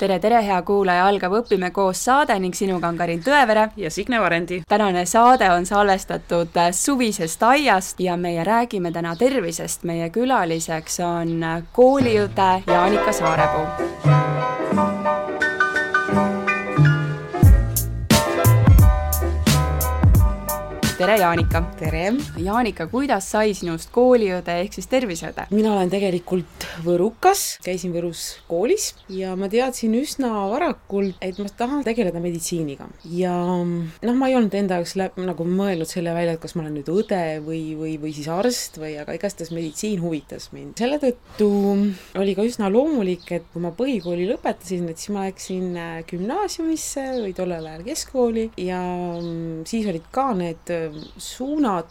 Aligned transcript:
tere, 0.00 0.18
tere, 0.18 0.40
hea 0.44 0.60
kuulaja, 0.64 1.04
algab 1.10 1.34
Õpime 1.40 1.70
koos 1.76 2.00
saade 2.06 2.36
ning 2.40 2.56
sinuga 2.56 2.88
on 2.88 2.96
Karin 2.96 3.20
Tõevere 3.24 3.68
ja 3.76 3.90
Signe 3.92 4.20
Varendi. 4.20 4.62
tänane 4.68 5.04
saade 5.06 5.50
on 5.52 5.66
salvestatud 5.66 6.56
äh, 6.56 6.70
suvisest 6.72 7.42
aiast 7.42 8.00
ja 8.00 8.16
meie 8.16 8.44
räägime 8.44 8.92
täna 8.92 9.16
tervisest. 9.16 9.84
meie 9.84 10.10
külaliseks 10.10 11.00
on 11.04 11.44
kooliõde 11.76 12.50
Jaanika 12.66 13.12
Saarepuu 13.12 14.59
tere, 21.00 21.14
Jaanika! 21.16 21.60
tere! 21.80 22.00
Jaanika, 22.44 22.84
kuidas 22.92 23.30
sai 23.32 23.54
sinust 23.56 23.88
kooliõde 23.94 24.52
ehk 24.60 24.74
siis 24.76 24.88
terviseõde? 24.90 25.46
mina 25.48 25.70
olen 25.72 25.88
tegelikult 25.88 26.66
võrukas, 26.84 27.54
käisin 27.64 27.94
Võrus 27.94 28.24
koolis 28.50 28.90
ja 29.08 29.32
ma 29.40 29.48
teadsin 29.48 29.94
üsna 29.96 30.28
varakult, 30.50 31.16
et 31.24 31.38
ma 31.40 31.48
tahan 31.56 31.86
tegeleda 31.86 32.20
meditsiiniga. 32.20 32.90
ja 33.16 33.32
noh, 33.32 34.18
ma 34.18 34.28
ei 34.28 34.36
olnud 34.36 34.56
enda 34.60 34.76
jaoks 34.76 34.92
läb, 35.00 35.16
nagu 35.24 35.46
mõelnud 35.48 35.88
selle 35.88 36.12
välja, 36.12 36.34
et 36.36 36.42
kas 36.42 36.52
ma 36.58 36.66
olen 36.66 36.76
nüüd 36.76 36.92
õde 36.92 37.22
või, 37.46 37.62
või, 37.80 37.94
või 38.02 38.12
siis 38.18 38.28
arst 38.28 38.76
või, 38.82 38.92
aga 39.00 39.16
igastahes 39.16 39.54
meditsiin 39.56 40.04
huvitas 40.04 40.50
mind. 40.52 40.76
selle 40.84 41.00
tõttu 41.00 41.48
oli 42.20 42.36
ka 42.36 42.44
üsna 42.44 42.68
loomulik, 42.68 43.24
et 43.38 43.48
kui 43.54 43.64
ma 43.64 43.72
põhikooli 43.72 44.28
lõpetasin, 44.34 44.84
et 44.92 45.00
siis 45.00 45.16
ma 45.16 45.24
läksin 45.30 45.72
äh, 45.80 45.96
gümnaasiumisse 46.12 47.08
või 47.22 47.32
tollel 47.40 47.72
ajal 47.72 47.88
keskkooli 47.88 48.50
ja 48.68 48.84
mm, 49.16 49.64
siis 49.70 49.88
olid 49.88 50.12
ka 50.12 50.28
need 50.36 50.76
suunad 51.16 51.90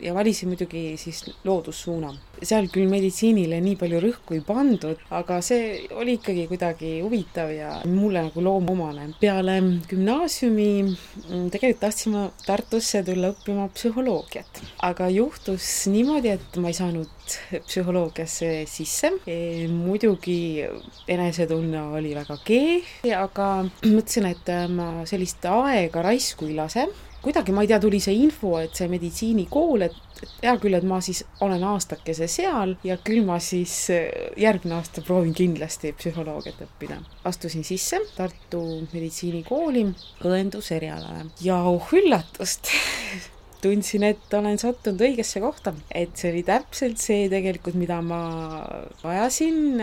ja 0.00 0.14
valisin 0.14 0.50
muidugi 0.50 0.96
siis 1.00 1.24
loodussuuna. 1.44 2.12
seal 2.42 2.70
küll 2.72 2.88
meditsiinile 2.88 3.58
nii 3.60 3.76
palju 3.76 3.98
rõhku 4.00 4.32
ei 4.32 4.40
pandud, 4.44 5.00
aga 5.12 5.40
see 5.44 5.82
oli 5.92 6.14
ikkagi 6.16 6.46
kuidagi 6.48 6.92
huvitav 7.04 7.50
ja 7.52 7.74
mulle 7.84 8.22
nagu 8.28 8.44
loomomane. 8.44 9.10
peale 9.20 9.58
gümnaasiumi 9.90 10.70
mm, 10.84 11.50
tegelikult 11.52 11.80
tahtsin 11.84 12.16
ma 12.16 12.26
Tartusse 12.46 13.02
tulla 13.04 13.32
õppima 13.34 13.68
psühholoogiat, 13.74 14.62
aga 14.88 15.10
juhtus 15.12 15.66
niimoodi, 15.92 16.32
et 16.36 16.56
ma 16.62 16.72
ei 16.72 16.78
saanud 16.78 17.36
psühholoogiasse 17.66 18.50
sisse 18.70 19.12
e,. 19.26 19.68
muidugi 19.70 20.64
enesetunne 21.08 21.82
oli 21.98 22.14
väga 22.16 22.38
kehv, 22.44 23.12
aga 23.20 23.50
mõtlesin, 23.84 24.30
et 24.30 24.50
ma 24.74 24.90
sellist 25.08 25.44
aega 25.50 26.02
raisku 26.10 26.48
ei 26.48 26.56
lase 26.58 26.88
kuidagi, 27.22 27.52
ma 27.52 27.64
ei 27.64 27.70
tea, 27.70 27.80
tuli 27.82 28.00
see 28.02 28.16
info, 28.24 28.54
et 28.60 28.76
see 28.76 28.88
meditsiinikool, 28.90 29.86
et, 29.86 29.96
et 30.22 30.44
hea 30.44 30.54
küll, 30.62 30.76
et 30.78 30.86
ma 30.88 31.00
siis 31.04 31.22
olen 31.44 31.64
aastakese 31.72 32.28
seal 32.30 32.76
ja 32.86 32.96
küll 33.04 33.24
ma 33.26 33.38
siis 33.42 33.74
äh, 33.94 34.06
järgmine 34.40 34.78
aasta 34.78 35.04
proovin 35.06 35.34
kindlasti 35.36 35.94
psühholoogiat 35.98 36.62
õppida. 36.66 37.00
astusin 37.24 37.64
sisse 37.66 38.00
Tartu 38.16 38.62
meditsiinikooli 38.92 39.84
õenduserialale 40.28 41.28
ja 41.44 41.62
oh 41.68 41.92
üllatust 41.96 42.72
tundsin, 43.62 44.04
et 44.08 44.34
olen 44.36 44.58
sattunud 44.60 45.00
õigesse 45.04 45.40
kohta, 45.42 45.72
et 45.94 46.16
see 46.18 46.32
oli 46.32 46.42
täpselt 46.46 47.00
see 47.00 47.28
tegelikult, 47.32 47.76
mida 47.80 48.00
ma 48.04 48.20
vajasin 49.02 49.80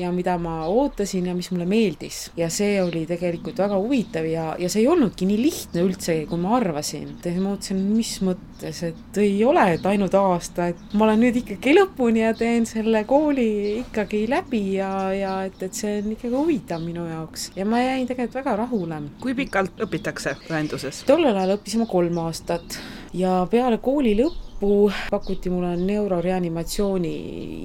ja 0.00 0.10
mida 0.14 0.36
ma 0.40 0.64
ootasin 0.70 1.30
ja 1.30 1.34
mis 1.36 1.50
mulle 1.52 1.66
meeldis. 1.70 2.30
ja 2.36 2.50
see 2.52 2.80
oli 2.82 3.04
tegelikult 3.08 3.58
väga 3.60 3.78
huvitav 3.80 4.26
ja, 4.28 4.54
ja 4.58 4.68
see 4.72 4.84
ei 4.84 4.88
olnudki 4.90 5.28
nii 5.28 5.40
lihtne 5.40 5.84
üldse, 5.86 6.16
kui 6.30 6.40
ma 6.40 6.56
arvasin. 6.58 7.16
ma 7.24 7.50
mõtlesin, 7.50 7.82
mis 7.94 8.14
mõttes, 8.24 8.82
et 8.86 9.20
ei 9.22 9.38
ole, 9.44 9.66
et 9.74 9.86
ainult 9.86 10.14
aasta, 10.18 10.70
et 10.72 10.94
ma 10.94 11.06
olen 11.08 11.24
nüüd 11.24 11.40
ikkagi 11.42 11.74
lõpuni 11.76 12.24
ja 12.24 12.34
teen 12.36 12.66
selle 12.68 13.04
kooli 13.08 13.48
ikkagi 13.80 14.24
läbi 14.30 14.62
ja, 14.78 14.92
ja 15.16 15.34
et, 15.48 15.60
et 15.62 15.76
see 15.76 16.00
on 16.00 16.14
ikkagi 16.16 16.36
huvitav 16.36 16.82
minu 16.84 17.06
jaoks 17.08 17.50
ja 17.56 17.66
ma 17.68 17.82
jäin 17.82 18.08
tegelikult 18.08 18.40
väga 18.42 18.56
rahule. 18.64 19.02
kui 19.20 19.34
pikalt 19.38 19.84
õpitakse 19.86 20.36
õenduses? 20.50 21.04
tollel 21.08 21.36
ajal 21.36 21.56
õppisime 21.58 21.86
kolm 21.90 22.18
aastat 22.24 22.80
ja 23.16 23.46
peale 23.50 23.78
kooli 23.82 24.12
lõppu 24.18 24.90
pakuti 25.10 25.50
mulle 25.50 25.72
neuroreanimatsiooni 25.80 27.12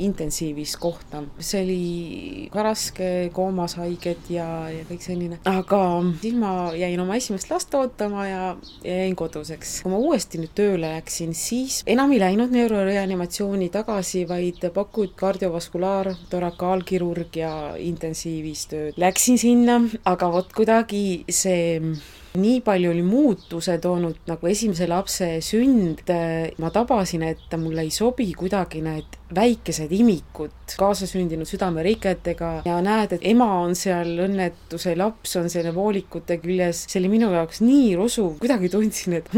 intensiivis 0.05 0.75
kohta. 0.81 1.23
see 1.39 1.61
oli 1.63 2.47
ka 2.53 2.63
raske, 2.63 3.09
koomas 3.35 3.75
haiged 3.79 4.29
ja, 4.31 4.47
ja 4.71 4.85
kõik 4.89 5.03
selline, 5.03 5.39
aga 5.49 5.81
siis 6.21 6.37
ma 6.39 6.71
jäin 6.77 6.99
oma 7.03 7.19
esimest 7.19 7.51
last 7.51 7.73
ootama 7.75 8.27
ja, 8.27 8.41
ja 8.83 8.97
jäin 9.03 9.15
koduseks. 9.15 9.81
kui 9.83 9.91
ma 9.93 10.01
uuesti 10.01 10.41
nüüd 10.41 10.55
tööle 10.57 10.95
läksin, 10.95 11.35
siis 11.37 11.81
enam 11.85 12.15
ei 12.15 12.21
läinud 12.23 12.55
neuroreanimatsiooni 12.55 13.69
tagasi, 13.73 14.25
vaid 14.29 14.63
pakuti 14.73 15.13
kardiovaskulaar, 15.19 16.13
torakaalkirurgia 16.29 17.75
intensiivis 17.81 18.67
tööd. 18.71 18.99
Läksin 19.01 19.37
sinna, 19.41 19.81
aga 20.07 20.31
vot 20.31 20.53
kuidagi 20.55 21.25
see 21.29 21.81
nii 22.39 22.61
palju 22.65 22.91
oli 22.91 23.03
muutuse 23.05 23.77
toonud 23.81 24.25
nagu 24.29 24.47
esimese 24.47 24.87
lapse 24.87 25.29
sünd, 25.45 26.03
ma 26.61 26.71
tabasin, 26.73 27.23
et 27.33 27.57
mulle 27.59 27.85
ei 27.85 27.93
sobi 27.93 28.31
kuidagi 28.37 28.81
need 28.85 29.19
väikesed 29.33 29.91
imikud 29.95 30.75
kaasasündinud 30.77 31.49
südameriketega 31.49 32.51
ja 32.65 32.77
näed, 32.85 33.15
et 33.17 33.25
ema 33.25 33.47
on 33.63 33.73
seal 33.77 34.11
õnnetuse, 34.25 34.93
laps 34.97 35.35
on 35.39 35.49
selle 35.49 35.73
voolikute 35.75 36.37
küljes, 36.43 36.83
see 36.89 36.99
oli 37.01 37.09
minu 37.15 37.31
jaoks 37.33 37.61
nii 37.65 37.95
rusuv, 37.97 38.35
kuidagi 38.41 38.69
tundsin, 38.73 39.17
et 39.19 39.29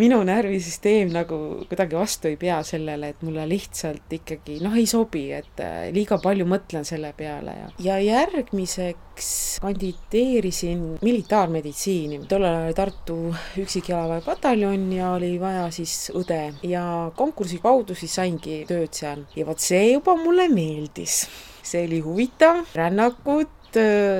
minu 0.00 0.20
närvisüsteem 0.28 1.12
nagu 1.14 1.40
kuidagi 1.70 1.96
vastu 1.96 2.30
ei 2.30 2.36
pea 2.40 2.60
sellele, 2.66 3.14
et 3.14 3.24
mulle 3.26 3.46
lihtsalt 3.48 4.12
ikkagi 4.20 4.60
noh, 4.64 4.76
ei 4.76 4.88
sobi, 4.90 5.26
et 5.36 5.64
äh, 5.64 5.88
liiga 5.94 6.20
palju 6.20 6.48
mõtlen 6.48 6.84
selle 6.88 7.14
peale 7.16 7.56
ja, 7.56 7.70
ja 7.86 7.98
järgmiseks 8.00 9.30
kandideerisin 9.60 10.84
militaarmeditsiini. 11.02 12.22
tollal 12.28 12.66
oli 12.66 12.74
Tartu 12.74 13.16
üksikjalaväepataljon 13.60 14.86
ja 14.92 15.12
oli 15.16 15.34
vaja 15.40 15.66
siis 15.74 16.10
õde 16.16 16.42
ja 16.64 16.84
konkursi 17.16 17.60
kaudu 17.62 17.96
siis 17.98 18.14
saingi 18.20 18.62
tööd 18.68 18.96
seal 18.96 19.26
ja 19.40 19.46
vot 19.48 19.62
see 19.64 19.94
juba 19.94 20.16
mulle 20.20 20.48
meeldis. 20.52 21.24
see 21.64 21.84
oli 21.86 22.00
huvitav, 22.04 22.64
rännakud, 22.74 23.48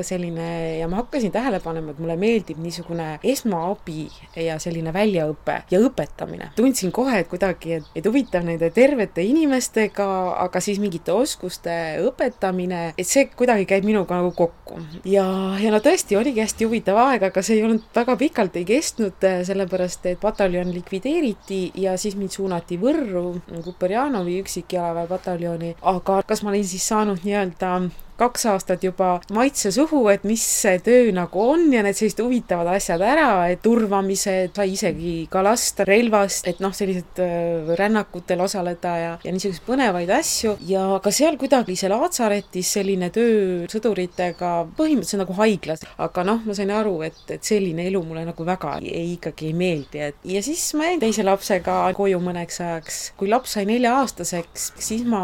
selline 0.06 0.78
ja 0.78 0.88
ma 0.88 1.00
hakkasin 1.00 1.32
tähele 1.32 1.60
panema, 1.60 1.92
et 1.92 2.00
mulle 2.02 2.16
meeldib 2.20 2.60
niisugune 2.62 3.18
esmaabi 3.32 4.06
ja 4.36 4.58
selline 4.62 4.92
väljaõpe 4.94 5.60
ja 5.70 5.80
õpetamine. 5.82 6.50
tundsin 6.56 6.92
kohe, 6.92 7.20
et 7.20 7.28
kuidagi, 7.30 7.78
et, 7.78 7.90
et 7.94 8.06
huvitav 8.06 8.44
nende 8.46 8.70
tervete 8.74 9.24
inimestega, 9.26 10.08
aga 10.44 10.62
siis 10.62 10.80
mingite 10.82 11.12
oskuste 11.12 11.76
õpetamine, 12.06 12.82
et 12.98 13.08
see 13.08 13.28
kuidagi 13.36 13.66
käib 13.70 13.86
minuga 13.88 14.20
nagu 14.20 14.32
kokku. 14.36 14.80
ja, 15.04 15.26
ja 15.60 15.72
no 15.72 15.82
tõesti 15.84 16.18
oligi 16.18 16.44
hästi 16.44 16.68
huvitav 16.68 17.00
aeg, 17.06 17.28
aga 17.30 17.44
see 17.44 17.58
ei 17.58 17.64
olnud 17.66 17.88
väga 17.94 18.16
pikalt 18.20 18.60
ei 18.60 18.66
kestnud, 18.68 19.28
sellepärast 19.46 20.06
et 20.10 20.20
pataljon 20.20 20.72
likvideeriti 20.74 21.62
ja 21.82 21.96
siis 22.00 22.16
mind 22.16 22.36
suunati 22.36 22.78
Võrru 22.80 23.40
Kuperjanovi 23.64 24.38
üksikjalaväepataljoni, 24.44 25.74
aga 25.82 26.20
kas 26.26 26.44
ma 26.44 26.54
olin 26.54 26.66
siis 26.66 26.86
saanud 26.88 27.24
nii-öelda 27.24 27.74
kaks 28.20 28.46
aastat 28.52 28.84
juba 28.84 29.14
maitse 29.34 29.72
suhu, 29.72 30.02
et 30.12 30.24
mis 30.28 30.42
see 30.44 30.78
töö 30.84 31.10
nagu 31.16 31.40
on 31.54 31.66
ja 31.72 31.82
need 31.84 31.96
sellised 31.96 32.20
huvitavad 32.24 32.68
asjad 32.74 33.02
ära, 33.04 33.30
et 33.52 33.62
turvamised, 33.64 34.52
sai 34.56 34.74
isegi 34.74 35.14
ka 35.32 35.42
lasta 35.44 35.86
relvast, 35.88 36.48
et 36.50 36.60
noh, 36.62 36.74
sellised 36.76 37.20
äh, 37.24 37.72
rännakutel 37.78 38.42
osaleda 38.44 38.94
ja, 39.00 39.12
ja 39.24 39.34
niisuguseid 39.34 39.66
põnevaid 39.66 40.12
asju 40.14 40.56
ja 40.68 40.84
ka 41.02 41.12
seal 41.14 41.38
kuidagi 41.40 41.76
see 41.78 41.90
laatsaretis 41.92 42.74
selline 42.76 43.10
töö 43.14 43.66
sõduritega 43.72 44.52
põhimõtteliselt 44.76 45.24
nagu 45.24 45.36
haiglas, 45.40 45.84
aga 46.00 46.24
noh, 46.26 46.42
ma 46.46 46.56
sain 46.56 46.72
aru, 46.74 46.96
et, 47.08 47.20
et 47.32 47.46
selline 47.46 47.86
elu 47.88 48.02
mulle 48.04 48.26
nagu 48.28 48.46
väga 48.46 48.76
ei, 48.84 49.14
ikkagi 49.16 49.50
ei 49.50 49.56
meeldi, 49.56 50.04
et 50.10 50.28
ja 50.28 50.42
siis 50.44 50.62
ma 50.78 50.90
jäin 50.90 51.02
teise 51.02 51.24
lapsega 51.26 51.80
koju 51.96 52.20
mõneks 52.22 52.60
ajaks. 52.64 53.00
kui 53.20 53.30
laps 53.30 53.56
sai 53.56 53.66
nelja-aastaseks, 53.68 54.70
siis 54.80 55.06
ma 55.08 55.22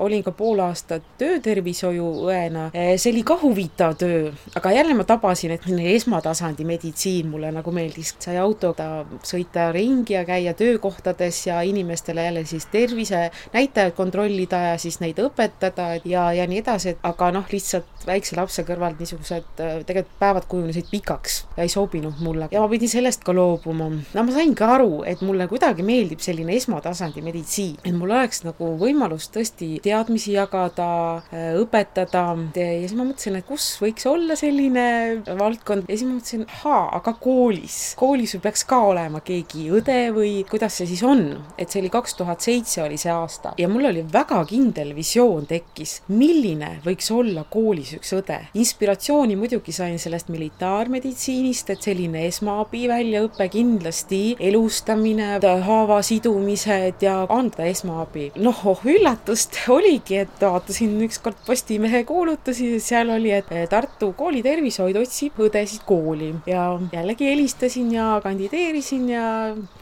olin 0.00 0.24
ka 0.26 0.34
pool 0.36 0.62
aastat 0.64 1.04
töötervishoiu 1.20 2.06
õena. 2.26 2.68
Eh, 2.74 2.94
see 3.00 3.12
oli 3.12 3.22
ka 3.26 3.36
huvitav 3.42 3.96
töö, 4.00 4.32
aga 4.56 4.72
jälle 4.74 4.94
ma 4.94 5.04
tabasin, 5.08 5.54
et 5.54 5.66
selline 5.66 5.94
esmatasandi 5.96 6.66
meditsiin 6.68 7.28
mulle 7.30 7.52
nagu 7.54 7.72
meeldis. 7.74 8.14
sai 8.20 8.36
autoga 8.36 9.04
sõita 9.26 9.70
ringi 9.72 10.14
ja 10.14 10.24
käia 10.24 10.54
töökohtades 10.54 11.46
ja 11.46 11.60
inimestele 11.62 12.24
jälle 12.24 12.44
siis 12.44 12.66
tervisenäitajaid 12.72 13.94
kontrollida 13.96 14.58
ja 14.70 14.78
siis 14.78 15.00
neid 15.00 15.18
õpetada 15.18 16.00
ja, 16.04 16.32
ja 16.32 16.46
nii 16.46 16.58
edasi, 16.62 16.94
et 16.94 16.98
aga 17.02 17.30
noh, 17.32 17.46
lihtsalt 17.52 18.06
väikse 18.06 18.36
lapse 18.36 18.64
kõrvalt 18.66 19.00
niisugused 19.00 19.60
eh, 19.60 19.80
tegelikult 19.86 20.18
päevad 20.20 20.46
kujunesid 20.50 20.90
pikaks 20.90 21.44
ja 21.56 21.64
ei 21.64 21.72
sobinud 21.72 22.20
mulle 22.24 22.48
ja 22.52 22.62
ma 22.62 22.68
pidin 22.70 22.88
sellest 22.88 23.24
ka 23.24 23.34
loobuma. 23.36 23.90
no 24.14 24.24
ma 24.24 24.34
sain 24.34 24.54
ka 24.58 24.74
aru, 24.76 25.02
et 25.08 25.22
mulle 25.26 25.46
kuidagi 25.50 25.84
meeldib 25.86 26.22
selline 26.24 26.56
esmatasandi 26.56 27.22
meditsiin, 27.24 27.78
et 27.84 27.96
mul 27.96 28.12
oleks 28.14 28.44
nagu 28.46 28.72
võimalus 28.80 29.30
tõesti 29.34 29.72
teadmisi 29.84 30.34
jagada, 30.36 30.90
eh, 31.32 31.52
õpetada, 31.60 32.09
õpetada 32.10 32.66
ja 32.66 32.80
siis 32.80 32.94
ma 32.96 33.04
mõtlesin, 33.06 33.36
et 33.38 33.46
kus 33.46 33.66
võiks 33.80 34.06
olla 34.08 34.36
selline 34.38 35.22
valdkond 35.38 35.88
ja 35.88 35.96
siis 35.96 36.06
ma 36.08 36.16
mõtlesin, 36.16 36.44
ahaa, 36.48 36.96
aga 36.98 37.14
koolis, 37.20 37.94
koolis 37.98 38.34
ju 38.34 38.40
peaks 38.40 38.64
ka 38.64 38.80
olema 38.90 39.20
keegi 39.20 39.68
õde 39.70 39.98
või 40.14 40.44
kuidas 40.48 40.78
see 40.80 40.88
siis 40.90 41.02
on, 41.06 41.22
et 41.58 41.70
see 41.70 41.80
oli 41.82 41.90
kaks 41.92 42.16
tuhat 42.18 42.40
seitse 42.40 42.82
oli 42.82 42.98
see 43.00 43.12
aasta 43.12 43.54
ja 43.58 43.68
mul 43.68 43.90
oli 43.90 44.04
väga 44.12 44.42
kindel 44.48 44.94
visioon 44.96 45.46
tekkis, 45.50 46.00
milline 46.08 46.80
võiks 46.84 47.10
olla 47.14 47.44
koolis 47.50 47.94
üks 47.98 48.12
õde. 48.16 48.38
inspiratsiooni 48.54 49.36
muidugi 49.36 49.72
sain 49.72 49.98
sellest 49.98 50.30
militaarmeditsiinist, 50.32 51.70
et 51.70 51.90
selline 51.90 52.26
esmaabi 52.28 52.86
väljaõpe 52.90 53.48
kindlasti, 53.52 54.36
elustamine, 54.40 55.38
haava 55.40 56.00
sidumised 56.02 57.02
ja 57.04 57.16
anda 57.28 57.66
esmaabi. 57.68 58.30
noh, 58.36 58.66
oh 58.66 58.84
üllatust 58.84 59.56
oligi, 59.68 60.20
et 60.24 60.40
vaatasin 60.40 60.98
ükskord 61.06 61.38
Postimehe 61.46 61.89
kuulutusi, 62.06 62.80
seal 62.80 63.10
oli, 63.14 63.32
et 63.34 63.48
Tartu 63.70 64.12
koolitervishoid 64.18 64.96
otsib 65.00 65.38
õdesid 65.44 65.84
kooli 65.86 66.30
ja 66.48 66.64
jällegi 66.92 67.28
helistasin 67.30 67.92
ja 67.94 68.06
kandideerisin 68.22 69.08
ja 69.10 69.24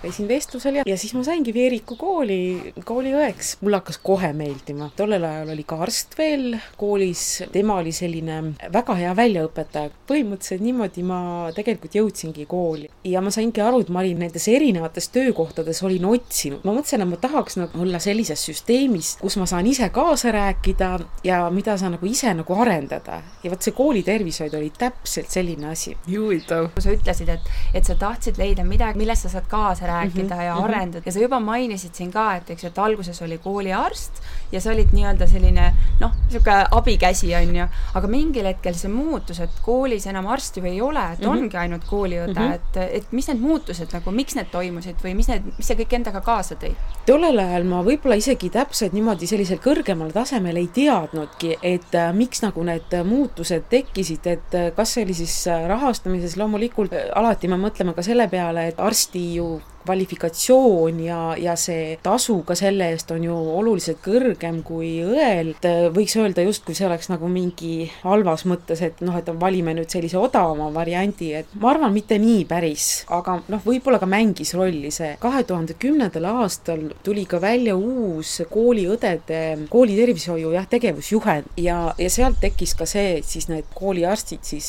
käisin 0.03 0.29
vestlusel 0.29 0.81
ja, 0.81 0.85
ja 0.87 0.97
siis 0.99 1.15
ma 1.17 1.25
saingi 1.27 1.55
Veeriku 1.55 1.97
kooli, 1.99 2.73
kooliõeks. 2.85 3.57
mulle 3.63 3.81
hakkas 3.81 4.01
kohe 4.03 4.33
meeldima, 4.37 4.91
tollel 4.97 5.25
ajal 5.25 5.53
oli 5.55 5.65
ka 5.69 5.81
arst 5.85 6.17
veel 6.19 6.59
koolis, 6.81 7.25
tema 7.53 7.79
oli 7.83 7.93
selline 7.93 8.41
väga 8.73 8.97
hea 8.99 9.15
väljaõpetaja. 9.17 9.93
põhimõtteliselt 10.09 10.65
niimoodi 10.65 11.05
ma 11.07 11.21
tegelikult 11.57 11.99
jõudsingi 12.01 12.47
kooli 12.49 12.89
ja 13.05 13.23
ma 13.25 13.33
saingi 13.35 13.63
aru, 13.65 13.83
et 13.85 13.93
ma 13.93 14.03
olin 14.05 14.25
nendes 14.25 14.49
erinevates 14.49 15.11
töökohtades 15.15 15.83
olin 15.87 16.05
otsinud. 16.13 16.65
ma 16.65 16.75
mõtlesin, 16.77 17.03
et 17.03 17.13
ma 17.13 17.21
tahaks 17.21 17.59
nagu 17.61 17.83
olla 17.83 18.01
sellises 18.03 18.45
süsteemis, 18.51 19.17
kus 19.21 19.39
ma 19.41 19.47
saan 19.47 19.67
ise 19.67 19.89
kaasa 19.95 20.33
rääkida 20.35 20.91
ja 21.25 21.43
mida 21.51 21.77
sa 21.79 21.91
nagu 21.93 21.98
ise 22.07 22.35
nagu 22.35 22.55
arendada. 22.61 23.23
ja 23.43 23.51
vot 23.51 23.63
see 23.63 23.73
koolitervishoid 23.73 24.55
oli 24.55 24.71
täpselt 24.79 25.31
selline 25.31 25.69
asi. 25.73 25.97
huvitav. 26.07 26.71
kui 26.75 26.83
sa 26.83 26.91
ütlesid, 26.95 27.29
et, 27.29 27.51
et 27.75 27.85
sa 27.85 27.95
tahtsid 27.95 28.39
leida 28.39 28.65
midagi, 28.65 28.99
millest 28.99 29.23
sa 29.23 29.29
saad 29.29 29.49
kaasa 29.49 29.87
rääkida 29.87 30.35
mm 30.35 30.41
-hmm, 30.41 30.45
ja 30.45 30.55
mm 30.55 30.61
-hmm. 30.61 30.65
arendada 30.65 31.03
ja 31.07 31.13
sa 31.13 31.19
juba 31.19 31.41
mainisid 31.41 31.95
siin 31.95 32.13
ka, 32.13 32.35
et 32.37 32.51
eks 32.51 32.65
ju, 32.65 32.69
et 32.69 32.79
alguses 32.79 33.23
oli 33.23 33.39
kooliarst 33.39 34.23
ja 34.53 34.61
sa 34.61 34.71
olid 34.71 34.93
nii-öelda 34.93 35.27
selline 35.27 35.75
noh, 36.01 36.13
niisugune 36.25 36.67
abikäsi, 36.71 37.35
on 37.35 37.57
ju, 37.57 37.67
aga 37.95 38.07
mingil 38.09 38.45
hetkel 38.45 38.75
see 38.75 38.91
muutus, 38.91 39.41
et 39.41 39.51
koolis 39.63 40.07
enam 40.07 40.27
arsti 40.27 40.61
ju 40.61 40.67
ei 40.67 40.81
ole, 40.81 41.13
et 41.13 41.19
mm 41.19 41.25
-hmm. 41.25 41.29
ongi 41.39 41.57
ainult 41.57 41.85
kooliõde 41.85 42.41
mm, 42.41 42.49
-hmm. 42.49 42.55
et, 42.55 42.77
et 42.93 43.13
mis 43.13 43.29
need 43.29 43.41
muutused 43.41 43.93
nagu, 43.93 44.11
miks 44.11 44.35
need 44.35 44.51
toimusid 44.53 44.97
või 45.05 45.15
mis 45.15 45.29
need, 45.29 45.43
mis 45.57 45.67
see 45.67 45.77
kõik 45.77 45.95
endaga 46.01 46.21
kaasa 46.21 46.55
tõi? 46.55 46.75
tollel 47.07 47.39
ajal 47.39 47.65
ma 47.65 47.83
võib-olla 47.83 48.19
isegi 48.21 48.51
täpselt 48.51 48.93
niimoodi 48.93 49.27
sellisel 49.27 49.59
kõrgemal 49.63 50.13
tasemel 50.13 50.57
ei 50.57 50.69
teadnudki, 50.75 51.57
et 51.63 51.88
äh, 51.95 52.11
miks 52.17 52.43
nagu 52.45 52.63
need 52.67 52.95
muutused 53.05 53.69
tekkisid, 53.71 54.27
et 54.27 54.55
äh, 54.59 54.71
kas 54.77 54.95
see 54.95 55.07
oli 55.07 55.17
siis 55.17 55.35
äh, 55.49 55.67
rahastamises, 55.71 56.37
loomulikult 56.41 56.95
äh, 56.97 57.09
alati 57.17 57.51
me 57.51 57.61
mõtleme 57.61 57.95
ka 57.97 58.05
selle 58.07 58.29
peale, 58.33 58.69
et 58.73 58.81
arsti 58.81 59.25
ju 59.39 59.49
kvalifikatsioon 59.89 61.01
ja, 61.03 61.21
ja 61.41 61.57
see 61.59 61.97
tasu 62.05 62.43
ka 62.47 62.57
selle 62.59 62.91
eest 62.93 63.11
on 63.15 63.25
ju 63.25 63.35
oluliselt 63.59 64.03
kõrgem 64.05 64.61
kui 64.67 64.99
õel. 65.05 65.55
võiks 65.95 66.17
öelda 66.21 66.45
justkui 66.45 66.77
see 66.77 66.87
oleks 66.89 67.09
nagu 67.13 67.29
mingi 67.33 67.89
halvas 68.03 68.45
mõttes, 68.49 68.83
et 68.85 69.01
noh, 69.05 69.17
et 69.19 69.29
valime 69.41 69.75
nüüd 69.77 69.91
sellise 69.93 70.19
odavama 70.21 70.69
variandi, 70.75 71.33
et 71.41 71.55
ma 71.61 71.73
arvan, 71.73 71.95
mitte 71.95 72.19
nii 72.21 72.45
päris, 72.49 72.89
aga 73.15 73.39
noh, 73.49 73.63
võib-olla 73.65 74.01
ka 74.03 74.09
mängis 74.11 74.55
rolli 74.59 74.93
see. 74.95 75.15
kahe 75.21 75.45
tuhande 75.49 75.77
kümnendal 75.81 76.29
aastal 76.31 76.89
tuli 77.05 77.25
ka 77.29 77.41
välja 77.43 77.77
uus 77.77 78.39
kooliõdede, 78.51 79.41
koolitervishoiu 79.73 80.53
jah, 80.57 80.69
tegevusjuhend 80.69 81.59
ja, 81.65 81.79
ja 81.99 82.11
sealt 82.13 82.41
tekkis 82.43 82.75
ka 82.79 82.87
see, 82.89 83.19
et 83.23 83.29
siis 83.29 83.49
need 83.51 83.69
kooliarstid 83.75 84.45
siis 84.45 84.69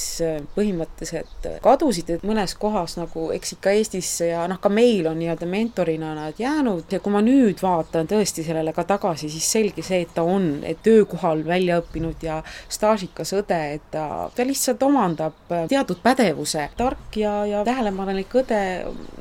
põhimõtteliselt 0.56 1.50
kadusid, 1.64 2.16
et 2.16 2.26
mõnes 2.28 2.56
kohas 2.60 2.98
nagu 3.00 3.30
eks 3.36 3.58
ikka 3.58 3.76
Eestisse 3.80 4.32
ja 4.32 4.46
noh, 4.50 4.60
ka 4.62 4.72
meil 4.74 5.09
on 5.10 5.20
nii-öelda 5.20 5.48
mentorina 5.50 6.14
nad 6.16 6.40
jäänud 6.40 6.92
ja 6.92 7.00
kui 7.04 7.14
ma 7.14 7.22
nüüd 7.26 7.62
vaatan 7.62 8.08
tõesti 8.10 8.44
sellele 8.46 8.74
ka 8.74 8.86
tagasi, 8.88 9.30
siis 9.30 9.48
selge 9.52 9.84
see, 9.86 10.04
et 10.06 10.14
ta 10.16 10.24
on, 10.24 10.50
töökohal 10.84 11.44
välja 11.48 11.80
õppinud 11.82 12.24
ja 12.26 12.40
staažikas 12.70 13.34
õde, 13.38 13.60
et 13.78 13.88
ta, 13.92 14.06
ta 14.36 14.46
lihtsalt 14.48 14.84
omandab 14.84 15.54
teatud 15.72 16.02
pädevuse. 16.04 16.70
tark 16.78 17.18
ja, 17.18 17.34
ja 17.46 17.64
tähelepanelik 17.68 18.36
õde 18.44 18.62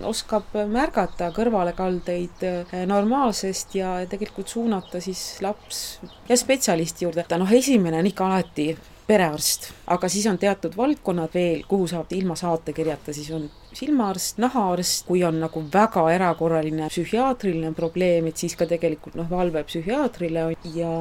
oskab 0.09 0.55
märgata 0.69 1.33
kõrvalekaldeid 1.37 2.47
normaalsest 2.87 3.75
ja 3.79 3.97
tegelikult 4.11 4.49
suunata 4.49 5.01
siis 5.01 5.41
laps 5.45 6.01
ja 6.29 6.37
spetsialisti 6.37 7.05
juurde. 7.05 7.25
ta 7.29 7.39
noh, 7.39 7.53
esimene 7.53 7.99
on 7.99 8.07
ikka 8.07 8.27
alati 8.27 8.71
perearst, 9.09 9.71
aga 9.89 10.09
siis 10.13 10.27
on 10.29 10.37
teatud 10.39 10.77
valdkonnad 10.77 11.33
veel, 11.35 11.63
kuhu 11.69 11.87
saab 11.89 12.13
ilma 12.13 12.37
saatekirjata, 12.37 13.15
siis 13.17 13.31
on 13.33 13.47
silmaarst, 13.79 14.39
nahaarst, 14.43 15.05
kui 15.07 15.23
on 15.27 15.39
nagu 15.43 15.63
väga 15.73 16.05
erakorraline 16.13 16.89
psühhiaatriline 16.91 17.73
probleem, 17.77 18.29
et 18.31 18.41
siis 18.41 18.57
ka 18.59 18.67
tegelikult 18.69 19.19
noh, 19.19 19.29
valvepsühhiaatrile 19.31 20.47
ja, 20.75 20.95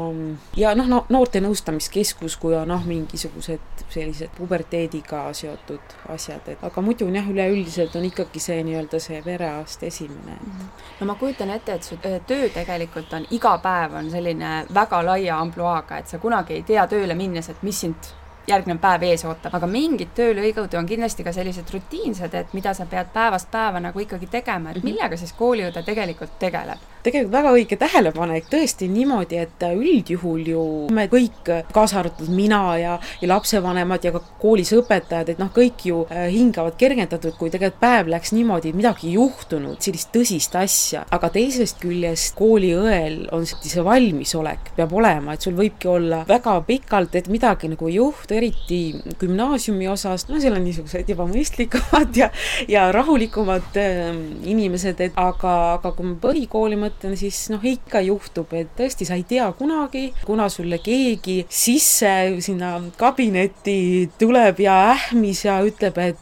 ja 0.57 0.73
noh 0.77 0.91
no,, 0.91 1.01
noorte 1.13 1.41
nõustamiskeskus, 1.43 2.37
kui 2.41 2.55
on 2.57 2.69
noh, 2.71 2.85
mingisugused 2.87 3.85
sellised 3.93 4.33
puberteediga 4.37 5.23
seotud 5.37 5.97
asjad, 6.13 6.51
et 6.53 6.63
aga 6.67 6.83
muidu 6.85 7.09
jah, 7.13 7.31
üleüldiselt 7.31 7.95
on 7.97 8.05
ikkagi 8.09 8.41
see 8.43 8.59
nii-öelda 8.67 9.01
see 9.03 9.21
perearst 9.25 9.83
esimene 9.87 10.37
et.... 10.37 10.45
Mhm. 10.47 10.69
no 10.99 11.09
ma 11.09 11.17
kujutan 11.19 11.55
ette, 11.55 11.79
et 11.79 11.87
su 11.87 11.97
töö 12.01 12.51
tegelikult 12.53 13.13
on 13.17 13.27
iga 13.31 13.57
päev 13.63 13.97
on 14.01 14.11
selline 14.13 14.53
väga 14.73 15.01
laia 15.05 15.41
ampluaaga, 15.41 16.01
et 16.01 16.13
sa 16.13 16.21
kunagi 16.21 16.59
ei 16.59 16.63
tea 16.67 16.87
tööle 16.87 17.17
minnes, 17.17 17.49
et 17.49 17.65
mis 17.65 17.85
sind 17.85 18.13
järgnev 18.47 18.79
päev 18.81 19.03
ees 19.09 19.25
ootab, 19.27 19.55
aga 19.57 19.67
mingid 19.67 20.13
töölõigud 20.15 20.75
on 20.79 20.87
kindlasti 20.87 21.23
ka 21.23 21.33
sellised 21.35 21.71
rutiinsed, 21.73 22.33
et 22.33 22.53
mida 22.55 22.73
sa 22.73 22.85
pead 22.89 23.11
päevast 23.13 23.51
päeva 23.51 23.81
nagu 23.83 23.99
ikkagi 23.99 24.29
tegema, 24.31 24.71
et 24.71 24.81
mhm. 24.81 24.91
millega 24.91 25.17
siis 25.19 25.33
kooliõde 25.37 25.83
tegelikult 25.83 26.39
tegeleb? 26.39 26.93
Tegelikult 27.07 27.33
väga 27.33 27.53
õige 27.55 27.79
tähelepanek, 27.79 28.49
tõesti 28.51 28.89
niimoodi, 28.91 29.39
et 29.43 29.65
üldjuhul 29.67 30.51
ju 30.51 30.63
me 30.93 31.07
kõik, 31.11 31.51
kaasa 31.73 32.01
arvatud 32.01 32.29
mina 32.33 32.61
ja, 32.79 32.97
ja 33.21 33.29
lapsevanemad 33.31 34.03
ja 34.03 34.13
ka 34.15 34.21
koolis 34.41 34.73
õpetajad, 34.75 35.31
et 35.33 35.41
noh, 35.41 35.51
kõik 35.53 35.87
ju 35.89 36.03
äh, 36.11 36.27
hingavad 36.33 36.77
kergendatud, 36.79 37.35
kui 37.39 37.51
tegelikult 37.53 37.81
päev 37.81 38.11
läks 38.11 38.33
niimoodi, 38.35 38.71
et 38.71 38.77
midagi 38.77 39.09
ei 39.09 39.17
juhtunud, 39.17 39.79
sellist 39.83 40.11
tõsist 40.15 40.55
asja, 40.59 41.03
aga 41.13 41.29
teisest 41.33 41.79
küljest 41.81 42.35
kooliõel 42.37 43.23
on 43.35 43.45
see 43.47 43.83
valmisolek 43.83 44.71
peab 44.77 44.93
olema, 44.97 45.35
et 45.35 45.45
sul 45.45 45.55
võibki 45.57 45.89
olla 45.91 46.23
väga 46.27 46.57
pikalt, 46.67 47.15
et 47.19 47.29
midagi 47.31 47.71
nagu 47.71 47.89
ei 47.89 47.97
juhtu, 47.97 48.37
eriti 48.37 48.81
gümnaasiumi 49.21 49.89
osas, 49.91 50.27
no 50.29 50.41
seal 50.41 50.57
on 50.57 50.65
niisugused 50.67 51.09
juba 51.13 51.27
mõistlikumad 51.29 52.17
ja, 52.21 52.29
ja 52.69 52.87
rahulikumad 52.95 53.77
äh, 53.79 54.11
inimesed, 54.47 55.01
et 55.07 55.17
aga, 55.19 55.55
aga 55.77 55.93
kui 55.97 56.11
me 56.11 56.17
põhikooli 56.21 56.79
mõtlen, 56.97 57.17
siis 57.17 57.49
noh, 57.53 57.61
ikka 57.61 58.01
juhtub, 58.01 58.51
et 58.57 58.69
tõesti, 58.77 59.05
sa 59.05 59.17
ei 59.17 59.23
tea 59.27 59.45
kunagi, 59.57 60.09
kuna 60.25 60.49
sulle 60.49 60.79
keegi 60.81 61.45
sisse 61.49 62.41
sinna 62.41 62.77
kabinetti 62.97 64.09
tuleb 64.17 64.59
ja 64.65 64.77
ähmis 64.95 65.45
ja 65.45 65.59
ütleb, 65.65 65.97
et 66.01 66.17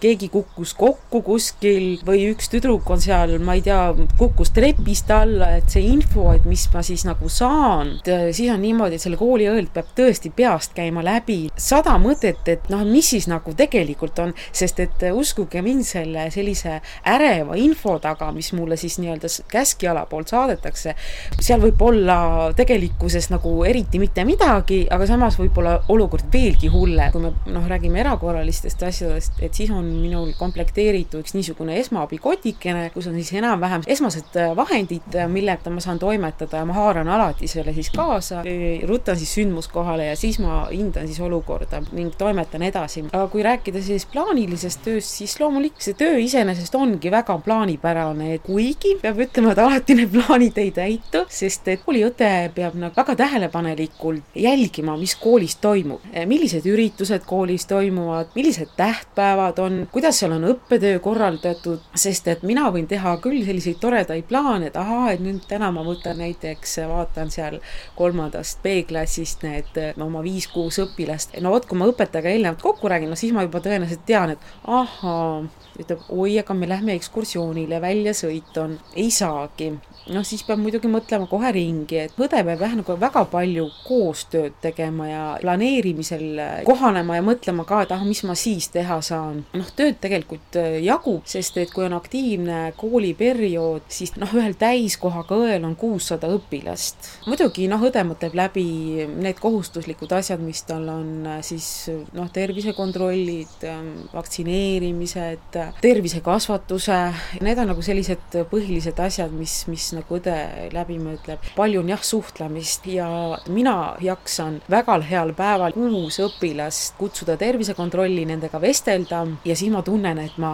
keegi 0.00 0.30
kukkus 0.32 0.74
kokku 0.78 1.22
kuskil 1.26 2.00
või 2.06 2.30
üks 2.30 2.50
tüdruk 2.52 2.88
on 2.90 3.02
seal, 3.02 3.36
ma 3.44 3.56
ei 3.58 3.64
tea, 3.64 3.80
kukkus 4.18 4.52
trepist 4.56 5.10
alla, 5.14 5.52
et 5.58 5.70
see 5.72 5.84
info, 5.90 6.30
et 6.34 6.46
mis 6.48 6.66
ma 6.74 6.82
siis 6.86 7.04
nagu 7.08 7.30
saan, 7.32 7.96
siis 8.04 8.50
on 8.52 8.62
niimoodi, 8.62 8.98
et 8.98 9.04
selle 9.04 9.18
kooliõelt 9.20 9.72
peab 9.74 9.92
tõesti 9.96 10.32
peast 10.34 10.74
käima 10.76 11.04
läbi 11.06 11.40
sada 11.60 11.96
mõtet, 12.02 12.42
et 12.50 12.68
noh, 12.72 12.84
mis 12.86 13.12
siis 13.14 13.28
nagu 13.30 13.54
tegelikult 13.56 14.18
on, 14.22 14.34
sest 14.52 14.80
et 14.82 15.06
uskuge 15.14 15.62
mind, 15.64 15.86
selle 15.86 16.26
sellise 16.34 16.78
äreva 17.08 17.56
info 17.60 17.96
taga, 18.02 18.30
mis 18.34 18.52
mulle 18.56 18.78
siis 18.80 18.98
nii-öelda 19.00 19.30
käskjala 19.50 20.04
poolt 20.10 20.32
saadetakse, 20.32 20.94
seal 21.40 21.62
võib 21.62 21.80
olla 21.84 22.18
tegelikkuses 22.56 23.30
nagu 23.32 23.54
eriti 23.68 24.00
mitte 24.02 24.24
midagi, 24.28 24.82
aga 24.92 25.08
samas 25.08 25.38
võib 25.40 25.58
olla 25.60 25.78
olukord 25.92 26.30
veelgi 26.32 26.70
hullem. 26.72 27.12
kui 27.12 27.22
me 27.22 27.32
noh, 27.52 27.66
räägime 27.68 28.00
erakorralistest 28.04 28.82
asjadest, 28.86 29.40
et 29.42 29.54
siis 29.60 29.70
on 29.76 29.84
minul 30.00 30.30
komplekteeritud 30.38 31.20
üks 31.20 31.34
niisugune 31.36 31.76
esmaabikotikene, 31.82 32.86
kus 32.94 33.10
on 33.10 33.16
siis 33.18 33.34
enam-vähem 33.36 33.84
esmased 33.92 34.36
vahendid, 34.56 35.16
millega 35.28 35.72
ma 35.72 35.82
saan 35.84 35.98
toimetada 36.00 36.62
ja 36.62 36.68
ma 36.68 36.76
haaran 36.78 37.08
alati 37.12 37.48
selle 37.50 37.74
siis 37.76 37.90
kaasa, 37.92 38.40
rutan 38.88 39.18
siis 39.20 39.34
sündmuskohale 39.36 40.06
ja 40.08 40.14
siis 40.16 40.38
ma 40.40 40.62
hindan 40.70 41.08
siis 41.10 41.20
olukorda 41.20 41.82
ning 41.92 42.14
toimetan 42.18 42.64
edasi. 42.64 43.04
aga 43.12 43.26
kui 43.32 43.44
rääkida 43.44 43.82
siis 43.84 44.06
plaanilisest 44.08 44.80
tööst, 44.86 45.12
siis 45.20 45.36
loomulikult 45.40 45.84
see 45.84 45.98
töö 45.98 46.16
iseenesest 46.24 46.74
ongi 46.80 47.12
väga 47.12 47.36
plaanipärane, 47.44 48.38
kuigi 48.46 48.96
peab 49.02 49.20
ütlema, 49.26 49.52
et 49.52 49.62
alati 49.66 49.98
need 49.98 50.14
plaanid 50.14 50.62
ei 50.62 50.72
täitu, 50.72 51.24
sest 51.28 51.68
et 51.68 51.84
kooliõde 51.84 52.32
peab 52.56 52.80
nagu 52.80 52.96
väga 52.96 53.18
tähelepanelikult 53.26 54.40
jälgima, 54.40 54.96
mis 54.96 55.18
koolis 55.20 55.58
toimub, 55.60 56.08
millised 56.32 56.64
üritused 56.70 57.28
koolis 57.28 57.68
toimuvad, 57.68 58.32
millised 58.34 58.72
tähtpäevad 58.80 59.49
õppekavad 59.50 59.58
on, 59.58 59.88
kuidas 59.92 60.18
seal 60.20 60.32
on 60.32 60.44
õppetöö 60.44 60.98
korraldatud, 61.02 61.80
sest 61.94 62.28
et 62.28 62.42
mina 62.42 62.70
võin 62.70 62.86
teha 62.86 63.16
küll 63.22 63.44
selliseid 63.44 63.78
toredaid 63.80 64.26
plaane, 64.28 64.70
et 64.70 64.76
ahaa, 64.76 65.12
et 65.12 65.20
nüüd 65.20 65.46
täna 65.48 65.70
ma 65.72 65.82
võtan 65.84 66.18
näiteks, 66.18 66.78
vaatan 66.88 67.30
seal 67.30 67.60
kolmandast 67.96 68.62
B-klassist 68.62 69.42
need 69.42 69.80
oma 70.00 70.22
viis-kuus 70.22 70.80
õpilast, 70.84 71.38
no 71.40 71.50
vot, 71.54 71.66
kui 71.66 71.78
ma 71.78 71.88
õpetajaga 71.90 72.30
eelnevalt 72.30 72.62
kokku 72.62 72.88
räägin, 72.88 73.10
no 73.10 73.18
siis 73.18 73.32
ma 73.32 73.44
juba 73.46 73.60
tõenäoliselt 73.60 74.06
tean, 74.06 74.34
et 74.36 74.50
ahaa, 74.66 75.42
ütleb 75.80 76.06
oi, 76.08 76.38
aga 76.40 76.54
me 76.54 76.68
lähme 76.68 76.96
ekskursioonile, 76.98 77.80
väljasõit 77.82 78.56
on, 78.62 78.78
ei 78.94 79.10
saagi 79.10 79.74
noh, 80.08 80.24
siis 80.26 80.42
peab 80.46 80.60
muidugi 80.62 80.88
mõtlema 80.90 81.28
kohe 81.30 81.52
ringi, 81.54 81.98
et 82.06 82.16
õde 82.18 82.40
peab 82.46 82.64
jah, 82.64 82.74
nagu 82.78 82.96
väga 83.00 83.24
palju 83.30 83.66
koostööd 83.84 84.56
tegema 84.62 85.08
ja 85.08 85.24
planeerimisel 85.42 86.40
kohanema 86.66 87.18
ja 87.18 87.24
mõtlema 87.24 87.66
ka, 87.68 87.82
et 87.84 87.94
ah, 87.94 88.04
mis 88.06 88.22
ma 88.28 88.36
siis 88.38 88.70
teha 88.72 89.00
saan. 89.04 89.44
noh, 89.56 89.70
tööd 89.76 90.00
tegelikult 90.02 90.58
äh, 90.60 90.78
jagub, 90.84 91.26
sest 91.28 91.58
et 91.60 91.72
kui 91.74 91.84
on 91.86 91.96
aktiivne 91.98 92.72
kooliperiood, 92.80 93.86
siis 93.92 94.14
noh, 94.20 94.32
ühel 94.36 94.56
täiskohaga 94.58 95.38
õel 95.44 95.66
on 95.68 95.76
kuussada 95.80 96.30
õpilast. 96.32 97.10
muidugi 97.28 97.68
noh, 97.70 97.82
õde 97.90 98.04
mõtleb 98.08 98.36
läbi 98.38 99.06
need 99.10 99.40
kohustuslikud 99.42 100.12
asjad, 100.16 100.42
mis 100.44 100.64
tal 100.68 100.88
on 100.92 101.12
äh, 101.36 101.40
siis 101.46 101.90
noh, 102.16 102.30
tervisekontrollid, 102.32 103.56
ähm, 103.68 103.92
vaktsineerimised, 104.14 105.60
tervisekasvatuse, 105.84 107.00
need 107.44 107.60
on 107.60 107.72
nagu 107.74 107.84
sellised 107.84 108.40
põhilised 108.50 108.98
asjad, 109.02 109.32
mis, 109.34 109.62
mis 109.70 109.89
nagu 109.96 110.18
õde 110.18 110.36
läbi 110.74 110.98
mõtleb. 111.02 111.44
palju 111.56 111.80
on 111.82 111.92
jah 111.92 112.02
suhtlemist 112.02 112.86
ja 112.86 113.08
mina 113.48 113.96
jaksan 114.00 114.60
väga 114.70 115.00
heal 115.10 115.32
päeval 115.36 115.72
kuus 115.76 116.20
õpilast 116.20 116.98
kutsuda 116.98 117.36
tervisekontrolli, 117.36 118.24
nendega 118.26 118.60
vestelda 118.60 119.26
ja 119.44 119.56
siis 119.56 119.72
ma 119.72 119.82
tunnen, 119.82 120.18
et 120.18 120.36
ma 120.38 120.52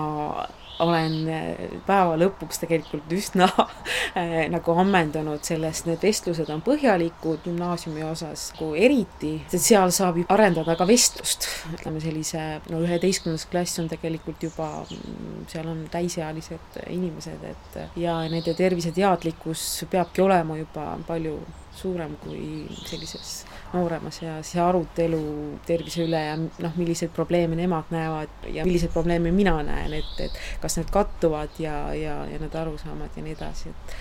olen 0.84 1.14
eh, 1.30 1.74
päeva 1.86 2.16
lõpuks 2.20 2.60
tegelikult 2.62 3.12
üsna 3.16 3.48
äh, 4.20 4.46
nagu 4.52 4.76
ammendunud 4.80 5.44
sellest, 5.46 5.88
need 5.88 6.02
vestlused 6.04 6.50
on 6.52 6.62
põhjalikud 6.66 7.44
gümnaasiumi 7.46 8.04
osas, 8.06 8.48
kui 8.58 8.80
eriti, 8.84 9.36
sest 9.52 9.70
seal 9.72 9.94
saab 9.94 10.20
arendada 10.32 10.76
ka 10.78 10.88
vestlust, 10.88 11.48
ütleme 11.74 12.02
sellise, 12.04 12.44
no 12.72 12.82
üheteistkümnes 12.84 13.46
klass 13.50 13.80
on 13.82 13.90
tegelikult 13.92 14.42
juba, 14.48 14.70
mm, 14.84 15.46
seal 15.52 15.68
on 15.72 15.84
täisealised 15.92 16.80
inimesed, 16.86 17.46
et 17.52 18.00
ja 18.00 18.18
nende 18.30 18.56
terviseteadlikkus 18.56 19.86
peabki 19.90 20.24
olema 20.24 20.58
juba 20.60 20.92
palju 21.06 21.38
suurem 21.76 22.16
kui 22.22 22.66
sellises 22.86 23.42
nooremas 23.72 24.20
ja 24.22 24.36
see 24.46 24.60
arutelu 24.62 25.22
tervise 25.66 26.04
üle 26.06 26.20
ja 26.22 26.36
noh, 26.36 26.76
milliseid 26.76 27.14
probleeme 27.16 27.58
nemad 27.58 27.90
näevad 27.94 28.46
ja 28.52 28.66
milliseid 28.66 28.92
probleeme 28.94 29.32
mina 29.34 29.56
näen, 29.66 29.96
et, 30.00 30.12
et 30.28 30.38
kas 30.62 30.78
need 30.80 30.92
kattuvad 30.94 31.58
ja, 31.62 31.78
ja, 31.94 32.20
ja 32.30 32.38
need 32.42 32.54
arusaamad 32.54 33.16
ja 33.16 33.26
nii 33.26 33.36
edasi, 33.38 33.72
et 33.74 33.98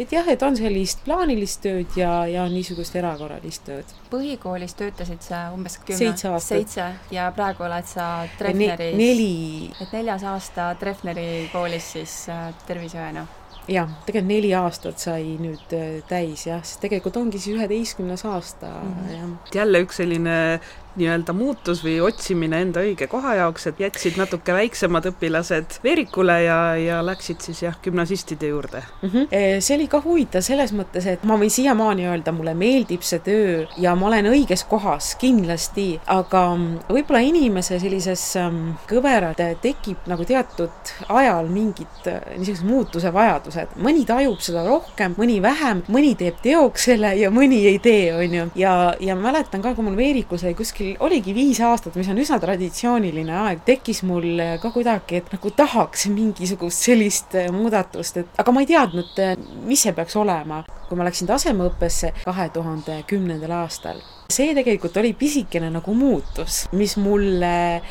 et 0.00 0.12
jah, 0.14 0.28
et 0.32 0.42
on 0.44 0.56
sellist 0.56 1.02
plaanilist 1.04 1.60
tööd 1.64 1.96
ja, 1.98 2.12
ja 2.30 2.46
niisugust 2.48 2.94
erakorralist 2.96 3.66
tööd. 3.66 3.90
põhikoolis 4.12 4.76
töötasid 4.78 5.24
sa 5.24 5.42
umbes 5.54 5.76
kümme, 5.82 5.98
seitse 5.98 6.30
aastat. 6.30 6.54
seitse 6.54 6.86
ja 7.14 7.28
praegu 7.36 7.66
oled 7.66 7.88
sa 7.90 8.06
Treffneris 8.38 8.96
ne, 8.96 9.02
neli. 9.02 9.34
et 9.80 9.92
neljas 9.96 10.24
aasta 10.30 10.70
Treffneri 10.80 11.50
koolis 11.52 11.92
siis 11.98 12.16
äh, 12.32 12.48
tervishoiuna 12.66 13.26
jah, 13.68 13.88
tegelikult 14.06 14.28
neli 14.30 14.52
aastat 14.56 15.02
sai 15.02 15.36
nüüd 15.40 15.74
äh, 15.76 16.00
täis 16.08 16.46
jah, 16.46 16.62
sest 16.64 16.80
tegelikult 16.84 17.16
ongi 17.20 17.38
siis 17.38 17.56
üheteistkümnes 17.56 18.24
aasta 18.24 18.66
mm 18.66 18.94
-hmm. 18.94 19.16
jah. 19.16 19.54
jälle 19.54 19.82
üks 19.84 19.96
selline 19.96 20.60
nii-öelda 20.98 21.32
muutus 21.36 21.84
või 21.84 21.98
otsimine 22.02 22.60
enda 22.64 22.82
õige 22.84 23.06
koha 23.10 23.34
jaoks, 23.38 23.68
et 23.70 23.80
jätsid 23.80 24.18
natuke 24.20 24.54
väiksemad 24.54 25.06
õpilased 25.12 25.78
Veerikule 25.84 26.36
ja, 26.44 26.58
ja 26.80 27.00
läksid 27.04 27.44
siis 27.44 27.62
jah, 27.62 27.76
gümnasistide 27.84 28.50
juurde 28.50 28.82
mm. 29.02 29.08
-hmm. 29.08 29.60
see 29.60 29.76
oli 29.76 29.88
ka 29.88 30.02
huvitav 30.04 30.44
selles 30.46 30.72
mõttes, 30.76 31.06
et 31.06 31.24
ma 31.24 31.38
võin 31.40 31.52
siiamaani 31.52 32.08
öelda, 32.10 32.32
mulle 32.32 32.54
meeldib 32.54 33.04
see 33.06 33.22
töö 33.24 33.64
ja 33.78 33.94
ma 33.94 34.10
olen 34.10 34.30
õiges 34.32 34.64
kohas 34.68 35.14
kindlasti, 35.20 36.00
aga 36.06 36.42
võib-olla 36.88 37.22
inimese 37.24 37.78
sellises 37.80 38.24
ähm, 38.40 38.74
kõverad 38.90 39.40
tekib 39.62 40.08
nagu 40.10 40.24
teatud 40.26 40.94
ajal 41.08 41.48
mingid 41.52 42.10
äh, 42.10 42.20
niisugused 42.38 42.66
muutuse 42.66 43.12
vajadused, 43.14 43.76
mõni 43.82 44.04
tajub 44.08 44.40
seda 44.44 44.64
rohkem, 44.66 45.14
mõni 45.18 45.38
vähem, 45.42 45.84
mõni 45.88 46.14
teeb 46.18 46.40
teoks 46.42 46.88
selle 46.90 47.12
ja 47.18 47.30
mõni 47.34 47.62
ei 47.70 47.78
tee, 47.82 48.10
on 48.16 48.34
ju, 48.34 48.48
ja, 48.58 48.74
ja 49.00 49.16
ma 49.16 49.30
mäletan 49.30 49.62
ka, 49.62 49.74
kui 49.76 49.86
mul 49.86 49.98
Veerikus 49.98 50.44
oli 50.44 50.56
kuskil 50.58 50.79
kuskil 50.80 50.96
oligi 51.04 51.34
viis 51.36 51.58
aastat, 51.60 51.96
mis 51.98 52.08
on 52.08 52.18
üsna 52.22 52.38
traditsiooniline 52.40 53.34
aeg, 53.36 53.60
tekkis 53.66 54.00
mul 54.08 54.40
ka 54.62 54.70
kuidagi, 54.72 55.20
et 55.20 55.32
nagu 55.34 55.50
tahaks 55.52 56.06
mingisugust 56.08 56.86
sellist 56.86 57.36
äh, 57.36 57.50
muudatust, 57.52 58.16
et 58.22 58.40
aga 58.40 58.54
ma 58.54 58.62
ei 58.64 58.70
teadnud, 58.70 59.12
äh, 59.20 59.34
mis 59.68 59.84
see 59.84 59.92
peaks 59.92 60.16
olema. 60.16 60.64
kui 60.90 60.98
ma 60.98 61.04
läksin 61.06 61.28
tasemeõppesse 61.28 62.08
kahe 62.24 62.48
tuhande 62.50 62.96
kümnendal 63.06 63.52
aastal, 63.60 64.00
see 64.32 64.54
tegelikult 64.56 64.96
oli 64.98 65.12
pisikene 65.14 65.68
nagu 65.70 65.94
muutus, 65.94 66.64
mis 66.74 66.96
mulle 66.98 67.82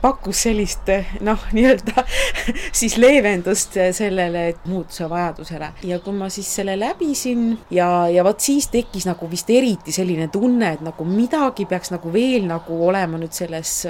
pakkus 0.00 0.44
sellist 0.46 0.90
noh, 1.24 1.46
nii-öelda 1.56 2.04
siis 2.72 2.96
leevendust 3.00 3.78
sellele 3.96 4.46
muutuse 4.66 5.08
vajadusele. 5.10 5.72
ja 5.90 5.98
kui 6.04 6.16
ma 6.16 6.28
siis 6.32 6.50
selle 6.60 6.76
läbisin 6.80 7.52
ja, 7.70 8.08
ja 8.10 8.24
vot 8.24 8.40
siis 8.40 8.68
tekkis 8.72 9.06
nagu 9.08 9.30
vist 9.30 9.50
eriti 9.50 9.92
selline 9.94 10.28
tunne, 10.32 10.74
et 10.74 10.82
nagu 10.84 11.06
midagi 11.08 11.66
peaks 11.70 11.94
nagu 11.94 12.12
veel 12.12 12.48
nagu 12.50 12.80
olema 12.88 13.20
nüüd 13.20 13.32
selles 13.34 13.84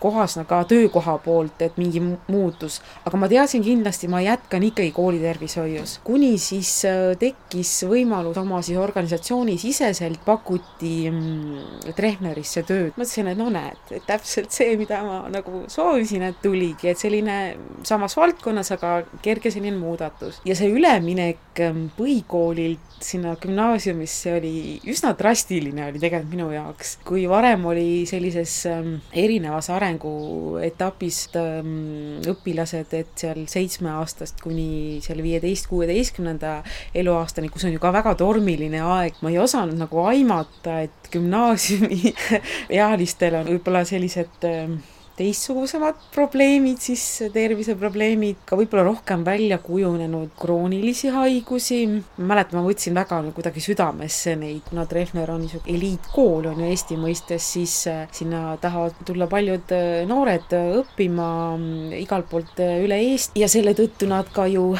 kohas 0.00 0.36
nagu 0.38 0.48
ka 0.48 0.62
töökoha 0.68 1.18
poolt, 1.24 1.62
et 1.62 1.76
mingi 1.80 2.00
muutus, 2.02 2.78
aga 3.06 3.20
ma 3.20 3.28
teadsin 3.30 3.64
kindlasti, 3.64 4.08
ma 4.08 4.20
jätkan 4.24 4.64
ikkagi 4.64 4.92
koolitervishoius. 4.96 5.98
kuni 6.04 6.38
siis 6.38 6.72
äh, 6.88 7.16
tekkis 7.18 7.72
võimalus 7.90 8.38
oma 8.40 8.62
siis 8.62 8.78
organisatsioonisiseselt 8.78 10.24
pakuti 10.24 11.10
mm, 11.10 11.92
Treffnerisse 11.96 12.62
tööd. 12.62 12.94
mõtlesin, 12.96 13.32
et 13.32 13.38
no 13.38 13.50
näed, 13.52 13.94
täpselt 14.06 14.54
see, 14.54 14.76
mida 14.80 15.02
ma 15.04 15.20
nagu 15.32 15.64
soovisin, 15.68 16.24
et 16.30 16.42
tuligi, 16.42 16.92
et 16.92 16.98
selline 16.98 17.38
samas 17.86 18.16
valdkonnas, 18.16 18.72
aga 18.78 19.02
kerge 19.22 19.52
selline 19.54 19.76
muudatus. 19.78 20.40
ja 20.44 20.56
see 20.58 20.70
üleminek 20.72 21.64
ähm, 21.64 21.88
põhikoolilt 21.98 22.87
sinna 23.04 23.34
gümnaasiumisse 23.40 24.34
oli 24.38 24.52
üsna 24.88 25.12
drastiline, 25.18 25.86
oli 25.88 26.00
tegelikult 26.02 26.32
minu 26.32 26.48
jaoks. 26.52 26.96
kui 27.06 27.26
varem 27.30 27.64
oli 27.70 28.04
sellises 28.08 28.54
ähm, 28.70 28.94
erinevas 29.12 29.70
arenguetapist 29.74 31.38
ähm, 31.40 32.20
õpilased, 32.28 32.94
et 32.98 33.14
seal 33.20 33.44
seitsmeaastast 33.50 34.42
kuni 34.44 34.98
selle 35.04 35.24
viieteist, 35.26 35.68
kuueteistkümnenda 35.70 36.58
eluaastani, 36.94 37.50
kus 37.52 37.68
on 37.68 37.74
ju 37.76 37.82
ka 37.82 37.92
väga 37.94 38.14
tormiline 38.18 38.82
aeg, 38.84 39.22
ma 39.22 39.32
ei 39.32 39.40
osanud 39.42 39.78
nagu 39.78 40.04
aimata, 40.08 40.80
et 40.88 41.10
gümnaasiumi 41.12 42.14
ealistel 42.82 43.40
on 43.40 43.52
võib-olla 43.54 43.84
sellised 43.88 44.48
ähm, 44.48 44.78
teistsugusemad 45.18 45.98
probleemid, 46.14 46.78
siis 46.82 47.04
terviseprobleemid, 47.34 48.44
ka 48.48 48.58
võib-olla 48.58 48.86
rohkem 48.88 49.24
välja 49.26 49.58
kujunenud 49.62 50.34
kroonilisi 50.38 51.12
haigusi. 51.14 51.80
ma 52.18 52.32
mäletan, 52.34 52.60
ma 52.60 52.66
võtsin 52.68 52.94
väga 52.94 53.20
kuidagi 53.34 53.62
südamesse 53.62 54.36
neid, 54.38 54.62
kuna 54.68 54.86
Treffner 54.86 55.30
on 55.30 55.42
niisugune 55.44 55.76
eliitkool 55.76 56.48
on 56.52 56.62
ju 56.62 56.70
Eesti 56.70 56.98
mõistes, 57.00 57.50
siis 57.54 57.74
äh, 57.90 58.06
sinna 58.14 58.56
tahavad 58.60 58.96
tulla 59.06 59.28
paljud 59.30 59.74
äh, 59.74 60.06
noored 60.08 60.54
äh, 60.56 60.72
õppima 60.80 61.28
mm, 61.56 61.92
igalt 62.02 62.28
poolt 62.30 62.62
üle 62.62 63.00
Eesti 63.10 63.42
ja 63.42 63.50
selle 63.50 63.74
tõttu 63.78 64.08
nad 64.10 64.28
ka 64.34 64.46
ju 64.50 64.70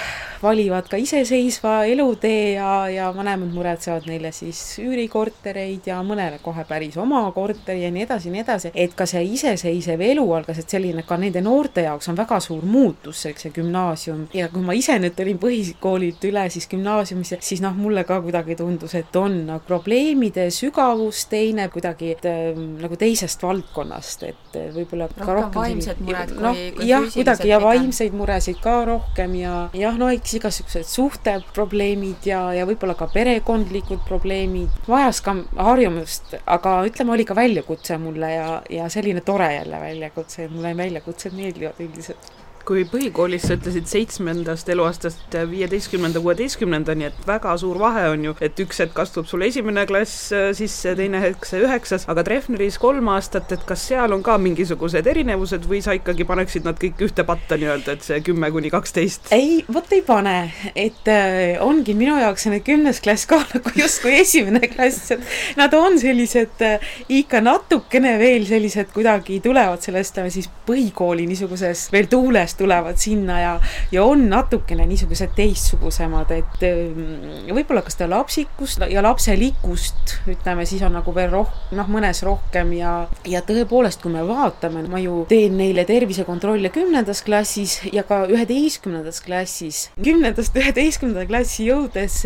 valivad 0.42 0.86
ka 0.90 0.98
iseseisva 1.00 1.82
elutee 1.90 2.54
ja, 2.54 2.88
ja 2.92 3.08
vanemad 3.14 3.50
muretsevad 3.54 4.06
neile 4.06 4.30
siis 4.34 4.60
üürikortereid 4.82 5.88
ja 5.90 5.98
mõnele 6.06 6.38
kohe 6.42 6.64
päris 6.68 6.96
oma 7.00 7.24
korteri 7.34 7.82
ja 7.82 7.90
nii 7.94 8.06
edasi 8.06 8.30
ja 8.30 8.36
nii 8.36 8.44
edasi, 8.44 8.72
et 8.74 8.94
ka 8.98 9.06
see 9.10 9.24
iseseisev 9.34 10.02
elu 10.12 10.27
algas, 10.36 10.60
et 10.60 10.76
selline 10.76 11.04
ka 11.06 11.18
nende 11.20 11.42
noorte 11.44 11.84
jaoks 11.86 12.08
on 12.10 12.18
väga 12.18 12.40
suur 12.42 12.64
muutus, 12.68 13.24
eks 13.28 13.46
see 13.46 13.54
gümnaasium. 13.58 14.26
Ja 14.36 14.48
kui 14.52 14.64
ma 14.64 14.76
ise 14.76 14.98
nüüd 15.00 15.16
tulin 15.18 15.38
põhikoolilt 15.40 16.24
üle 16.28 16.44
siis 16.52 16.68
gümnaasiumisse, 16.70 17.40
siis 17.44 17.62
noh, 17.64 17.76
mulle 17.76 18.04
ka 18.08 18.20
kuidagi 18.24 18.56
tundus, 18.58 18.94
et 18.98 19.16
on 19.16 19.40
nagu 19.48 19.64
probleemide 19.68 20.48
sügavus 20.54 21.24
teine 21.30 21.68
kuidagi 21.72 22.12
et, 22.16 22.28
äh, 22.28 22.58
nagu 22.82 22.98
teisest 22.98 23.42
valdkonnast, 23.44 24.24
et 24.28 24.58
võib-olla 24.74 25.08
ka 25.12 25.28
rohkem 25.28 25.60
vaimsed 25.60 26.02
mured 26.04 26.34
no, 26.38 26.52
kui, 26.54 26.70
kui 26.78 26.88
jah, 26.88 27.06
kuidagi 27.12 27.50
ja 27.50 27.60
vaimseid 27.62 28.16
muresid 28.16 28.60
ka 28.62 28.76
rohkem 28.88 29.34
ja 29.40 29.54
jah, 29.76 29.98
no 30.00 30.10
eks 30.14 30.38
igasugused 30.40 30.88
suhteprobleemid 30.88 32.28
ja, 32.28 32.42
ja 32.56 32.66
võib-olla 32.68 32.96
ka 32.98 33.10
perekondlikud 33.12 34.04
probleemid, 34.08 34.82
vajas 34.88 35.22
ka 35.24 35.36
harjumust, 35.58 36.38
aga 36.46 36.78
ütleme, 36.88 37.14
oli 37.16 37.26
ka 37.28 37.36
väljakutse 37.38 37.98
mulle 38.02 38.32
ja, 38.32 38.48
ja 38.72 38.88
selline 38.92 39.22
tore 39.26 39.50
jälle 39.54 39.80
väljakutse 39.80 40.17
väljakutse, 40.18 40.48
mulle 40.48 40.74
väljakutsed 40.76 41.32
meeldivad 41.32 41.80
üldiselt 41.80 42.32
kui 42.68 42.84
põhikoolis 42.84 43.46
sa 43.48 43.56
ütlesid 43.56 43.88
seitsmendast 43.88 44.68
eluaastast 44.68 45.32
viieteistkümnenda, 45.48 46.20
kuueteistkümnendani, 46.20 47.06
et 47.08 47.22
väga 47.26 47.54
suur 47.60 47.78
vahe 47.80 48.04
on 48.12 48.26
ju, 48.26 48.34
et 48.44 48.60
üks 48.60 48.82
hetk 48.82 48.98
astub 49.00 49.28
sul 49.30 49.46
esimene 49.46 49.86
klass 49.88 50.28
äh, 50.36 50.50
sisse, 50.56 50.92
teine 50.98 51.22
hetk 51.22 51.48
see 51.48 51.62
üheksas, 51.64 52.04
aga 52.12 52.26
Treffneris 52.26 52.76
kolm 52.82 53.08
aastat, 53.14 53.54
et 53.56 53.64
kas 53.68 53.86
seal 53.88 54.12
on 54.12 54.24
ka 54.26 54.36
mingisugused 54.42 55.08
erinevused 55.08 55.64
või 55.70 55.80
sa 55.84 55.94
ikkagi 55.96 56.26
paneksid 56.28 56.68
nad 56.68 56.76
kõik 56.82 57.00
ühte 57.08 57.24
patta 57.28 57.56
nii-öelda, 57.56 57.96
et 57.96 58.04
see 58.04 58.20
kümme 58.26 58.52
kuni 58.52 58.72
kaksteist? 58.74 59.32
ei, 59.32 59.62
vot 59.72 59.88
ei 59.96 60.04
pane, 60.04 60.36
et 60.76 61.08
äh, 61.12 61.56
ongi 61.64 61.96
minu 61.96 62.18
jaoks 62.20 62.44
see 62.48 62.60
kümnes 62.66 63.00
klass 63.04 63.24
ka 63.30 63.40
nagu 63.54 63.72
justkui 63.80 64.18
esimene 64.20 64.68
klass, 64.68 65.14
et 65.16 65.56
nad 65.56 65.72
on 65.78 65.96
sellised 66.00 66.66
äh, 66.68 66.92
ikka 67.22 67.40
natukene 67.44 68.18
veel 68.20 68.44
sellised 68.50 68.92
kuidagi 68.92 69.40
tulevad 69.44 69.80
sellest 69.88 70.20
äh, 70.20 70.28
siis 70.36 70.52
põhikooli 70.68 71.24
niisuguses 71.32 71.88
veel 71.96 72.12
tuules 72.12 72.57
tulevad 72.58 72.98
sinna 73.00 73.40
ja 73.40 73.52
ja 73.92 74.04
on 74.04 74.26
natukene 74.30 74.86
niisugused 74.88 75.34
teistsugusemad, 75.36 76.32
et 76.36 76.64
äh, 76.66 77.52
võib-olla 77.54 77.82
kas 77.86 77.98
ta 77.98 78.08
lapsikust 78.10 78.84
ja 78.90 79.02
lapselikkust, 79.04 80.16
ütleme 80.30 80.66
siis 80.68 80.82
on 80.86 80.96
nagu 80.98 81.14
veel 81.14 81.30
roh-, 81.32 81.56
noh, 81.76 81.90
mõnes 81.90 82.22
rohkem 82.26 82.72
ja 82.78 82.94
ja 83.28 83.42
tõepoolest, 83.46 84.02
kui 84.02 84.14
me 84.14 84.24
vaatame, 84.28 84.84
ma 84.90 85.02
ju 85.02 85.24
teen 85.30 85.58
neile 85.60 85.86
tervisekontrolle 85.88 86.72
kümnendas 86.74 87.22
klassis 87.26 87.78
ja 87.92 88.04
ka 88.08 88.24
üheteistkümnendas 88.28 89.22
klassis. 89.24 89.88
kümnendast 89.96 90.56
üheteistkümnenda 90.56 91.26
klassi 91.28 91.68
jõudes 91.68 92.22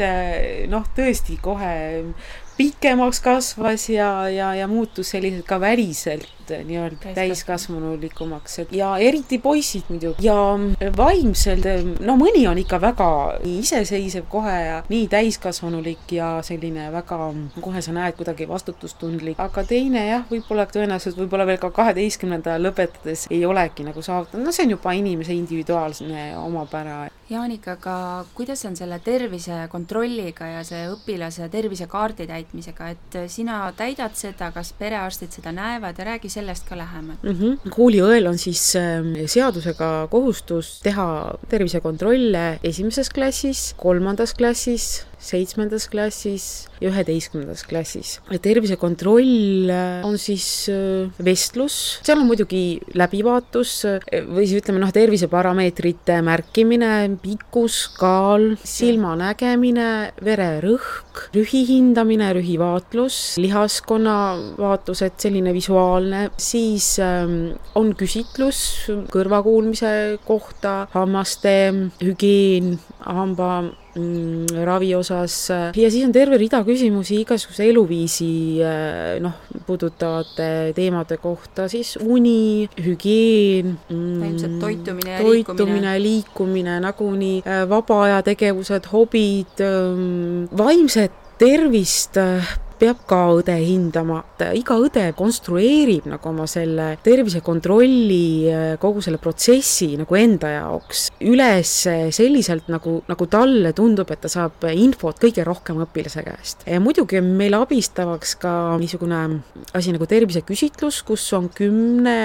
noh, 0.73 0.87
tõesti 0.97 1.39
kohe 1.43 1.73
pikemaks 2.56 3.21
kasvas 3.21 3.88
ja, 3.88 4.28
ja, 4.28 4.54
ja 4.54 4.68
muutus 4.68 5.11
selliselt 5.14 5.47
ka 5.47 5.61
väliselt 5.61 6.28
nii-öelda 6.52 7.14
täiskasvanulikumaks, 7.14 8.59
ja 8.71 8.97
eriti 8.99 9.38
poisid 9.38 9.88
muidugi. 9.88 10.26
Ja 10.26 10.35
vaimselt, 10.97 11.64
no 12.00 12.16
mõni 12.21 12.44
on 12.50 12.59
ikka 12.61 12.80
väga 12.82 13.09
iseseisev 13.47 14.26
kohe 14.28 14.56
ja 14.66 14.82
nii 14.90 15.06
täiskasvanulik 15.09 16.12
ja 16.18 16.35
selline 16.44 16.90
väga, 16.92 17.30
kohe 17.61 17.82
sa 17.82 17.94
näed 17.97 18.18
kuidagi 18.18 18.49
vastutustundlik, 18.49 19.40
aga 19.40 19.64
teine 19.64 20.04
jah, 20.09 20.26
võib-olla 20.30 20.66
tõenäoliselt 20.68 21.16
võib-olla 21.23 21.47
veel 21.49 21.62
ka 21.62 21.71
kaheteistkümnenda 21.73 22.59
lõpetades 22.61 23.28
ei 23.30 23.47
olegi 23.47 23.87
nagu 23.87 24.02
saavutanud, 24.02 24.44
no 24.47 24.52
see 24.52 24.66
on 24.66 24.76
juba 24.76 24.97
inimese 24.99 25.37
individuaalne 25.38 26.32
omapära. 26.42 27.06
Jaanika, 27.32 27.78
aga 27.78 27.97
kuidas 28.37 28.61
on 28.68 28.75
selle 28.76 28.99
tervisekontrolliga 29.00 30.50
ja 30.59 30.64
see 30.68 30.82
õpilase 30.90 31.47
tervisekaardi 31.49 32.26
täitmisega, 32.28 32.41
et 32.92 33.18
sina 33.28 33.72
täidad 33.76 34.14
seda, 34.18 34.50
kas 34.52 34.72
perearstid 34.78 35.32
seda 35.32 35.52
näevad 35.52 35.99
ja 35.99 36.04
räägi 36.04 36.28
sellest 36.32 36.68
ka 36.68 36.76
lähemalt 36.78 37.22
mm. 37.22 37.38
-hmm. 37.38 37.70
kooliõel 37.70 38.28
on 38.28 38.38
siis 38.38 38.76
ähm, 38.76 39.14
seadusega 39.26 40.08
kohustus 40.11 40.80
teha 40.82 41.34
tervisekontrolle 41.49 42.58
esimeses 42.62 43.11
klassis, 43.11 43.75
kolmandas 43.76 44.34
klassis, 44.34 45.06
seitsmendas 45.18 45.88
klassis 45.88 46.72
ja 46.83 46.91
üheteistkümnendas 46.91 47.65
klassis. 47.69 48.17
tervisekontroll 48.43 49.71
äh, 49.71 50.07
on 50.07 50.19
siis 50.19 50.69
äh, 50.73 51.11
vestlus, 51.23 51.99
seal 52.03 52.21
on 52.21 52.29
muidugi 52.29 52.81
läbivaatus 52.99 53.75
äh, 53.89 54.07
või 54.27 54.47
siis 54.49 54.62
ütleme 54.62 54.83
noh, 54.83 54.93
terviseparameetrite 54.95 56.19
märkimine, 56.27 56.93
pikkus, 57.23 57.85
kaal, 57.99 58.53
silmanägemine, 58.67 59.91
vererõhk, 60.25 61.29
rühi 61.37 61.62
hindamine, 61.69 62.33
rühivaatlus, 62.39 63.39
lihaskonna 63.43 64.17
vaatused, 64.59 65.19
selline 65.23 65.55
visuaalne, 65.55 66.29
siis 66.41 66.97
ähm, 67.03 67.55
on 67.79 67.93
küsitlus 67.99 68.62
kõrvakuulmise 69.12 69.93
kohta, 70.27 70.87
hammaste 70.97 71.55
hügieen, 72.03 72.75
hamba 73.07 73.53
ravi 74.64 74.94
osas 74.96 75.34
ja 75.76 75.90
siis 75.92 76.06
on 76.06 76.12
terve 76.14 76.38
rida 76.40 76.62
küsimusi 76.64 77.18
igasuguse 77.22 77.66
eluviisi 77.68 78.30
eh, 78.64 79.18
noh, 79.20 79.34
puudutavate 79.66 80.72
teemade 80.76 81.18
kohta, 81.20 81.68
siis 81.68 81.99
uni, 82.00 82.68
hügieen 82.80 83.75
mm,. 83.90 84.25
ilmselt 84.30 84.58
toitumine 84.62 85.16
ja 85.16 85.20
toitumine, 85.20 85.62
liikumine, 85.62 85.96
liikumine, 86.02 86.78
nagunii 86.87 87.38
eh, 87.44 87.64
vaba 87.68 88.02
aja 88.06 88.22
tegevused, 88.32 88.88
hobid, 88.92 89.61
mm, 89.61 90.49
vaimset 90.58 91.18
tervist 91.42 92.16
eh, 92.20 92.54
peab 92.83 93.05
ka 93.07 93.21
õde 93.37 93.55
hindama, 93.62 94.21
iga 94.59 94.77
õde 94.83 95.05
konstrueerib 95.15 96.09
nagu 96.11 96.31
oma 96.33 96.49
selle 96.51 96.97
tervisekontrolli, 97.05 98.27
äh, 98.51 98.65
kogu 98.83 99.03
selle 99.05 99.21
protsessi 99.23 99.93
nagu 100.01 100.19
enda 100.19 100.51
jaoks 100.57 101.07
üles 101.31 101.71
selliselt, 102.15 102.67
nagu, 102.73 102.99
nagu 103.09 103.29
talle 103.31 103.71
tundub, 103.77 104.11
et 104.11 104.23
ta 104.25 104.31
saab 104.33 104.67
infot 104.73 105.19
kõige 105.23 105.45
rohkem 105.47 105.83
õpilase 105.85 106.25
käest. 106.27 106.67
muidugi 106.83 107.21
on 107.21 107.31
meil 107.39 107.55
abistavaks 107.59 108.35
ka 108.43 108.53
niisugune 108.83 109.21
asi 109.77 109.95
nagu 109.95 110.07
terviseküsitlus, 110.09 111.03
kus 111.07 111.27
on 111.39 111.49
kümne, 111.55 112.17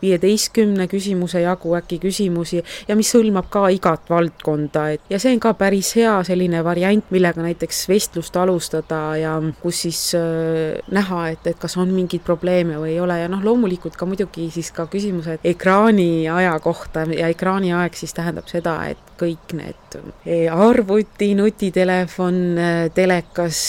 viieteistkümne 0.00 0.88
küsimuse 0.90 1.44
jagu 1.44 1.74
äkki 1.76 2.00
küsimusi 2.02 2.62
ja 2.88 2.96
mis 2.96 3.12
hõlmab 3.14 3.50
ka 3.52 3.66
igat 3.74 4.08
valdkonda, 4.10 4.88
et 4.96 5.12
ja 5.12 5.20
see 5.20 5.34
on 5.36 5.42
ka 5.42 5.52
päris 5.58 5.92
hea 5.98 6.16
selline 6.26 6.64
variant, 6.64 7.12
millega 7.12 7.44
näiteks 7.44 7.84
vestlust 7.90 8.36
alustada 8.40 9.02
ja 9.20 9.36
kus 9.60 9.82
siis 9.86 10.00
äh, 10.18 10.78
näha, 10.92 11.20
et, 11.34 11.46
et 11.50 11.58
kas 11.60 11.76
on 11.80 11.90
mingeid 11.94 12.24
probleeme 12.26 12.78
või 12.80 12.94
ei 12.94 13.00
ole. 13.02 13.18
Ja 13.22 13.30
noh, 13.32 13.42
loomulikult 13.44 13.96
ka 13.98 14.08
muidugi 14.08 14.48
siis 14.54 14.70
ka 14.76 14.86
küsimused 14.90 15.46
ekraaniaja 15.46 16.54
kohta. 16.64 17.06
Ja 17.16 17.30
ekraaniaeg 17.32 17.98
siis 17.98 18.14
tähendab 18.16 18.50
seda, 18.50 18.76
et 18.92 19.12
kõik 19.20 19.56
need 19.58 19.98
äh, 19.98 20.46
arvuti, 20.52 21.32
nutitelefon, 21.38 22.40
äh, 22.58 22.80
telekas, 22.94 23.62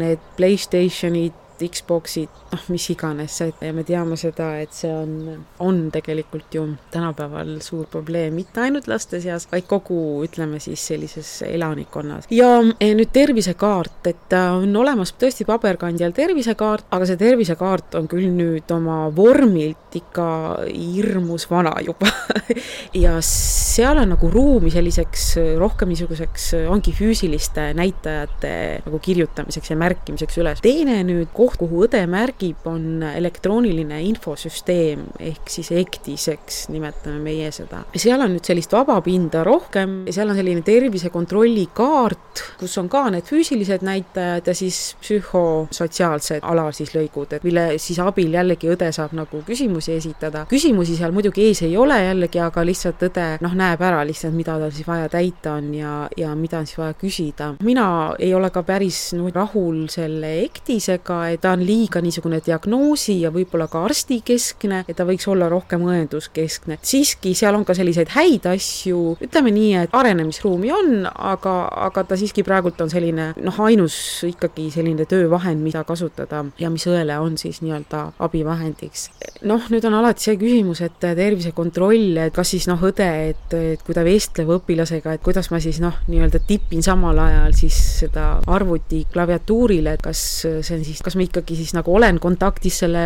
need 0.00 0.22
Playstationid, 0.38 1.43
Xboxid, 1.70 2.32
noh, 2.52 2.64
mis 2.72 2.88
iganes, 2.92 3.38
ja 3.40 3.72
me 3.76 3.84
teame 3.86 4.18
seda, 4.20 4.50
et 4.62 4.74
see 4.76 4.90
on, 4.92 5.44
on 5.64 5.80
tegelikult 5.94 6.54
ju 6.54 6.66
tänapäeval 6.94 7.56
suur 7.64 7.86
probleem 7.90 8.34
mitte 8.38 8.62
ainult 8.64 8.88
laste 8.90 9.20
seas, 9.22 9.46
vaid 9.50 9.68
kogu, 9.70 9.98
ütleme 10.26 10.60
siis 10.62 10.82
sellises 10.92 11.30
elanikkonnas. 11.46 12.28
ja 12.34 12.50
nüüd 12.64 13.12
tervisekaart, 13.12 14.00
et 14.10 14.36
äh, 14.36 14.50
on 14.54 14.76
olemas 14.76 15.14
tõesti 15.20 15.46
paberkandjal 15.48 16.14
tervisekaart, 16.16 16.88
aga 16.94 17.08
see 17.08 17.20
tervisekaart 17.20 17.98
on 18.00 18.08
küll 18.10 18.30
nüüd 18.34 18.70
oma 18.74 19.04
vormilt 19.14 19.94
ikka 19.94 20.26
hirmus 20.68 21.46
vana 21.50 21.74
juba 21.84 22.10
ja 23.04 23.16
seal 23.24 24.00
on 24.02 24.14
nagu 24.14 24.30
ruumi 24.30 24.72
selliseks 24.74 25.26
rohkem 25.60 25.92
niisuguseks, 25.92 26.50
ongi 26.70 26.94
füüsiliste 26.96 27.70
näitajate 27.76 28.54
nagu 28.84 29.00
kirjutamiseks 29.02 29.70
ja 29.70 29.78
märkimiseks 29.78 30.38
üles. 30.42 30.62
teine 30.64 31.00
nüüd 31.06 31.30
koht, 31.36 31.53
kuhu 31.60 31.84
õde 31.86 32.02
märgib, 32.10 32.64
on 32.68 33.02
elektrooniline 33.06 34.00
infosüsteem 34.08 35.04
ehk 35.20 35.50
siis 35.50 35.70
EKTIS, 35.74 36.26
eks 36.34 36.60
nimetame 36.72 37.20
meie 37.22 37.50
seda. 37.54 37.84
seal 37.96 38.20
on 38.24 38.34
nüüd 38.36 38.46
sellist 38.46 38.72
vaba 38.74 38.96
pinda 39.04 39.44
rohkem, 39.46 40.02
seal 40.10 40.30
on 40.32 40.38
selline 40.38 40.64
tervisekontrolli 40.66 41.66
kaart, 41.76 42.42
kus 42.60 42.76
on 42.80 42.88
ka 42.92 43.06
need 43.14 43.28
füüsilised 43.28 43.84
näitajad 43.86 44.50
ja 44.50 44.54
siis 44.56 44.80
psühhosotsiaalsed 45.02 46.44
ala 46.44 46.70
siis 46.74 46.94
lõigud, 46.96 47.36
et 47.36 47.46
mille 47.46 47.66
siis 47.82 48.00
abil 48.02 48.34
jällegi 48.34 48.70
õde 48.72 48.90
saab 48.94 49.14
nagu 49.16 49.42
küsimusi 49.46 49.94
esitada. 49.98 50.46
küsimusi 50.50 50.96
seal 50.98 51.14
muidugi 51.14 51.48
ees 51.48 51.62
ei 51.66 51.76
ole 51.76 51.98
jällegi, 52.02 52.40
aga 52.42 52.64
lihtsalt 52.66 53.02
õde 53.08 53.28
noh, 53.44 53.56
näeb 53.58 53.82
ära 53.84 54.02
lihtsalt, 54.06 54.34
mida 54.36 54.58
tal 54.60 54.72
siis 54.74 54.88
vaja 54.88 55.08
täita 55.12 55.56
on 55.58 55.70
ja, 55.74 55.94
ja 56.16 56.34
mida 56.38 56.60
on 56.60 56.68
siis 56.68 56.78
vaja 56.78 56.94
küsida. 56.98 57.54
mina 57.62 57.88
ei 58.18 58.34
ole 58.34 58.50
ka 58.50 58.62
päris 58.66 59.12
no, 59.16 59.28
rahul 59.34 59.86
selle 59.92 60.34
EKTISega, 60.44 61.20
ta 61.42 61.54
on 61.54 61.64
liiga 61.66 62.00
niisugune 62.04 62.40
diagnoosi 62.44 63.18
ja 63.22 63.30
võib-olla 63.34 63.68
ka 63.70 63.84
arstikeskne, 63.86 64.84
et 64.88 64.96
ta 64.96 65.06
võiks 65.08 65.26
olla 65.30 65.48
rohkem 65.52 65.84
õenduskeskne. 65.86 66.78
siiski 66.82 67.34
seal 67.34 67.56
on 67.58 67.64
ka 67.64 67.74
selliseid 67.76 68.12
häid 68.14 68.46
asju, 68.50 69.16
ütleme 69.24 69.52
nii, 69.54 69.72
et 69.84 69.94
arenemisruumi 69.96 70.72
on, 70.74 70.92
aga, 71.06 71.54
aga 71.88 72.04
ta 72.08 72.18
siiski 72.20 72.44
praegult 72.46 72.80
on 72.84 72.92
selline 72.92 73.32
noh, 73.36 73.60
ainus 73.66 73.96
ikkagi 74.28 74.70
selline 74.74 75.06
töövahend, 75.10 75.62
mida 75.64 75.84
kasutada 75.84 76.44
ja 76.60 76.70
mis 76.70 76.86
õele 76.90 77.18
on 77.20 77.38
siis 77.40 77.60
nii-öelda 77.64 78.04
abivahendiks. 78.24 79.08
noh, 79.44 79.66
nüüd 79.70 79.84
on 79.84 79.98
alati 79.98 80.28
see 80.28 80.38
küsimus, 80.40 80.80
et 80.84 80.98
tervisekontroll, 81.00 82.16
et 82.26 82.34
kas 82.34 82.54
siis 82.54 82.68
noh, 82.70 82.80
õde, 82.80 83.08
et, 83.30 83.56
et 83.74 83.82
kui 83.84 83.96
ta 83.96 84.04
vestleb 84.06 84.50
õpilasega, 84.58 85.16
et 85.16 85.24
kuidas 85.24 85.50
ma 85.52 85.60
siis 85.62 85.80
noh, 85.84 85.98
nii-öelda 86.08 86.40
tipin 86.48 86.82
samal 86.84 87.18
ajal 87.20 87.56
siis 87.56 87.76
seda 88.00 88.26
arvuti 88.50 89.04
klaviatuurile, 89.12 89.96
et 89.96 90.04
kas 90.04 90.20
see 90.44 90.78
on 90.78 90.84
siis, 90.86 91.02
kas 91.04 91.16
ma 91.18 91.23
ikkagi 91.26 91.56
siis 91.58 91.74
nagu 91.76 91.94
olen 91.96 92.18
kontaktis 92.22 92.80
selle 92.84 93.04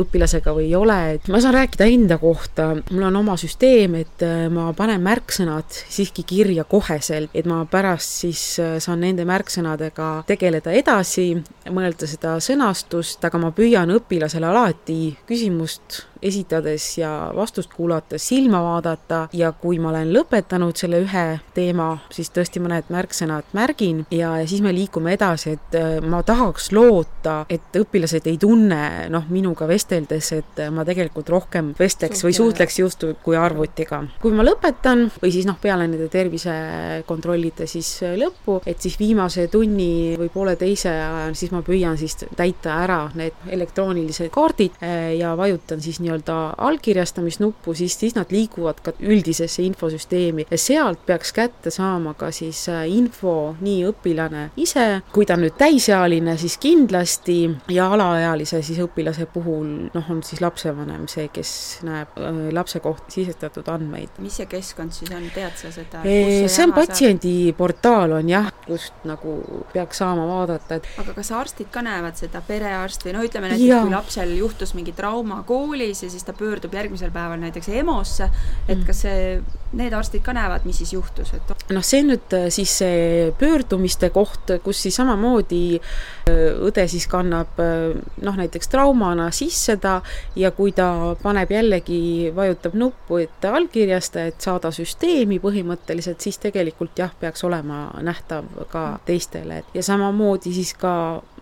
õpilasega 0.00 0.54
või 0.56 0.68
ei 0.68 0.76
ole, 0.78 0.98
et 1.16 1.28
ma 1.32 1.40
saan 1.42 1.56
rääkida 1.58 1.88
enda 1.90 2.18
kohta, 2.22 2.70
mul 2.90 3.08
on 3.08 3.20
oma 3.20 3.36
süsteem, 3.40 3.98
et 4.02 4.24
äh, 4.24 4.46
ma 4.52 4.70
panen 4.76 5.02
märksõnad 5.04 5.68
siiski 5.70 6.26
kirja 6.28 6.66
koheselt, 6.68 7.32
et 7.34 7.48
ma 7.50 7.62
pärast 7.70 8.24
siis 8.24 8.42
äh, 8.62 8.76
saan 8.82 9.04
nende 9.04 9.26
märksõnadega 9.28 10.10
tegeleda 10.28 10.74
edasi, 10.74 11.30
mõelda 11.70 12.08
seda 12.10 12.38
sõnastust, 12.44 13.22
aga 13.24 13.40
ma 13.40 13.52
püüan 13.54 13.92
õpilasele 13.94 14.50
alati 14.50 14.98
küsimust 15.28 16.04
esitades 16.24 16.86
ja 16.98 17.30
vastust 17.36 17.72
kuulates 17.74 18.28
silma 18.28 18.62
vaadata 18.64 19.28
ja 19.32 19.52
kui 19.52 19.78
ma 19.82 19.90
olen 19.92 20.12
lõpetanud 20.14 20.76
selle 20.78 21.02
ühe 21.04 21.24
teema, 21.54 21.90
siis 22.14 22.30
tõesti 22.34 22.62
mõned 22.64 22.90
märksõnad 22.92 23.52
märgin 23.56 24.04
ja, 24.14 24.34
ja 24.40 24.48
siis 24.48 24.62
me 24.64 24.72
liigume 24.74 25.14
edasi, 25.14 25.54
et 25.58 25.78
äh, 25.78 25.98
ma 26.02 26.22
tahaks 26.26 26.70
loota, 26.74 27.44
et 27.52 27.76
õpilased 27.78 28.28
ei 28.30 28.38
tunne 28.40 29.08
noh, 29.12 29.28
minuga 29.32 29.68
vesteldes, 29.70 30.32
et 30.36 30.62
ma 30.74 30.86
tegelikult 30.86 31.30
rohkem 31.32 31.72
vestleks 31.78 32.24
või 32.26 32.34
suhtleks 32.36 32.78
just 32.80 33.04
kui 33.24 33.36
arvutiga. 33.38 34.02
kui 34.22 34.32
ma 34.34 34.46
lõpetan 34.46 35.06
või 35.20 35.32
siis 35.34 35.48
noh, 35.48 35.58
peale 35.60 35.86
nende 35.88 36.08
tervisekontrollide 36.12 37.68
siis 37.70 37.90
lõppu, 38.18 38.60
et 38.66 38.80
siis 38.80 38.98
viimase 39.00 39.46
tunni 39.52 40.16
või 40.18 40.30
pooleteise 40.32 40.90
ajal 40.90 41.36
siis 41.38 41.52
ma 41.54 41.62
püüan 41.64 41.98
siis 42.00 42.16
täita 42.36 42.78
ära 42.84 43.00
need 43.18 43.46
elektroonilised 43.54 44.30
kaardid 44.34 44.80
ja 45.18 45.34
vajutan 45.38 45.82
siis 45.84 46.00
nii-öelda 46.02 46.13
allkirjastamisnuppu, 46.22 47.74
siis, 47.74 47.98
siis 47.98 48.14
nad 48.14 48.30
liiguvad 48.30 48.80
ka 48.84 48.94
üldisesse 49.00 49.62
infosüsteemi 49.64 50.46
ja 50.50 50.58
sealt 50.58 51.04
peaks 51.06 51.32
kätte 51.32 51.70
saama 51.74 52.14
ka 52.18 52.30
siis 52.34 52.66
eh, 52.72 52.84
info 52.92 53.54
nii 53.60 53.84
õpilane 53.90 54.48
ise, 54.60 55.02
kui 55.12 55.26
ta 55.26 55.36
on 55.38 55.44
nüüd 55.46 55.56
täisealine, 55.58 56.36
siis 56.40 56.56
kindlasti 56.62 57.38
ja 57.74 57.88
alaealise 57.94 58.62
siis 58.64 58.80
õpilase 58.84 59.26
puhul 59.32 59.90
noh, 59.94 60.10
on 60.10 60.22
siis 60.26 60.42
lapsevanem 60.44 61.06
see, 61.10 61.28
kes 61.34 61.54
näeb 61.86 62.18
äh, 62.20 62.40
lapse 62.54 62.80
kohta 62.84 63.14
sisestatud 63.14 63.68
andmeid. 63.72 64.20
mis 64.24 64.38
see 64.40 64.48
keskkond 64.50 64.94
siis 64.96 65.12
on, 65.14 65.26
tead 65.34 65.56
sa 65.60 65.72
seda? 65.74 66.02
see 66.04 66.64
on 66.64 66.74
patsiendiportaal 66.76 68.18
on 68.18 68.30
jah, 68.30 68.50
kust 68.66 69.04
nagu 69.08 69.36
peaks 69.72 70.02
saama 70.02 70.26
vaadata, 70.28 70.78
et 70.80 70.88
aga 71.02 71.16
kas 71.16 71.32
arstid 71.34 71.70
ka 71.74 71.82
näevad 71.84 72.18
seda, 72.18 72.42
perearst 72.44 73.06
või 73.06 73.16
noh, 73.16 73.26
ütleme 73.26 73.50
näiteks 73.52 73.68
ja. 73.68 73.82
kui 73.84 73.94
lapsel 73.94 74.34
juhtus 74.38 74.74
mingi 74.76 74.94
trauma 74.96 75.42
koolis 75.46 76.03
ja 76.04 76.10
siis 76.12 76.24
ta 76.24 76.34
pöördub 76.36 76.74
järgmisel 76.74 77.12
päeval 77.14 77.40
näiteks 77.42 77.68
EMO-sse, 77.80 78.28
et 78.68 78.78
mm. 78.78 78.84
kas 78.88 79.04
see, 79.06 79.38
need 79.74 79.94
arstid 79.96 80.22
ka 80.24 80.34
näevad, 80.36 80.66
mis 80.68 80.78
siis 80.82 80.94
juhtus, 80.96 81.32
et 81.36 81.54
noh, 81.74 81.84
see 81.84 82.02
on 82.04 82.12
nüüd 82.12 82.36
äh, 82.38 82.48
siis 82.54 82.76
see 82.82 83.30
pöördumiste 83.40 84.10
koht, 84.14 84.54
kus 84.64 84.84
siis 84.86 84.98
samamoodi 85.00 85.62
äh, 85.78 86.40
õde 86.64 86.86
siis 86.90 87.06
kannab 87.10 87.58
noh, 87.58 88.36
näiteks 88.38 88.70
traumana 88.72 89.30
sisse 89.34 89.76
ta 89.80 89.98
ja 90.38 90.50
kui 90.54 90.72
ta 90.76 90.88
paneb 91.22 91.50
jällegi, 91.52 92.30
vajutab 92.36 92.76
nuppu, 92.78 93.20
et 93.24 93.44
allkirjasta, 93.48 94.28
et 94.30 94.40
saada 94.44 94.72
süsteemi 94.74 95.40
põhimõtteliselt, 95.42 96.22
siis 96.24 96.38
tegelikult 96.42 96.98
jah, 96.98 97.12
peaks 97.20 97.44
olema 97.46 97.86
nähtav 98.04 98.48
ka 98.70 98.86
teistele 99.06 99.62
ja 99.74 99.82
samamoodi 99.84 100.54
siis 100.54 100.74
ka 100.78 100.94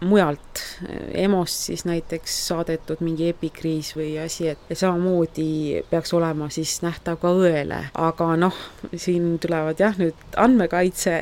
mujalt 0.03 0.63
EMO-st 1.15 1.69
siis 1.69 1.85
näiteks 1.85 2.35
saadetud 2.49 3.03
mingi 3.05 3.29
epikriis 3.31 3.93
või 3.97 4.17
asi, 4.23 4.42
et 4.51 4.79
samamoodi 4.79 5.83
peaks 5.91 6.13
olema 6.17 6.49
siis 6.53 6.79
nähtav 6.85 7.19
ka 7.23 7.33
õele, 7.37 7.79
aga 7.95 8.29
noh, 8.41 8.57
siin 8.97 9.37
tulevad 9.43 9.81
jah, 9.81 9.97
nüüd 10.01 10.39
andmekaitse 10.41 11.19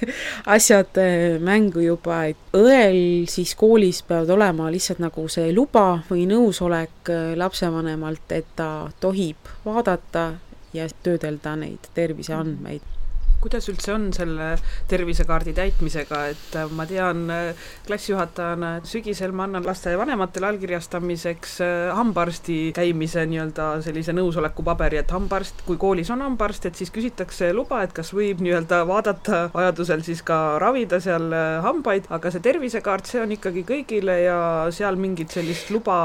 asjad 0.56 1.00
äh, 1.02 1.36
mängu 1.42 1.84
juba, 1.84 2.24
et 2.32 2.58
õel 2.58 3.28
siis 3.30 3.54
koolis 3.58 4.02
peavad 4.08 4.32
olema 4.34 4.70
lihtsalt 4.72 5.02
nagu 5.04 5.28
see 5.32 5.52
luba 5.54 6.00
või 6.10 6.26
nõusolek 6.30 7.12
äh, 7.12 7.30
lapsevanemalt, 7.38 8.26
et 8.32 8.50
ta 8.56 8.90
tohib 9.00 9.54
vaadata 9.64 10.32
ja 10.74 10.88
töödelda 11.02 11.54
neid 11.60 11.92
terviseandmeid 11.94 13.03
kuidas 13.44 13.68
üldse 13.68 13.92
on 13.92 14.08
selle 14.16 14.54
tervisekaardi 14.88 15.52
täitmisega, 15.56 16.20
et 16.32 16.56
äh, 16.56 16.70
ma 16.72 16.86
tean 16.88 17.26
äh, 17.32 17.66
klassijuhatajana, 17.86 18.76
et 18.78 18.88
sügisel 18.88 19.34
ma 19.36 19.44
annan 19.44 19.66
lastevanematele 19.66 20.48
allkirjastamiseks 20.52 21.58
äh, 21.64 21.92
hambaarsti 21.98 22.58
käimise 22.76 23.26
nii-öelda 23.28 23.68
sellise 23.84 24.14
nõusolekupaberi, 24.16 25.02
et 25.02 25.12
hambaarst, 25.12 25.64
kui 25.68 25.76
koolis 25.80 26.12
on 26.14 26.24
hambaarst, 26.24 26.70
et 26.70 26.80
siis 26.80 26.92
küsitakse 26.94 27.50
luba, 27.56 27.82
et 27.84 27.92
kas 27.96 28.14
võib 28.16 28.40
nii-öelda 28.44 28.80
vaadata 28.88 29.42
vajadusel 29.54 30.04
siis 30.06 30.24
ka 30.24 30.58
ravida 30.62 31.00
seal 31.04 31.28
hambaid, 31.64 32.08
aga 32.14 32.32
see 32.32 32.44
tervisekaart, 32.44 33.10
see 33.10 33.20
on 33.20 33.36
ikkagi 33.36 33.66
kõigile 33.68 34.16
ja 34.24 34.38
seal 34.74 34.96
mingit 35.00 35.34
sellist 35.34 35.68
luba 35.74 35.98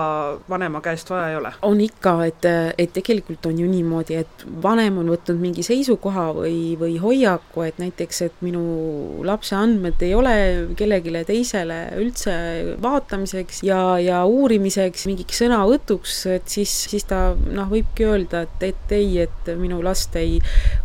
vanema 0.50 0.84
käest 0.84 1.10
vaja 1.14 1.32
ei 1.32 1.40
ole? 1.40 1.54
on 1.70 1.80
ikka, 1.84 2.16
et, 2.28 2.46
et 2.78 2.94
tegelikult 2.94 3.48
on 3.48 3.64
ju 3.64 3.68
niimoodi, 3.70 4.20
et 4.20 4.46
vanem 4.64 5.00
on 5.00 5.14
võtnud 5.14 5.40
mingi 5.40 5.64
seisukoha 5.66 6.30
või, 6.36 6.60
või 6.80 6.98
hoiab, 7.02 7.29
hoiaku, 7.30 7.64
et 7.68 7.80
näiteks, 7.80 8.22
et 8.26 8.42
minu 8.46 9.22
lapse 9.26 9.56
andmed 9.56 10.02
ei 10.06 10.14
ole 10.16 10.34
kellelegi 10.78 11.12
teisele 11.28 11.78
üldse 12.00 12.34
vaatamiseks 12.82 13.62
ja, 13.68 13.98
ja 14.02 14.24
uurimiseks, 14.26 15.06
mingiks 15.10 15.42
sõnavõtuks, 15.44 16.16
et 16.34 16.50
siis, 16.50 16.72
siis 16.90 17.06
ta 17.10 17.34
noh, 17.36 17.70
võibki 17.70 18.08
öelda, 18.08 18.44
et, 18.48 18.64
et 18.70 18.94
ei, 18.96 19.20
et 19.26 19.52
minu 19.60 19.82
last 19.84 20.16
ei 20.20 20.40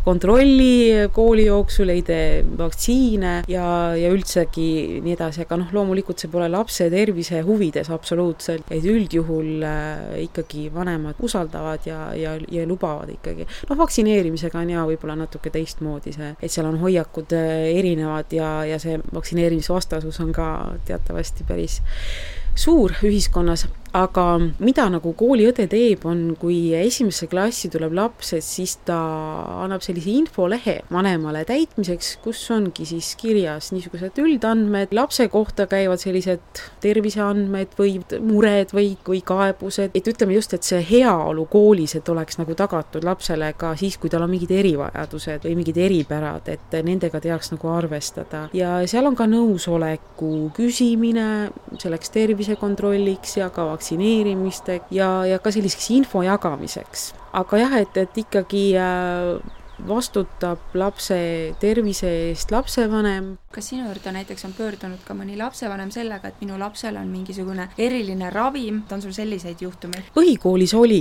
kontrolli 0.05 1.07
kooli 1.13 1.47
jooksul, 1.47 1.91
ei 1.93 2.03
tee 2.05 2.43
vaktsiine 2.57 3.35
ja, 3.51 3.67
ja 3.97 4.11
üldsegi 4.13 5.01
nii 5.05 5.15
edasi, 5.15 5.45
aga 5.45 5.59
noh, 5.61 5.73
loomulikult 5.75 6.21
see 6.21 6.31
pole 6.31 6.49
lapse 6.51 6.89
tervise 6.93 7.41
huvides 7.45 7.91
absoluutselt, 7.93 8.69
et 8.73 8.85
üldjuhul 8.85 9.65
äh, 9.65 10.19
ikkagi 10.25 10.67
vanemad 10.73 11.19
usaldavad 11.25 11.85
ja, 11.87 12.09
ja, 12.17 12.35
ja 12.51 12.67
lubavad 12.69 13.11
ikkagi. 13.13 13.47
noh, 13.69 13.79
vaktsineerimisega 13.79 14.61
on 14.61 14.75
ja 14.75 14.85
võib-olla 14.87 15.17
natuke 15.25 15.53
teistmoodi 15.53 16.13
see 16.15 16.34
et 16.41 16.51
seal 16.51 16.67
on 16.69 16.79
hoiakud 16.81 17.35
äh, 17.35 17.69
erinevad 17.77 18.33
ja, 18.35 18.49
ja 18.65 18.79
see 18.81 18.99
vaktsineerimisvastasus 19.13 20.19
on 20.23 20.33
ka 20.35 20.47
teatavasti 20.85 21.47
päris 21.47 21.81
suur 22.55 22.93
ühiskonnas, 23.03 23.67
aga 23.95 24.23
mida 24.59 24.87
nagu 24.91 25.13
kooliõde 25.15 25.67
teeb, 25.71 26.03
on 26.07 26.33
kui 26.39 26.73
esimesse 26.75 27.29
klassi 27.31 27.69
tuleb 27.71 27.93
laps, 27.95 28.33
et 28.35 28.43
siis 28.43 28.75
ta 28.87 28.97
annab 29.63 29.83
sellise 29.85 30.11
infolehe 30.11 30.77
vanemale 30.91 31.45
täitmiseks, 31.47 32.15
kus 32.23 32.41
ongi 32.51 32.87
siis 32.89 33.13
kirjas 33.19 33.71
niisugused 33.71 34.19
üldandmed, 34.21 34.91
lapse 34.95 35.27
kohta 35.31 35.67
käivad 35.71 36.01
sellised 36.03 36.63
terviseandmed 36.83 37.77
või 37.79 37.93
mured 38.25 38.73
või, 38.75 38.91
või 39.07 39.21
kaebused, 39.25 39.95
et 39.95 40.11
ütleme 40.11 40.35
just, 40.35 40.57
et 40.57 40.67
see 40.67 40.81
heaolu 40.89 41.47
koolis, 41.51 41.95
et 41.95 42.11
oleks 42.11 42.39
nagu 42.41 42.57
tagatud 42.57 43.07
lapsele 43.07 43.53
ka 43.57 43.73
siis, 43.79 43.95
kui 44.01 44.11
tal 44.11 44.25
on 44.27 44.33
mingid 44.33 44.51
erivajadused 44.51 45.47
või 45.47 45.55
mingid 45.61 45.79
eripärad, 45.85 46.51
et 46.51 46.77
nendega 46.83 47.23
teaks 47.23 47.53
nagu 47.55 47.71
arvestada. 47.71 48.49
ja 48.53 48.75
seal 48.89 49.07
on 49.07 49.15
ka 49.15 49.29
nõusoleku 49.29 50.51
küsimine 50.55 51.27
selleks 51.79 52.11
tervisekontrolliks 52.11 53.37
ja 53.39 53.49
ka 53.53 53.63
vaktsineerimiseks 53.69 53.84
vaktsineerimiste 53.85 54.81
ja, 54.91 55.25
ja 55.25 55.39
ka 55.39 55.51
selliseks 55.51 55.89
info 55.91 56.23
jagamiseks. 56.23 57.13
aga 57.33 57.57
jah, 57.57 57.77
et, 57.81 57.97
et 57.97 58.17
ikkagi 58.17 58.75
äh, 58.77 59.37
vastutab 59.87 60.59
lapse 60.73 61.53
tervise 61.59 62.07
eest 62.31 62.51
lapsevanem. 62.51 63.37
Kas 63.55 63.69
sinu 63.71 63.85
juurde 63.87 64.11
näiteks 64.11 64.45
on 64.45 64.53
pöördunud 64.53 65.03
ka 65.07 65.15
mõni 65.15 65.37
lapsevanem 65.39 65.91
sellega, 65.93 66.27
et 66.27 66.41
minu 66.43 66.57
lapsel 66.59 66.97
on 66.99 67.07
mingisugune 67.07 67.69
eriline 67.79 68.29
ravim, 68.33 68.81
on 68.91 69.03
sul 69.03 69.15
selliseid 69.15 69.63
juhtumeid? 69.63 70.11
põhikoolis 70.15 70.73
oli, 70.75 70.99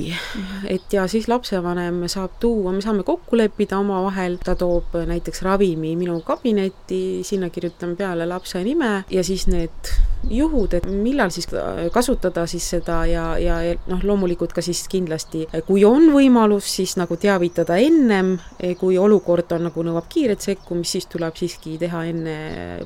et 0.70 0.92
ja 0.94 1.08
siis 1.10 1.26
lapsevanem 1.28 2.04
saab 2.10 2.38
tuua, 2.40 2.72
me 2.72 2.84
saame 2.84 3.02
kokku 3.02 3.38
leppida 3.40 3.80
omavahel, 3.82 4.38
ta 4.44 4.54
toob 4.58 4.94
näiteks 5.10 5.42
ravimi 5.42 5.96
minu 5.98 6.20
kabinetti, 6.26 7.00
sinna 7.26 7.50
kirjutame 7.50 7.98
peale 7.98 8.28
lapse 8.30 8.62
nime 8.62 8.92
ja 9.10 9.24
siis 9.26 9.48
need 9.50 9.90
juhud, 10.30 10.78
et 10.78 10.86
millal 10.86 11.34
siis 11.34 11.50
kasutada 11.92 12.46
siis 12.46 12.70
seda 12.76 13.00
ja, 13.10 13.24
ja, 13.38 13.58
ja 13.66 13.74
noh, 13.90 14.06
loomulikult 14.06 14.54
ka 14.54 14.62
siis 14.64 14.84
kindlasti, 14.88 15.44
kui 15.66 15.84
on 15.84 16.06
võimalus, 16.14 16.70
siis 16.78 16.94
nagu 17.00 17.18
teavitada 17.20 17.76
ennem, 17.82 18.36
kui 18.78 18.98
olukord 18.98 19.52
on 19.58 19.68
nagu 19.68 19.84
nõuab 19.84 20.06
kiiret 20.08 20.44
sekkumist, 20.44 20.96
siis 20.96 21.10
tuleb 21.10 21.36
siiski 21.36 21.76
teha 21.82 22.06
enne 22.12 22.38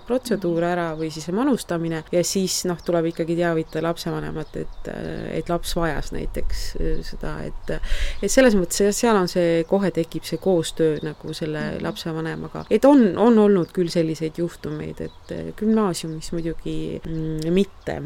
protseduur 0.06 0.64
ära 0.64 0.88
või 0.98 1.10
siis 1.14 1.28
manustamine 1.34 2.02
ja 2.12 2.22
siis 2.26 2.62
noh, 2.68 2.80
tuleb 2.84 3.10
ikkagi 3.12 3.36
teavitada 3.38 3.84
lapsevanemat, 3.86 4.56
et, 4.62 4.90
et 5.38 5.52
laps 5.52 5.74
vajas 5.78 6.12
näiteks 6.16 6.64
seda, 7.06 7.34
et 7.46 7.74
et 8.22 8.32
selles 8.32 8.56
mõttes 8.58 8.96
seal 8.96 9.16
on 9.18 9.28
see, 9.30 9.62
kohe 9.68 9.90
tekib 9.94 10.26
see 10.26 10.40
koostöö 10.42 10.98
nagu 11.04 11.34
selle 11.36 11.62
mhm. 11.74 11.84
lapsevanemaga, 11.86 12.64
et 12.70 12.84
on, 12.88 13.04
on 13.16 13.38
olnud 13.46 13.72
küll 13.76 13.92
selliseid 13.92 14.40
juhtumeid, 14.40 15.04
et 15.04 15.34
gümnaasiumis 15.58 16.32
muidugi 16.34 16.78
mm, 16.98 17.52
mitte. 17.54 18.00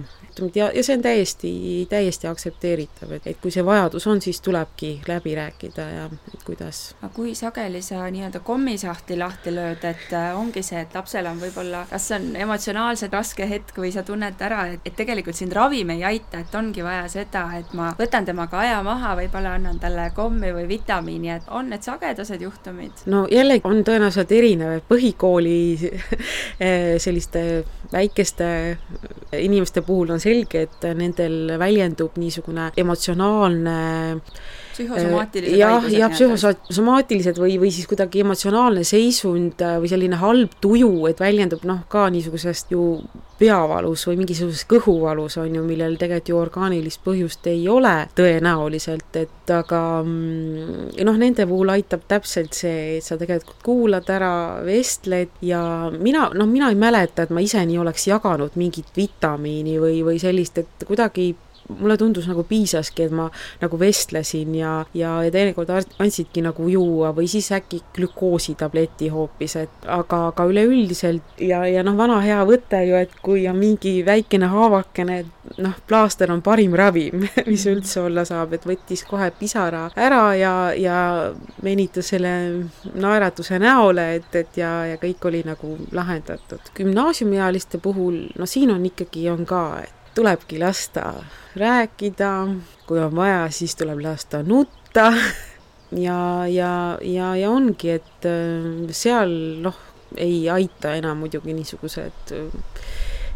ja, 0.54 0.68
ja 0.74 0.84
see 0.84 0.98
on 0.98 1.04
täiesti, 1.04 1.52
täiesti 1.90 2.28
aktsepteeritav, 2.28 3.16
et, 3.18 3.32
et 3.32 3.40
kui 3.42 3.54
see 3.54 3.64
vajadus 3.64 4.06
on, 4.10 4.20
siis 4.24 4.40
tulebki 4.44 4.94
läbi 5.08 5.34
rääkida 5.38 5.88
ja 5.88 6.08
et 6.34 6.46
kuidas. 6.46 6.84
aga 7.00 7.12
kui 7.14 7.34
sage 7.38 7.62
sageli 7.62 7.82
sa 7.82 8.10
nii-öelda 8.10 8.40
kommisahtli 8.40 9.18
lahti 9.18 9.52
lööd, 9.54 9.84
et 9.84 10.12
äh, 10.12 10.32
ongi 10.38 10.62
see, 10.66 10.80
et 10.80 10.94
lapsel 10.94 11.26
on 11.30 11.38
võib-olla, 11.42 11.84
kas 11.90 12.08
see 12.08 12.18
on 12.18 12.28
emotsionaalselt 12.44 13.14
raske 13.16 13.46
hetk 13.48 13.78
või 13.82 13.92
sa 13.94 14.04
tunned 14.06 14.40
ära, 14.42 14.64
et, 14.74 14.86
et 14.88 14.96
tegelikult 14.96 15.38
sind 15.38 15.54
ravim 15.56 15.90
ei 15.94 16.04
aita, 16.12 16.42
et 16.42 16.54
ongi 16.58 16.84
vaja 16.84 17.04
seda, 17.12 17.44
et 17.58 17.74
ma 17.78 17.92
võtan 17.98 18.26
temaga 18.28 18.62
aja 18.62 18.80
maha, 18.86 19.14
võib-olla 19.18 19.56
annan 19.58 19.80
talle 19.82 20.08
kommi 20.16 20.52
või 20.54 20.66
vitamiini, 20.70 21.32
et 21.36 21.50
on 21.50 21.70
need 21.72 21.84
sagedased 21.86 22.42
juhtumid? 22.42 23.04
no 23.12 23.24
jällegi 23.30 23.66
on 23.68 23.84
tõenäoliselt 23.86 24.34
erinev, 24.36 24.78
et 24.78 24.88
põhikooli 24.88 25.60
eh, 25.82 26.96
selliste 27.02 27.44
väikeste 27.92 28.48
inimeste 29.42 29.82
puhul 29.86 30.14
on 30.14 30.20
selge, 30.22 30.66
et 30.66 30.90
nendel 30.96 31.56
väljendub 31.60 32.18
niisugune 32.20 32.70
emotsionaalne 32.76 33.78
psühhosomaatilised 34.82 35.58
jah, 35.58 35.88
jah, 35.92 36.12
psühhosomaatilised 36.12 37.40
või, 37.40 37.56
või 37.62 37.72
siis 37.74 37.88
kuidagi 37.90 38.22
emotsionaalne 38.24 38.84
seisund 38.86 39.62
äh, 39.62 39.78
või 39.82 39.90
selline 39.92 40.20
halb 40.20 40.56
tuju, 40.62 40.92
et 41.10 41.22
väljendub 41.22 41.64
noh, 41.68 41.84
ka 41.92 42.08
niisugusest 42.12 42.72
ju 42.74 42.86
peavalus 43.42 44.04
või 44.06 44.20
mingisuguses 44.20 44.66
kõhuvalus, 44.70 45.36
on 45.42 45.56
ju, 45.56 45.62
millel 45.66 45.96
tegelikult 45.98 46.30
ju 46.30 46.38
orgaanilist 46.38 47.02
põhjust 47.04 47.46
ei 47.50 47.64
ole 47.70 47.94
tõenäoliselt, 48.18 49.18
et 49.18 49.52
aga 49.52 49.80
mm, 50.04 50.92
noh, 51.08 51.18
nende 51.18 51.46
puhul 51.50 51.72
aitab 51.74 52.04
täpselt 52.10 52.54
see, 52.54 52.98
et 52.98 53.06
sa 53.06 53.18
tegelikult 53.20 53.62
kuulad 53.66 54.10
ära, 54.12 54.32
vestled 54.66 55.40
ja 55.42 55.62
mina, 55.96 56.28
noh, 56.38 56.50
mina 56.50 56.70
ei 56.70 56.78
mäleta, 56.78 57.26
et 57.26 57.34
ma 57.34 57.42
ise 57.42 57.64
nii 57.66 57.80
oleks 57.82 58.06
jaganud 58.10 58.58
mingit 58.60 58.92
vitamiini 58.96 59.78
või, 59.82 60.02
või 60.06 60.20
sellist, 60.22 60.62
et 60.62 60.86
kuidagi 60.86 61.32
mulle 61.68 61.96
tundus 61.96 62.26
nagu 62.30 62.44
piisaski, 62.48 63.06
et 63.06 63.14
ma 63.14 63.28
nagu 63.62 63.78
vestlesin 63.78 64.54
ja, 64.54 64.72
ja, 64.94 65.14
ja 65.24 65.30
teinekord 65.34 65.70
andsidki 65.72 66.42
nagu 66.44 66.68
juua 66.68 67.12
või 67.16 67.28
siis 67.30 67.50
äkki 67.54 67.82
glükoositableti 67.96 69.10
hoopis, 69.12 69.56
et 69.60 69.86
aga, 69.86 70.26
aga 70.32 70.46
üleüldiselt 70.50 71.40
ja, 71.42 71.62
ja 71.68 71.84
noh, 71.86 71.96
vana 71.98 72.20
hea 72.24 72.40
võte 72.48 72.82
ju, 72.86 72.98
et 72.98 73.14
kui 73.22 73.46
on 73.50 73.58
mingi 73.58 73.94
väikene 74.06 74.50
haavakene, 74.52 75.22
noh, 75.62 75.78
plaaster 75.88 76.32
on 76.32 76.42
parim 76.44 76.74
ravim, 76.78 77.26
mis 77.50 77.66
üldse 77.70 78.02
olla 78.06 78.26
saab, 78.28 78.56
et 78.56 78.66
võttis 78.68 79.04
kohe 79.08 79.30
pisara 79.38 79.88
ära 79.96 80.22
ja, 80.38 80.54
ja 80.78 80.98
venitas 81.64 82.12
selle 82.12 82.34
naeratuse 82.94 83.58
näole, 83.62 84.08
et, 84.18 84.30
et 84.38 84.60
ja, 84.60 84.74
ja 84.92 85.00
kõik 85.02 85.30
oli 85.30 85.42
nagu 85.46 85.76
lahendatud. 85.92 86.72
gümnaasiumiealiste 86.76 87.78
puhul, 87.82 88.24
no 88.38 88.46
siin 88.46 88.70
on 88.74 88.86
ikkagi, 88.86 89.28
on 89.30 89.46
ka, 89.46 89.64
et 89.82 90.01
tulebki 90.14 90.58
lasta 90.60 91.12
rääkida, 91.56 92.32
kui 92.86 93.00
on 93.00 93.16
vaja, 93.16 93.46
siis 93.50 93.76
tuleb 93.76 94.00
lasta 94.04 94.42
nutta. 94.42 95.12
Ja, 95.92 96.46
ja, 96.48 96.98
ja, 97.04 97.34
ja 97.36 97.50
ongi, 97.50 97.90
et 97.98 98.24
äh, 98.24 98.92
seal 98.96 99.32
noh, 99.60 99.76
ei 100.16 100.46
aita 100.50 100.94
enam 100.96 101.20
muidugi 101.20 101.52
niisugused 101.56 102.32
äh, 102.32 102.62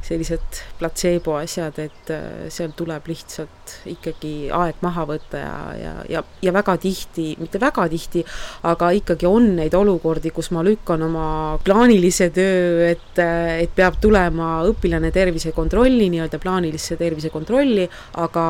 sellised 0.06 0.60
platseebo 0.78 1.36
asjad, 1.40 1.78
et 1.82 2.10
äh, 2.14 2.46
seal 2.52 2.74
tuleb 2.78 3.08
lihtsalt 3.10 3.74
ikkagi 3.90 4.50
aeg 4.54 4.82
maha 4.84 5.06
võtta 5.08 5.40
ja, 5.40 5.54
ja, 5.80 5.94
ja, 6.16 6.22
ja 6.44 6.54
väga 6.54 6.76
tihti, 6.82 7.32
mitte 7.40 7.60
väga 7.62 7.88
tihti, 7.92 8.22
aga 8.70 8.92
ikkagi 8.98 9.28
on 9.28 9.52
neid 9.60 9.74
olukordi, 9.74 10.30
kus 10.34 10.52
ma 10.54 10.62
lükkan 10.66 11.02
oma 11.08 11.28
plaanilise 11.64 12.30
töö, 12.34 12.86
et, 12.90 13.18
et 13.18 13.74
peab 13.76 13.98
tulema 14.02 14.60
õpilane 14.68 15.10
tervisekontrolli, 15.14 16.10
nii-öelda 16.14 16.40
plaanilisse 16.42 16.98
tervisekontrolli, 17.00 17.88
aga 18.22 18.46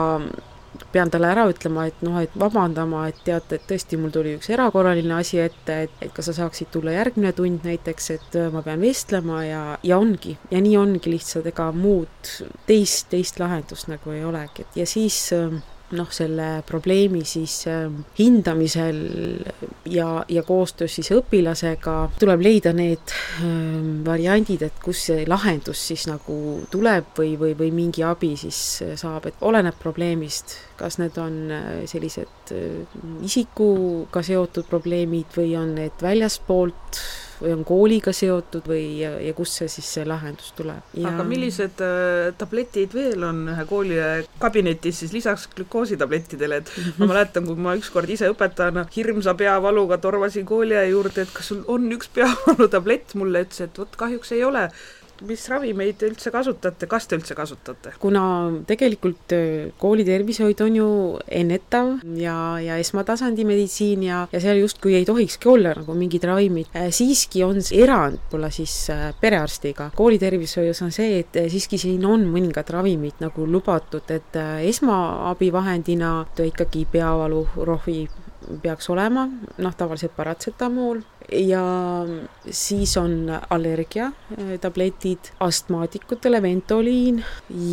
pean 0.92 1.10
talle 1.12 1.30
ära 1.32 1.46
ütlema, 1.50 1.86
et 1.90 2.02
noh, 2.06 2.18
et 2.22 2.34
vabandama, 2.38 3.06
et 3.10 3.20
teate, 3.26 3.58
et 3.58 3.68
tõesti, 3.70 3.98
mul 4.00 4.14
tuli 4.14 4.34
üks 4.36 4.50
erakorraline 4.54 5.14
asi 5.18 5.40
ette, 5.42 5.78
et, 5.86 5.96
et 6.04 6.14
kas 6.16 6.30
sa 6.30 6.36
saaksid 6.40 6.72
tulla 6.74 6.94
järgmine 6.96 7.32
tund 7.36 7.66
näiteks, 7.66 8.10
et 8.16 8.40
äh, 8.40 8.50
ma 8.54 8.64
pean 8.66 8.82
vestlema 8.82 9.42
ja, 9.46 9.62
ja 9.86 10.00
ongi, 10.02 10.36
ja 10.50 10.60
nii 10.62 10.76
ongi 10.80 11.14
lihtsalt, 11.16 11.48
ega 11.52 11.70
muud 11.76 12.34
teist, 12.68 13.08
teist 13.12 13.40
lahendust 13.42 13.90
nagu 13.92 14.14
ei 14.14 14.24
olegi, 14.26 14.66
et 14.66 14.82
ja 14.82 14.88
siis 14.88 15.20
äh, 15.36 15.56
noh, 15.94 16.09
selle 16.11 16.49
probleemi 16.66 17.22
siis 17.29 17.61
äh, 17.70 17.87
hindamisel 18.18 18.99
ja, 19.87 20.25
ja 20.29 20.42
koostöös 20.42 20.96
siis 20.99 21.12
õpilasega 21.14 21.94
tuleb 22.18 22.42
leida 22.42 22.72
need 22.77 23.14
äh, 23.14 23.46
variandid, 24.07 24.66
et 24.66 24.81
kus 24.83 25.05
see 25.11 25.27
lahendus 25.29 25.85
siis 25.92 26.07
nagu 26.11 26.38
tuleb 26.72 27.12
või, 27.18 27.37
või, 27.38 27.55
või 27.59 27.70
mingi 27.75 28.03
abi 28.07 28.35
siis 28.40 28.62
saab, 28.99 29.29
et 29.31 29.46
oleneb 29.46 29.79
probleemist, 29.79 30.57
kas 30.81 30.99
need 31.03 31.18
on 31.22 31.38
äh, 31.55 31.68
sellised 31.90 32.55
äh, 32.55 32.99
isikuga 33.27 34.25
seotud 34.27 34.68
probleemid 34.70 35.38
või 35.38 35.55
on 35.59 35.77
need 35.79 36.03
väljaspoolt 36.03 37.01
või 37.40 37.53
on 37.55 37.64
kooliga 37.68 38.12
seotud 38.16 38.68
või, 38.70 38.83
ja, 39.03 39.12
ja 39.22 39.35
kust 39.37 39.61
see 39.61 39.68
siis, 39.70 39.88
see 39.99 40.07
lahendus 40.09 40.53
tuleb. 40.57 40.94
aga 41.11 41.27
millised 41.27 41.83
äh, 41.85 42.33
tabletid 42.38 42.96
veel 42.96 43.25
on 43.27 43.44
ühe 43.53 43.66
kooli 43.68 44.01
kabinetis 44.42 45.03
siis 45.03 45.14
lisaks 45.16 45.49
glükoositablettidele, 45.57 46.62
et 46.62 46.72
ma 47.01 47.11
mäletan, 47.12 47.46
kui 47.49 47.59
ma 47.68 47.77
ükskord 47.79 48.11
ise 48.12 48.31
õpetajana 48.33 48.87
hirmsa 48.96 49.37
peavaluga 49.38 49.99
tormasin 50.03 50.46
kooliaia 50.49 50.90
juurde, 50.90 51.27
et 51.27 51.35
kas 51.35 51.53
sul 51.53 51.64
on 51.72 51.90
üks 51.96 52.11
peavalutablett, 52.16 53.16
mulle 53.18 53.46
ütles, 53.46 53.66
et 53.66 53.83
vot 53.83 54.01
kahjuks 54.05 54.33
ei 54.37 54.44
ole 54.46 54.68
mis 55.26 55.46
ravimeid 55.50 55.98
te 56.00 56.11
üldse 56.11 56.33
kasutate, 56.35 56.88
kas 56.90 57.09
te 57.09 57.18
üldse 57.18 57.37
kasutate? 57.38 57.94
kuna 58.02 58.22
tegelikult 58.68 59.35
äh, 59.37 59.70
kooli 59.81 60.05
tervishoid 60.07 60.61
on 60.64 60.79
ju 60.79 60.88
ennetav 61.40 61.92
ja, 62.20 62.37
ja 62.62 62.79
esmatasandi 62.83 63.46
meditsiin 63.48 64.05
ja, 64.07 64.24
ja 64.33 64.42
seal 64.42 64.61
justkui 64.61 64.96
ei 64.98 65.07
tohikski 65.09 65.50
olla 65.52 65.74
nagu 65.79 65.96
mingid 65.98 66.26
ravimid, 66.29 66.70
äh, 66.76 66.90
siiski 66.94 67.44
on 67.46 67.61
erand 67.72 68.18
võib-olla 68.26 68.50
siis 68.55 68.74
äh, 68.92 69.09
perearstiga. 69.20 69.90
kooli 69.96 70.18
tervishoius 70.22 70.83
on 70.87 70.92
see, 70.94 71.20
et 71.22 71.40
siiski 71.52 71.79
siin 71.81 72.05
on 72.07 72.26
mõningad 72.31 72.68
ravimid 72.72 73.20
nagu 73.24 73.46
lubatud, 73.48 74.11
et 74.12 74.37
esmaabivahendina 74.66 76.12
ikkagi 76.46 76.87
peavalu, 76.90 77.42
rohi 77.66 78.05
peaks 78.62 78.90
olema, 78.90 79.26
noh, 79.59 79.74
tavaliselt 79.74 80.14
paratsetamool 80.16 81.00
ja 81.32 81.62
siis 82.50 82.96
on 82.96 83.26
allergiatabletid 83.50 85.18
äh, 85.18 85.36
astmaatikutele, 85.40 86.42
ventoliin 86.42 87.24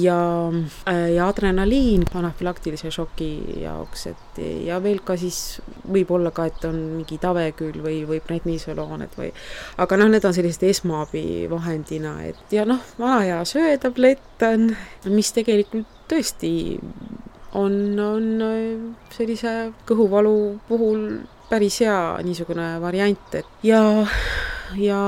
ja, 0.02 0.50
äh, 0.90 1.12
ja 1.14 1.28
adrenaliin 1.28 2.06
anafülaktilise 2.14 2.92
šoki 2.92 3.62
jaoks, 3.62 4.08
et 4.08 4.42
ja 4.66 4.80
veel 4.84 5.04
ka 5.06 5.18
siis 5.18 5.62
võib-olla 5.86 6.32
ka, 6.34 6.48
et 6.50 6.66
on 6.70 6.80
mingi 6.98 7.20
taveküll 7.22 7.84
või, 7.84 8.02
või 8.10 8.22
prednisoloon, 8.26 9.06
et 9.06 9.18
või 9.20 9.30
aga 9.78 10.00
noh, 10.02 10.10
need 10.10 10.26
on 10.26 10.34
sellised 10.34 10.66
esmaabivahendina, 10.70 12.16
et 12.30 12.58
ja 12.58 12.66
noh, 12.70 12.82
vana 13.00 13.22
hea 13.22 13.44
söetablett 13.46 14.48
on, 14.50 14.72
mis 15.14 15.34
tegelikult 15.36 16.02
tõesti 16.10 16.54
on, 17.54 17.78
on 18.00 18.26
äh, 18.42 18.66
sellise 19.14 19.54
kõhuvalu 19.90 20.38
puhul 20.68 21.06
päris 21.54 21.80
hea 21.86 22.00
niisugune 22.26 22.68
variant, 22.82 23.38
et 23.40 23.66
ja, 23.68 23.82
ja 24.80 25.00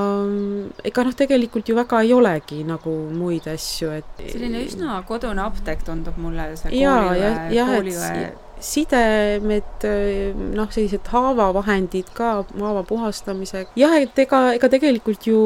ega 0.86 1.06
noh, 1.06 1.18
tegelikult 1.18 1.68
ju 1.68 1.76
väga 1.78 2.02
ei 2.06 2.14
olegi 2.16 2.62
nagu 2.66 2.96
muid 3.10 3.50
asju, 3.50 3.92
et 3.98 4.26
selline 4.30 4.64
üsna 4.64 5.00
kodune 5.08 5.42
apteek 5.44 5.86
tundub 5.86 6.18
mulle, 6.22 6.52
see 6.60 6.74
kooliõe, 6.78 7.32
kooliõe 7.50 8.45
sidemed, 8.60 9.84
noh, 10.56 10.70
sellised 10.72 11.10
haavavahendid 11.12 12.08
ka 12.16 12.30
haava 12.48 12.82
puhastamisega. 12.88 13.70
jah, 13.76 13.96
et 14.00 14.18
ega, 14.18 14.40
ega 14.56 14.70
tegelikult 14.72 15.26
ju 15.28 15.40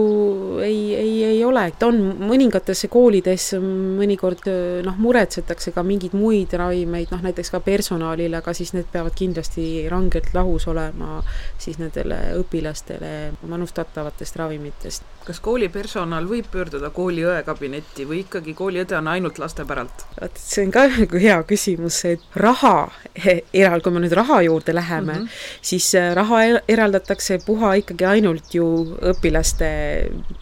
ei, 0.62 0.94
ei, 0.94 1.14
ei 1.32 1.44
ole, 1.44 1.66
et 1.72 1.82
on 1.86 1.98
mõningates 2.20 2.86
koolides 2.90 3.50
mõnikord 3.60 4.46
noh, 4.86 5.00
muretsetakse 5.02 5.74
ka 5.74 5.84
mingeid 5.86 6.14
muid 6.18 6.54
ravimeid, 6.58 7.10
noh 7.10 7.24
näiteks 7.26 7.50
ka 7.54 7.62
personalile, 7.64 8.40
aga 8.40 8.54
siis 8.56 8.74
need 8.76 8.88
peavad 8.92 9.16
kindlasti 9.18 9.88
rangelt 9.90 10.32
lahus 10.36 10.68
olema 10.70 11.20
siis 11.58 11.80
nendele 11.82 12.20
õpilastele 12.40 13.12
manustatavatest 13.50 14.38
ravimitest. 14.40 15.02
kas 15.26 15.40
koolipersonal 15.44 16.26
võib 16.30 16.46
pöörduda 16.50 16.90
kooliõe 16.94 17.42
kabinetti 17.46 18.06
või 18.08 18.22
ikkagi 18.24 18.54
kooliõde 18.54 18.96
on 18.98 19.10
ainult 19.12 19.38
laste 19.42 19.66
päralt? 19.66 20.06
vot 20.20 20.40
see 20.40 20.64
on 20.66 20.74
ka 20.74 20.86
nagu 20.94 21.20
hea 21.20 21.42
küsimus, 21.48 22.04
et 22.08 22.24
raha 22.34 22.90
eral-, 23.62 23.82
kui 23.84 23.92
me 23.94 24.02
nüüd 24.04 24.14
raha 24.16 24.40
juurde 24.46 24.74
läheme 24.74 25.12
mm, 25.12 25.24
-hmm. 25.24 25.28
siis 25.62 25.94
äh, 25.94 26.14
raha 26.14 26.42
eraldatakse 26.68 27.38
puha 27.46 27.74
ikkagi 27.74 28.04
ainult 28.04 28.54
ju 28.54 28.66
õpilaste 29.12 29.70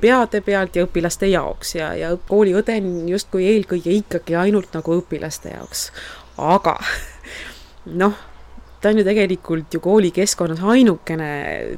peade 0.01 0.41
pealt 0.41 0.77
ja 0.77 0.87
õpilaste 0.87 1.27
jaoks 1.27 1.75
ja, 1.75 1.95
ja 1.95 2.17
kooliõde 2.29 2.77
on 2.81 3.09
justkui 3.09 3.47
eelkõige 3.47 3.91
ikkagi 3.91 4.35
ainult 4.37 4.75
nagu 4.75 5.01
õpilaste 5.01 5.55
jaoks. 5.55 5.93
aga 6.37 6.79
noh, 8.03 8.15
ta 8.81 8.89
on 8.89 8.99
ju 8.99 9.05
tegelikult 9.05 9.75
ju 9.75 9.81
koolikeskkonnas 9.81 10.61
ainukene 10.63 11.31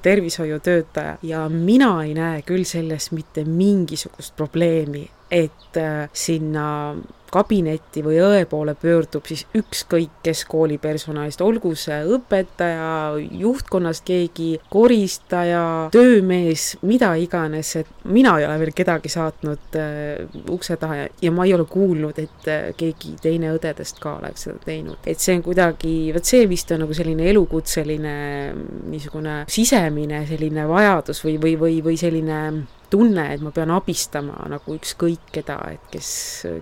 tervishoiutöötaja 0.03 1.17
ja 1.23 1.49
mina 1.49 2.05
ei 2.05 2.15
näe 2.15 2.43
küll 2.43 2.65
selles 2.65 3.11
mitte 3.13 3.45
mingisugust 3.45 4.37
probleemi, 4.37 5.09
et 5.31 5.77
äh, 5.77 6.09
sinna 6.13 6.97
kabinetti 7.33 8.03
või 8.05 8.19
õe 8.23 8.45
poole 8.51 8.75
pöördub, 8.79 9.27
siis 9.29 9.47
ükskõik 9.57 10.21
kes 10.25 10.45
koolipersonalist, 10.51 11.43
olgu 11.45 11.73
see 11.79 12.01
õpetaja, 12.17 13.19
juhtkonnast 13.41 14.05
keegi, 14.07 14.51
koristaja, 14.73 15.65
töömees, 15.95 16.75
mida 16.87 17.13
iganes, 17.21 17.75
et 17.81 17.91
mina 18.05 18.37
ei 18.41 18.47
ole 18.49 18.59
veel 18.65 18.75
kedagi 18.77 19.13
saatnud 19.13 19.79
äh, 19.79 20.41
ukse 20.51 20.77
taha 20.81 21.03
ja, 21.03 21.09
ja 21.23 21.35
ma 21.35 21.47
ei 21.49 21.55
ole 21.57 21.67
kuulnud, 21.71 22.19
et 22.23 22.51
äh, 22.51 22.71
keegi 22.79 23.17
teine 23.23 23.55
õdedest 23.57 24.01
ka 24.03 24.17
oleks 24.21 24.49
seda 24.49 24.59
teinud. 24.65 24.99
et 25.07 25.21
see 25.21 25.39
on 25.39 25.45
kuidagi, 25.47 25.95
vot 26.15 26.27
see 26.27 26.47
vist 26.51 26.71
on 26.75 26.85
nagu 26.85 26.97
selline 26.97 27.29
elukutseline 27.31 28.17
niisugune 28.91 29.43
sisemine 29.51 30.25
selline 30.29 30.67
vajadus 30.69 31.25
või, 31.25 31.39
või, 31.43 31.57
või, 31.61 31.81
või 31.85 31.97
selline 32.01 32.41
tunne, 32.91 33.25
et 33.35 33.43
ma 33.43 33.53
pean 33.55 33.71
abistama 33.75 34.35
nagu 34.51 34.75
ükskõik 34.75 35.31
keda, 35.35 35.57
et 35.75 35.87
kes, 35.93 36.11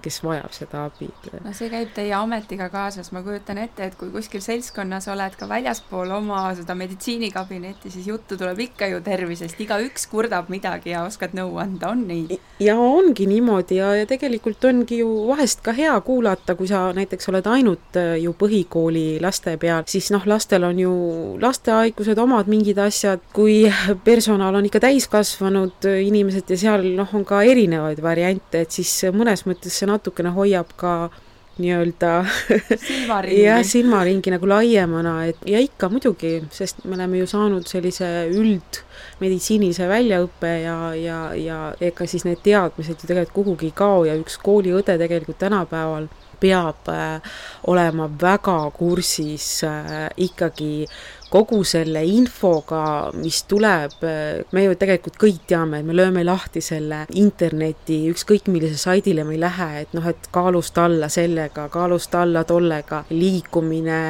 kes 0.04 0.20
vajab 0.24 0.52
seda 0.54 0.84
abi. 0.88 1.08
no 1.44 1.52
see 1.56 1.70
käib 1.72 1.94
teie 1.96 2.12
ametiga 2.16 2.68
kaasas, 2.72 3.10
ma 3.16 3.22
kujutan 3.26 3.60
ette, 3.62 3.88
et 3.88 3.96
kui 3.98 4.12
kuskil 4.12 4.42
seltskonnas 4.44 5.08
oled 5.12 5.38
ka 5.38 5.48
väljaspool 5.48 6.12
oma 6.18 6.42
seda 6.58 6.76
meditsiinikabinetti, 6.78 7.92
siis 7.94 8.08
juttu 8.10 8.36
tuleb 8.40 8.60
ikka 8.68 8.90
ju 8.92 9.00
tervisest, 9.04 9.60
igaüks 9.64 10.08
kurdab 10.12 10.52
midagi 10.52 10.92
ja 10.92 11.04
oskad 11.08 11.36
nõu 11.38 11.56
anda, 11.62 11.92
on 11.94 12.04
nii? 12.08 12.38
ja 12.62 12.76
ongi 12.82 13.28
niimoodi 13.30 13.78
ja, 13.80 13.92
ja 13.96 14.06
tegelikult 14.08 14.64
ongi 14.68 15.00
ju 15.00 15.08
vahest 15.30 15.62
ka 15.64 15.72
hea 15.76 15.94
kuulata, 16.04 16.56
kui 16.58 16.68
sa 16.70 16.88
näiteks 16.96 17.30
oled 17.32 17.48
ainult 17.48 17.98
äh, 17.98 18.16
ju 18.22 18.34
põhikooli 18.38 19.06
laste 19.22 19.56
peal, 19.60 19.86
siis 19.88 20.10
noh, 20.14 20.24
lastel 20.28 20.66
on 20.68 20.80
ju 20.82 20.94
lastehaigused, 21.42 22.18
omad 22.20 22.50
mingid 22.50 22.78
asjad, 22.82 23.24
kui 23.32 23.62
personal 24.08 24.58
on 24.58 24.68
ikka 24.68 24.82
täiskasvanud 24.84 25.88
inimesed, 25.88 26.17
inimesed 26.18 26.50
ja 26.50 26.60
seal 26.60 26.90
noh, 26.98 27.14
on 27.14 27.24
ka 27.28 27.40
erinevaid 27.46 28.02
variante, 28.02 28.64
et 28.66 28.74
siis 28.74 28.92
mõnes 29.14 29.46
mõttes 29.46 29.78
see 29.78 29.88
natukene 29.88 30.34
hoiab 30.34 30.74
ka 30.78 30.94
nii-öelda 31.58 32.12
jah, 33.46 33.62
silmaringi 33.66 34.30
nagu 34.30 34.48
laiemana, 34.48 35.14
et 35.30 35.42
ja 35.48 35.60
ikka 35.62 35.90
muidugi, 35.90 36.36
sest 36.54 36.84
me 36.86 36.94
oleme 36.98 37.22
ju 37.22 37.26
saanud 37.30 37.66
sellise 37.70 38.08
üldmeditsiinilise 38.30 39.88
väljaõppe 39.90 40.52
ja, 40.62 40.78
ja, 40.98 41.18
ja 41.38 41.58
ega 41.82 42.06
siis 42.06 42.26
need 42.28 42.42
teadmised 42.46 43.02
ju 43.02 43.10
tegelikult 43.10 43.36
kuhugi 43.40 43.70
ei 43.72 43.76
kao 43.82 44.06
ja 44.06 44.16
üks 44.18 44.38
kooliõde 44.42 44.98
tegelikult 45.00 45.40
tänapäeval 45.42 46.08
peab 46.38 46.88
äh, 46.92 47.18
olema 47.66 48.06
väga 48.20 48.58
kursis 48.76 49.64
äh, 49.66 50.08
ikkagi 50.28 50.86
kogu 51.30 51.60
selle 51.66 52.02
infoga, 52.08 53.10
mis 53.18 53.42
tuleb, 53.48 53.96
me 54.52 54.64
ju 54.64 54.76
tegelikult 54.80 55.18
kõik 55.20 55.42
teame, 55.50 55.80
et 55.80 55.86
me 55.86 55.96
lööme 55.96 56.24
lahti 56.26 56.62
selle 56.64 57.02
interneti, 57.20 58.00
ükskõik 58.12 58.48
millise 58.52 58.78
saidile 58.80 59.24
me 59.28 59.36
ei 59.36 59.42
lähe, 59.42 59.68
et 59.82 59.94
noh, 59.96 60.06
et 60.08 60.28
kaalust 60.34 60.78
alla 60.80 61.10
sellega, 61.12 61.68
kaalust 61.72 62.14
alla 62.18 62.44
tollega, 62.48 63.02
liikumine, 63.10 64.02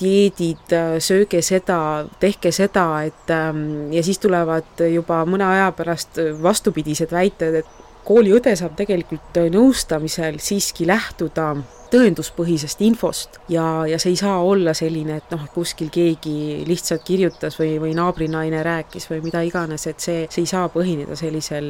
dieedid, 0.00 0.76
sööge 1.04 1.42
seda, 1.44 1.80
tehke 2.20 2.52
seda, 2.54 2.86
et 3.06 3.32
ähm, 3.34 3.92
ja 3.92 4.04
siis 4.06 4.20
tulevad 4.22 4.86
juba 4.92 5.22
mõne 5.28 5.48
aja 5.48 5.72
pärast 5.76 6.20
vastupidised 6.42 7.12
väited, 7.12 7.60
et 7.60 7.82
kooliõde 8.06 8.54
saab 8.56 8.76
tegelikult 8.78 9.40
nõustamisel 9.52 10.38
siiski 10.42 10.86
lähtuda 10.88 11.52
tõenduspõhisest 11.96 12.82
infost 12.86 13.38
ja, 13.52 13.64
ja 13.88 13.98
see 14.00 14.12
ei 14.12 14.20
saa 14.20 14.36
olla 14.44 14.74
selline, 14.76 15.18
et 15.20 15.32
noh, 15.32 15.46
kuskil 15.54 15.88
keegi 15.92 16.64
lihtsalt 16.68 17.04
kirjutas 17.06 17.56
või, 17.60 17.76
või 17.80 17.94
naabrinaine 17.96 18.60
rääkis 18.66 19.08
või 19.10 19.22
mida 19.24 19.42
iganes, 19.46 19.86
et 19.88 20.02
see, 20.02 20.26
see 20.30 20.44
ei 20.44 20.50
saa 20.50 20.68
põhineda 20.72 21.16
sellisel 21.18 21.68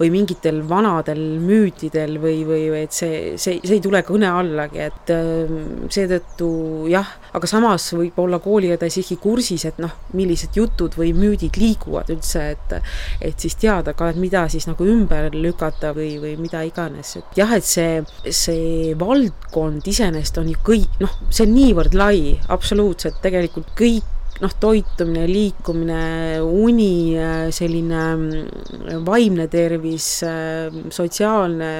või 0.00 0.10
mingitel 0.14 0.62
vanadel 0.68 1.22
müütidel 1.42 2.16
või, 2.22 2.40
või, 2.48 2.68
või 2.72 2.84
et 2.86 2.96
see, 2.96 3.34
see, 3.40 3.60
see 3.62 3.78
ei 3.78 3.84
tule 3.84 4.02
kõne 4.06 4.30
allagi, 4.30 4.82
et 4.86 5.12
ähm, 5.14 5.86
seetõttu 5.92 6.50
jah, 6.92 7.10
aga 7.36 7.50
samas 7.50 7.90
võib 7.96 8.16
olla 8.22 8.40
kooliõde 8.42 8.88
siiski 8.92 9.18
kursis, 9.20 9.66
et 9.68 9.80
noh, 9.82 9.92
millised 10.16 10.56
jutud 10.56 10.96
või 10.96 11.12
müüdid 11.16 11.60
liiguvad 11.60 12.12
üldse, 12.14 12.48
et 12.56 12.76
et 13.26 13.40
siis 13.40 13.56
teada 13.60 13.92
ka, 13.96 14.10
et 14.12 14.20
mida 14.20 14.46
siis 14.52 14.66
nagu 14.68 14.86
ümber 14.88 15.30
lükata 15.34 15.92
või, 15.96 16.16
või 16.22 16.34
mida 16.40 16.62
iganes, 16.66 17.16
et 17.20 17.38
jah, 17.40 17.52
et 17.56 17.66
see, 17.66 18.00
see 18.32 18.94
valdkond 18.98 19.65
valdkond 19.66 19.88
iseenesest 19.90 20.38
on 20.38 20.50
ju 20.50 20.58
kõik, 20.64 21.00
noh, 21.02 21.14
see 21.30 21.46
on 21.46 21.54
niivõrd 21.54 21.94
lai, 21.96 22.38
absoluutselt 22.48 23.18
tegelikult 23.22 23.72
kõik 23.76 24.04
noh, 24.42 24.52
toitumine, 24.60 25.24
liikumine, 25.30 26.00
uni, 26.42 27.16
selline 27.54 28.02
mm, 28.16 29.04
vaimne 29.06 29.46
tervis, 29.52 30.08
sotsiaalne, 30.94 31.70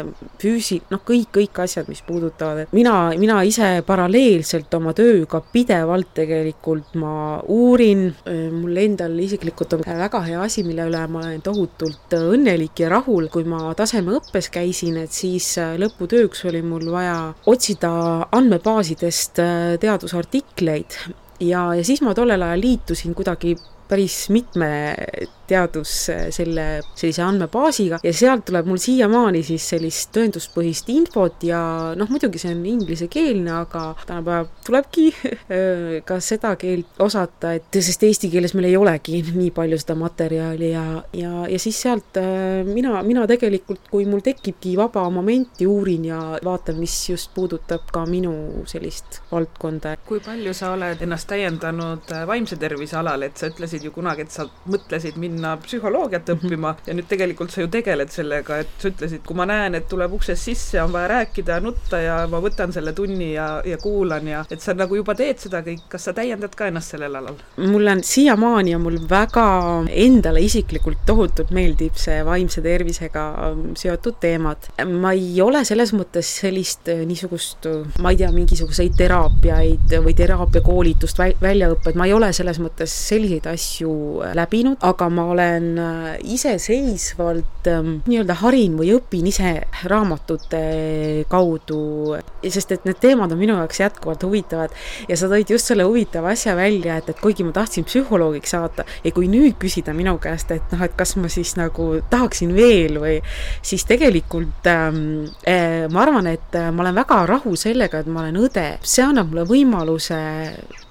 füüsi-, 0.41 0.81
noh, 0.93 1.03
kõik, 1.07 1.31
kõik 1.37 1.61
asjad, 1.67 1.91
mis 1.91 2.03
puudutavad, 2.07 2.65
et 2.65 2.77
mina, 2.77 2.95
mina 3.21 3.41
ise 3.47 3.83
paralleelselt 3.87 4.73
oma 4.79 4.95
tööga 4.97 5.43
pidevalt 5.53 6.15
tegelikult 6.17 6.97
ma 7.01 7.41
uurin, 7.53 8.09
mul 8.55 8.81
endal 8.81 9.17
isiklikult 9.23 9.77
on 9.77 9.85
väga 9.87 10.23
hea 10.27 10.41
asi, 10.47 10.65
mille 10.67 10.87
üle 10.89 11.03
ma 11.11 11.25
olen 11.25 11.45
tohutult 11.45 12.17
õnnelik 12.17 12.85
ja 12.85 12.91
rahul, 12.93 13.29
kui 13.33 13.47
ma 13.49 13.75
tasemeõppes 13.77 14.51
käisin, 14.55 14.99
et 15.03 15.15
siis 15.15 15.53
lõputööks 15.81 16.47
oli 16.51 16.63
mul 16.67 16.89
vaja 16.95 17.19
otsida 17.51 17.93
andmebaasidest 18.37 19.41
teadusartikleid 19.83 20.99
ja, 21.41 21.75
ja 21.75 21.85
siis 21.85 22.03
ma 22.03 22.15
tollel 22.15 22.43
ajal 22.43 22.61
liitusin 22.61 23.15
kuidagi 23.15 23.57
päris 23.89 24.29
mitme 24.35 24.69
teadus 25.49 25.93
selle, 26.35 26.67
sellise 26.95 27.23
andmebaasiga 27.25 28.01
ja 28.05 28.13
sealt 28.15 28.47
tuleb 28.49 28.69
mul 28.69 28.81
siiamaani 28.81 29.43
siis 29.47 29.67
sellist 29.73 30.13
tõenduspõhist 30.17 30.91
infot 30.95 31.47
ja 31.47 31.61
noh, 31.99 32.11
muidugi 32.11 32.41
see 32.41 32.53
on 32.55 32.65
inglisekeelne, 32.67 33.53
aga 33.63 33.83
tänapäeval 34.07 34.49
tulebki 34.67 35.07
ka 36.09 36.19
seda 36.25 36.55
keelt 36.61 37.01
osata, 37.03 37.55
et 37.57 37.81
sest 37.81 38.03
eesti 38.07 38.31
keeles 38.33 38.55
meil 38.57 38.71
ei 38.71 38.77
olegi 38.79 39.23
nii 39.27 39.53
palju 39.57 39.79
seda 39.81 39.97
materjali 39.99 40.71
ja, 40.73 40.85
ja, 41.17 41.33
ja 41.51 41.61
siis 41.63 41.79
sealt 41.87 42.21
mina, 42.67 43.01
mina 43.07 43.27
tegelikult, 43.31 43.89
kui 43.91 44.07
mul 44.09 44.25
tekibki 44.25 44.77
vaba 44.79 45.07
momenti, 45.13 45.67
uurin 45.69 46.09
ja 46.11 46.21
vaatan, 46.45 46.81
mis 46.81 46.95
just 47.11 47.33
puudutab 47.35 47.91
ka 47.93 48.05
minu 48.09 48.65
sellist 48.69 49.21
valdkonda. 49.31 49.97
kui 50.07 50.21
palju 50.25 50.55
sa 50.57 50.73
oled 50.75 51.03
ennast 51.03 51.29
täiendanud 51.31 52.13
vaimse 52.29 52.59
tervise 52.61 52.99
alal, 53.01 53.27
et 53.27 53.37
sa 53.39 53.51
ütlesid 53.51 53.85
ju 53.87 53.93
kunagi, 53.95 54.27
et 54.27 54.35
sa 54.35 54.49
mõtlesid 54.71 55.19
minna 55.21 55.36
minna 55.37 55.57
psühholoogiat 55.63 56.33
mhm. 56.33 56.41
õppima 56.41 56.75
ja 56.87 56.97
nüüd 56.97 57.09
tegelikult 57.11 57.53
sa 57.55 57.63
ju 57.63 57.71
tegeled 57.73 58.13
sellega, 58.13 58.61
et 58.65 58.73
sa 58.81 58.91
ütlesid, 58.91 59.23
kui 59.27 59.37
ma 59.39 59.47
näen, 59.49 59.77
et 59.79 59.89
tuleb 59.91 60.17
uksest 60.17 60.49
sisse, 60.49 60.81
on 60.83 60.93
vaja 60.95 61.13
rääkida, 61.17 61.61
nutta 61.65 62.01
ja 62.03 62.19
ma 62.31 62.41
võtan 62.43 62.73
selle 62.75 62.95
tunni 62.97 63.33
ja, 63.35 63.61
ja 63.67 63.79
kuulan 63.83 64.27
ja 64.31 64.45
et 64.51 64.65
sa 64.65 64.75
nagu 64.77 64.99
juba 64.99 65.17
teed 65.19 65.41
seda 65.43 65.63
kõik, 65.67 65.87
kas 65.93 66.09
sa 66.09 66.15
täiendad 66.17 66.55
ka 66.57 66.71
ennast 66.71 66.95
sellel 66.95 67.19
alal? 67.21 67.39
mul 67.61 67.93
on 67.93 68.03
siiamaani 68.07 68.75
on 68.77 68.85
mul 68.85 68.99
väga 69.11 69.47
endale 69.91 70.43
isiklikult 70.45 71.05
tohutult 71.09 71.53
meeldib 71.55 71.97
see 72.01 72.21
vaimse 72.27 72.63
tervisega 72.65 73.27
seotud 73.79 74.21
teemad. 74.21 74.71
ma 74.87 75.13
ei 75.17 75.41
ole 75.43 75.63
selles 75.69 75.93
mõttes 75.97 76.31
sellist 76.41 76.89
äh, 76.93 77.05
niisugust, 77.09 77.69
ma 78.03 78.13
ei 78.13 78.21
tea, 78.21 78.31
mingisuguseid 78.35 78.97
teraapiaid 78.99 79.97
või 80.05 80.15
teraapiakoolitust, 80.17 81.21
väljaõpet, 81.43 81.99
ma 81.99 82.09
ei 82.09 82.15
ole 82.17 82.33
selles 82.37 82.61
mõttes 82.63 82.93
selliseid 83.09 83.49
asju 83.51 83.93
äh, 84.25 84.35
läbinud, 84.39 84.79
aga 84.87 85.09
ma 85.13 85.26
olen 85.31 85.79
äh, 85.79 86.07
iseseisvalt 86.35 87.69
ähm, 87.71 87.99
nii-öelda 88.07 88.37
harin 88.41 88.77
või 88.79 88.93
õpin 88.97 89.27
ise 89.31 89.53
raamatute 89.89 90.61
kaudu, 91.31 92.17
sest 92.43 92.75
et 92.77 92.87
need 92.89 93.01
teemad 93.03 93.33
on 93.35 93.41
minu 93.41 93.57
jaoks 93.59 93.81
jätkuvalt 93.83 94.27
huvitavad. 94.27 94.75
Ja 95.11 95.19
sa 95.19 95.31
tõid 95.33 95.51
just 95.53 95.71
selle 95.71 95.87
huvitava 95.89 96.33
asja 96.35 96.57
välja, 96.59 96.99
et, 97.01 97.11
et 97.13 97.21
kuigi 97.23 97.47
ma 97.47 97.55
tahtsin 97.57 97.87
psühholoogiks 97.89 98.55
saada 98.57 98.87
ja 99.05 99.13
kui 99.15 99.31
nüüd 99.31 99.59
küsida 99.63 99.95
minu 99.97 100.17
käest, 100.23 100.53
et 100.55 100.75
noh, 100.75 100.87
et 100.87 100.97
kas 100.99 101.17
ma 101.21 101.31
siis 101.33 101.57
nagu 101.59 101.89
tahaksin 102.11 102.55
veel 102.57 103.01
või 103.03 103.19
siis 103.67 103.87
tegelikult 103.89 104.71
ähm, 104.71 105.29
äh, 105.49 105.87
ma 105.93 106.07
arvan, 106.07 106.31
et 106.33 106.59
äh, 106.59 106.71
ma 106.73 106.87
olen 106.87 106.99
väga 107.03 107.23
rahul 107.29 107.59
sellega, 107.61 108.03
et 108.03 108.11
ma 108.11 108.25
olen 108.25 108.43
õde, 108.47 108.67
see 108.87 109.05
annab 109.07 109.33
mulle 109.33 109.47
võimaluse 109.49 110.21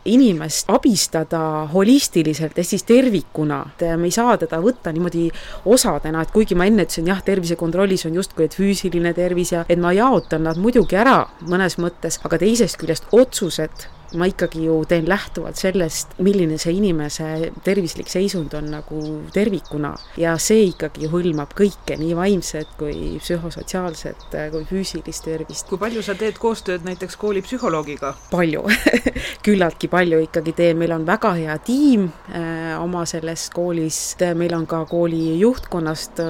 inimest 0.06 0.70
abistada 0.70 1.40
holistiliselt 1.74 2.58
ehk 2.58 2.70
siis 2.70 2.86
tervikuna, 2.86 3.62
et 3.74 3.86
me 3.98 4.10
ei 4.10 4.14
saa 4.14 4.38
teda 4.42 4.60
võtta 4.64 4.94
niimoodi 4.94 5.28
osadena, 5.66 6.22
et 6.22 6.34
kuigi 6.34 6.58
ma 6.58 6.68
enne 6.70 6.86
ütlesin, 6.86 7.10
jah, 7.10 7.22
tervisekontrollis 7.26 8.06
on 8.10 8.20
justkui, 8.22 8.46
et 8.46 8.58
füüsiline 8.58 9.14
tervis 9.18 9.56
ja 9.56 9.66
et 9.70 9.82
ma 9.82 9.94
jaotan 9.96 10.46
nad 10.46 10.62
muidugi 10.62 11.00
ära 11.00 11.24
mõnes 11.50 11.80
mõttes, 11.82 12.20
aga 12.24 12.40
teisest 12.42 12.78
küljest 12.82 13.10
otsused 13.16 13.90
ma 14.20 14.28
ikkagi 14.30 14.66
ju 14.66 14.78
teen 14.90 15.08
lähtuvalt 15.10 15.60
sellest, 15.60 16.16
milline 16.24 16.58
see 16.62 16.76
inimese 16.78 17.52
tervislik 17.66 18.10
seisund 18.12 18.54
on 18.58 18.70
nagu 18.74 19.02
tervikuna 19.36 19.94
ja 20.22 20.36
see 20.42 20.70
ikkagi 20.72 21.10
hõlmab 21.12 21.56
kõike, 21.58 21.98
nii 22.00 22.16
vaimset 22.18 22.76
kui 22.80 23.18
psühhosotsiaalset 23.22 24.28
kui 24.52 24.66
füüsilist 24.70 25.26
tervist. 25.26 25.68
kui 25.70 25.82
palju 25.82 26.04
sa 26.06 26.16
teed 26.18 26.40
koostööd 26.42 26.86
näiteks 26.88 27.18
koolipsühholoogiga? 27.22 28.14
palju 28.32 28.66
küllaltki 29.46 29.90
palju 29.92 30.22
ikkagi 30.26 30.56
teen, 30.58 30.78
meil 30.80 30.94
on 30.96 31.06
väga 31.08 31.34
hea 31.38 31.58
tiim 31.66 32.08
äh, 32.30 32.76
oma 32.82 33.06
selles 33.10 33.48
koolis, 33.54 34.00
meil 34.38 34.56
on 34.58 34.66
ka 34.70 34.84
kooli 34.90 35.38
juhtkonnast 35.42 36.22
äh, 36.24 36.30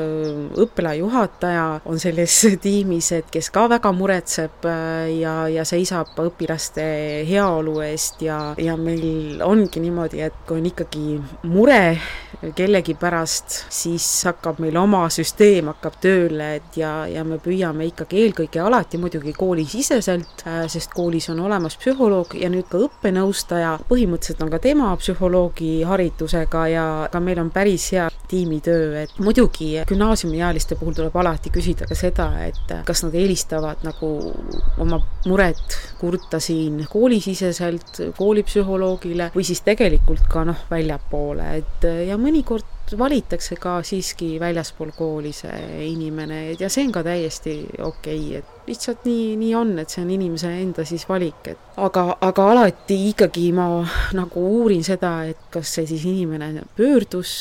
õppealajuhataja 0.66 1.66
on 1.86 2.02
selles 2.02 2.38
tiimis, 2.66 3.12
et 3.20 3.32
kes 3.34 3.52
ka 3.56 3.68
väga 3.72 3.92
muretseb 3.96 4.68
äh, 4.70 5.12
ja, 5.20 5.36
ja 5.52 5.66
seisab 5.68 6.16
õpilaste 6.26 6.86
heaolu 7.30 7.75
eest 7.84 8.22
ja, 8.26 8.54
ja 8.58 8.78
meil 8.78 9.42
ongi 9.44 9.82
niimoodi, 9.84 10.22
et 10.26 10.38
kui 10.48 10.60
on 10.60 10.70
ikkagi 10.70 11.20
mure 11.52 11.98
kellegi 12.56 12.96
pärast, 13.00 13.58
siis 13.74 14.06
hakkab 14.28 14.60
meil 14.64 14.76
oma 14.78 15.06
süsteem 15.14 15.70
hakkab 15.72 15.98
tööle, 16.04 16.50
et 16.60 16.78
ja, 16.80 16.92
ja 17.10 17.24
me 17.28 17.40
püüame 17.42 17.88
ikkagi 17.90 18.22
eelkõige 18.26 18.62
alati 18.64 19.00
muidugi 19.02 19.34
koolisiseselt, 19.36 20.46
äh, 20.48 20.64
sest 20.72 20.94
koolis 20.96 21.30
on 21.34 21.40
olemas 21.46 21.78
psühholoog 21.82 22.36
ja 22.40 22.50
nüüd 22.52 22.68
ka 22.72 22.82
õppenõustaja, 22.86 23.78
põhimõtteliselt 23.90 24.44
on 24.46 24.54
ka 24.54 24.62
tema 24.64 24.92
psühholoogi 25.00 25.72
haridusega 25.88 26.66
ja 26.72 26.86
ka 27.12 27.24
meil 27.24 27.42
on 27.42 27.52
päris 27.56 27.88
hea 27.96 28.10
tiimitöö, 28.30 29.04
et 29.04 29.20
muidugi 29.22 29.72
gümnaasiumiealiste 29.88 30.78
puhul 30.80 30.96
tuleb 30.98 31.16
alati 31.22 31.52
küsida 31.54 31.88
ka 31.90 31.98
seda, 31.98 32.30
et 32.46 32.76
kas 32.86 33.06
nad 33.06 33.16
eelistavad 33.16 33.86
nagu 33.86 34.12
oma 34.82 35.00
muret 35.30 35.80
kurta 36.02 36.40
siin 36.44 36.84
koolisiseselt 36.90 37.55
koolipsühholoogile 38.18 39.32
või 39.36 39.48
siis 39.48 39.64
tegelikult 39.66 40.28
ka 40.32 40.46
noh, 40.48 40.66
väljapoole, 40.72 41.52
et 41.62 41.90
ja 42.10 42.18
mõnikord 42.22 42.75
valitakse 42.98 43.56
ka 43.62 43.80
siiski 43.84 44.36
väljaspool 44.40 44.92
kooli 44.98 45.32
see 45.34 45.88
inimene 45.88 46.56
ja 46.60 46.70
see 46.70 46.86
on 46.86 46.92
ka 46.94 47.04
täiesti 47.04 47.56
okei 47.80 48.20
okay,, 48.28 48.42
et 48.42 48.56
lihtsalt 48.68 49.06
nii, 49.06 49.36
nii 49.38 49.56
on, 49.56 49.74
et 49.82 49.90
see 49.94 50.02
on 50.02 50.12
inimese 50.14 50.50
enda 50.62 50.86
siis 50.88 51.06
valik, 51.10 51.50
et 51.52 51.80
aga, 51.82 52.06
aga 52.26 52.46
alati 52.52 52.98
ikkagi 53.12 53.50
ma 53.58 53.68
nagu 54.18 54.46
uurin 54.60 54.84
seda, 54.86 55.12
et 55.30 55.50
kas 55.54 55.76
see 55.78 55.86
siis 55.90 56.06
inimene 56.10 56.66
pöördus 56.78 57.36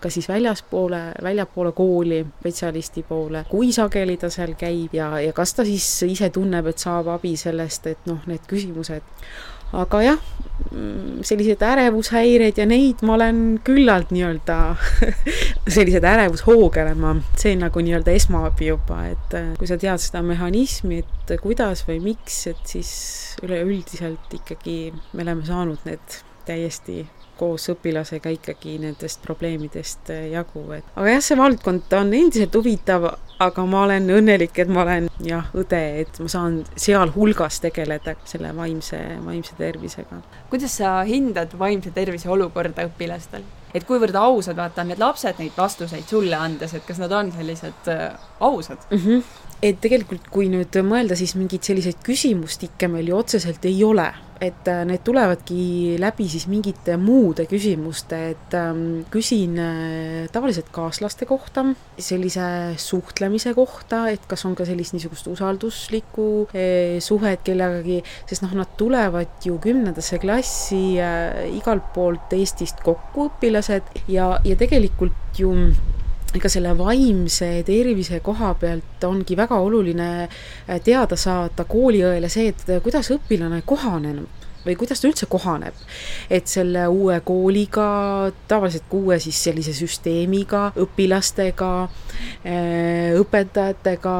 ka 0.00 0.10
siis 0.12 0.28
väljaspoole, 0.28 1.02
väljapoole 1.24 1.72
kooli, 1.76 2.20
spetsialisti 2.40 3.04
poole, 3.08 3.46
kui 3.50 3.72
sageli 3.72 4.18
ta 4.20 4.30
seal 4.32 4.52
käib 4.60 4.96
ja, 4.96 5.14
ja 5.24 5.32
kas 5.36 5.56
ta 5.56 5.64
siis 5.68 5.88
ise 6.08 6.28
tunneb, 6.34 6.68
et 6.72 6.84
saab 6.84 7.08
abi 7.14 7.36
sellest, 7.40 7.88
et 7.92 8.10
noh, 8.10 8.20
need 8.28 8.44
küsimused 8.50 9.08
aga 9.72 10.02
jah, 10.04 10.22
sellised 11.26 11.62
ärevushäired 11.64 12.58
ja 12.60 12.66
neid 12.68 13.02
ma 13.06 13.16
olen 13.16 13.40
küllalt 13.66 14.12
nii-öelda 14.14 14.58
sellised 15.76 16.04
ärevushoog 16.06 16.78
olen 16.82 17.00
ma, 17.02 17.14
see 17.40 17.56
on 17.56 17.64
nagu 17.66 17.84
nii-öelda 17.84 18.14
esmaabi 18.16 18.70
juba, 18.70 19.02
et 19.12 19.36
äh, 19.38 19.50
kui 19.58 19.68
sa 19.70 19.78
tead 19.80 20.02
seda 20.02 20.22
mehhanismi, 20.26 21.02
et 21.02 21.34
kuidas 21.42 21.84
või 21.88 21.98
miks, 22.04 22.44
et 22.52 22.62
siis 22.68 22.92
üleüldiselt 23.42 24.38
ikkagi 24.38 24.78
me 25.12 25.26
oleme 25.26 25.46
saanud 25.48 25.88
need 25.88 26.22
täiesti 26.46 27.02
koos 27.42 27.66
õpilasega 27.72 28.30
ikkagi 28.36 28.76
nendest 28.82 29.22
probleemidest 29.24 30.12
äh, 30.14 30.28
jagu, 30.36 30.64
et 30.76 30.86
aga 30.94 31.16
jah, 31.16 31.24
see 31.24 31.38
valdkond 31.40 31.96
on 31.98 32.12
endiselt 32.14 32.54
huvitav, 32.58 33.08
aga 33.42 33.64
ma 33.66 33.84
olen 33.88 34.06
õnnelik, 34.18 34.54
et 34.62 34.70
ma 34.70 34.84
olen 34.84 35.08
jah, 35.26 35.48
õde, 35.58 35.80
et 36.04 36.22
ma 36.22 36.30
saan 36.30 36.60
sealhulgas 36.78 37.58
tegeleda 37.64 38.14
selle 38.28 38.52
vaimse, 38.56 39.00
vaimse 39.26 39.58
tervisega. 39.58 40.22
kuidas 40.52 40.78
sa 40.78 41.00
hindad 41.08 41.56
vaimse 41.58 41.90
tervise 41.94 42.30
olukorda 42.30 42.86
õpilastel? 42.90 43.46
et 43.74 43.86
kuivõrd 43.88 44.16
ausad, 44.20 44.58
vaata, 44.58 44.84
on 44.84 44.92
need 44.92 45.00
lapsed 45.02 45.38
neid 45.40 45.56
vastuseid 45.56 46.04
sulle 46.08 46.36
andes, 46.36 46.74
et 46.76 46.84
kas 46.86 47.00
nad 47.02 47.12
on 47.16 47.32
sellised 47.34 47.88
äh, 47.90 48.10
ausad 48.40 48.84
mm? 48.90 48.98
-hmm. 48.98 49.22
et 49.62 49.80
tegelikult, 49.80 50.28
kui 50.30 50.50
nüüd 50.52 50.78
mõelda, 50.86 51.18
siis 51.18 51.34
mingeid 51.34 51.64
selliseid 51.64 52.04
küsimustikke 52.04 52.88
meil 52.92 53.08
ju 53.08 53.18
otseselt 53.18 53.64
ei 53.64 53.82
ole 53.84 54.12
et 54.42 54.68
äh, 54.68 54.82
need 54.88 55.04
tulevadki 55.06 55.96
läbi 56.02 56.26
siis 56.30 56.48
mingite 56.50 56.96
muude 57.00 57.46
küsimuste, 57.50 58.18
et 58.32 58.56
ähm, 58.58 59.02
küsin 59.12 59.58
äh, 59.62 60.26
tavaliselt 60.34 60.72
kaaslaste 60.74 61.28
kohta, 61.30 61.64
sellise 61.98 62.44
suhtlemise 62.82 63.54
kohta, 63.54 64.04
et 64.10 64.26
kas 64.30 64.42
on 64.48 64.56
ka 64.58 64.66
sellist 64.68 64.96
niisugust 64.96 65.30
usalduslikku 65.30 66.28
äh, 66.50 66.98
suhet 67.04 67.44
kellegagi, 67.46 68.00
sest 68.26 68.46
noh, 68.46 68.56
nad 68.62 68.74
tulevad 68.80 69.46
ju 69.46 69.60
kümnendasse 69.62 70.18
klassi 70.22 70.82
igalt 71.52 71.92
poolt 71.94 72.32
Eestist 72.34 72.82
kokku, 72.84 73.28
õpilased, 73.30 73.94
ja, 74.10 74.32
ja 74.46 74.58
tegelikult 74.58 75.38
ju 75.38 75.52
ega 76.32 76.48
selle 76.52 76.72
vaimse 76.78 77.48
tervise 77.66 78.22
koha 78.24 78.54
pealt 78.60 79.04
ongi 79.04 79.36
väga 79.36 79.58
oluline 79.60 80.10
äh, 80.24 80.78
teada 80.84 81.18
saada 81.20 81.66
kooliõele 81.68 82.30
see, 82.32 82.52
et 82.52 82.78
kuidas 82.84 83.12
õpilane 83.12 83.62
kohaneb 83.66 84.40
või 84.62 84.76
kuidas 84.78 85.00
ta 85.02 85.08
üldse 85.08 85.26
kohaneb. 85.26 85.74
et 86.30 86.46
selle 86.48 86.86
uue 86.88 87.18
kooliga, 87.26 88.30
tavaliselt 88.48 88.92
uue 88.94 89.18
siis 89.20 89.36
sellise 89.44 89.74
süsteemiga, 89.74 90.70
õpilastega, 90.78 91.70
äh, 92.46 93.10
õpetajatega 93.18 94.14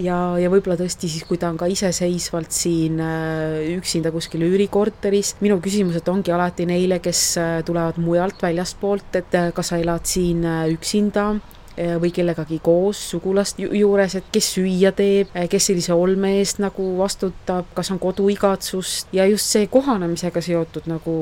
ja, 0.00 0.18
ja 0.40 0.50
võib-olla 0.50 0.78
tõesti 0.80 1.12
siis, 1.12 1.26
kui 1.28 1.38
ta 1.38 1.52
on 1.52 1.60
ka 1.60 1.68
iseseisvalt 1.70 2.56
siin 2.56 3.00
äh, 3.04 3.60
üksinda 3.76 4.10
kuskil 4.14 4.46
üürikorteris, 4.48 5.36
minu 5.44 5.60
küsimused 5.62 6.08
ongi 6.08 6.32
alati 6.32 6.66
neile, 6.66 7.02
kes 7.04 7.22
tulevad 7.68 8.00
mujalt 8.00 8.42
väljastpoolt, 8.42 9.20
et 9.20 9.40
kas 9.54 9.74
sa 9.74 9.80
elad 9.82 10.08
siin 10.08 10.46
üksinda 10.72 11.34
või 11.76 12.10
kellegagi 12.12 12.58
koos 12.62 13.00
sugulast 13.12 13.58
juures, 13.62 14.14
et 14.18 14.28
kes 14.32 14.48
süüa 14.56 14.92
teeb, 14.96 15.30
eh, 15.34 15.48
kes 15.48 15.66
sellise 15.70 15.94
olme 15.94 16.34
eest 16.38 16.60
nagu 16.62 16.84
vastutab, 16.98 17.70
kas 17.74 17.90
on 17.90 17.98
koduigatsust 18.02 19.12
ja 19.12 19.26
just 19.26 19.52
see 19.52 19.66
kohanemisega 19.72 20.40
seotud 20.40 20.88
nagu 20.90 21.14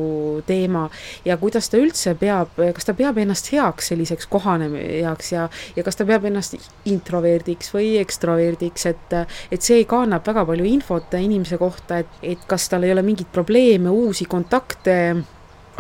teema. 0.47 0.89
Ja 1.25 1.37
kuidas 1.37 1.71
ta 1.71 1.79
üldse 1.79 2.15
peab, 2.19 2.57
kas 2.75 2.89
ta 2.89 2.95
peab 2.95 3.19
ennast 3.19 3.53
heaks 3.53 3.93
selliseks 3.93 4.27
kohanejaks 4.31 5.33
ja, 5.33 5.49
ja 5.77 5.87
kas 5.87 5.97
ta 5.97 6.07
peab 6.09 6.27
ennast 6.31 6.57
introverdiks 6.85 7.75
või 7.75 7.97
ekstroverdiks, 8.03 8.87
et, 8.91 9.19
et 9.51 9.63
see 9.63 9.85
kannab 9.85 10.27
väga 10.27 10.47
palju 10.47 10.65
infot 10.65 11.19
inimese 11.19 11.59
kohta, 11.61 12.01
et, 12.05 12.23
et 12.23 12.49
kas 12.49 12.69
tal 12.69 12.87
ei 12.87 12.95
ole 12.95 13.05
mingeid 13.07 13.31
probleeme, 13.33 13.91
uusi 13.91 14.27
kontakte 14.31 14.99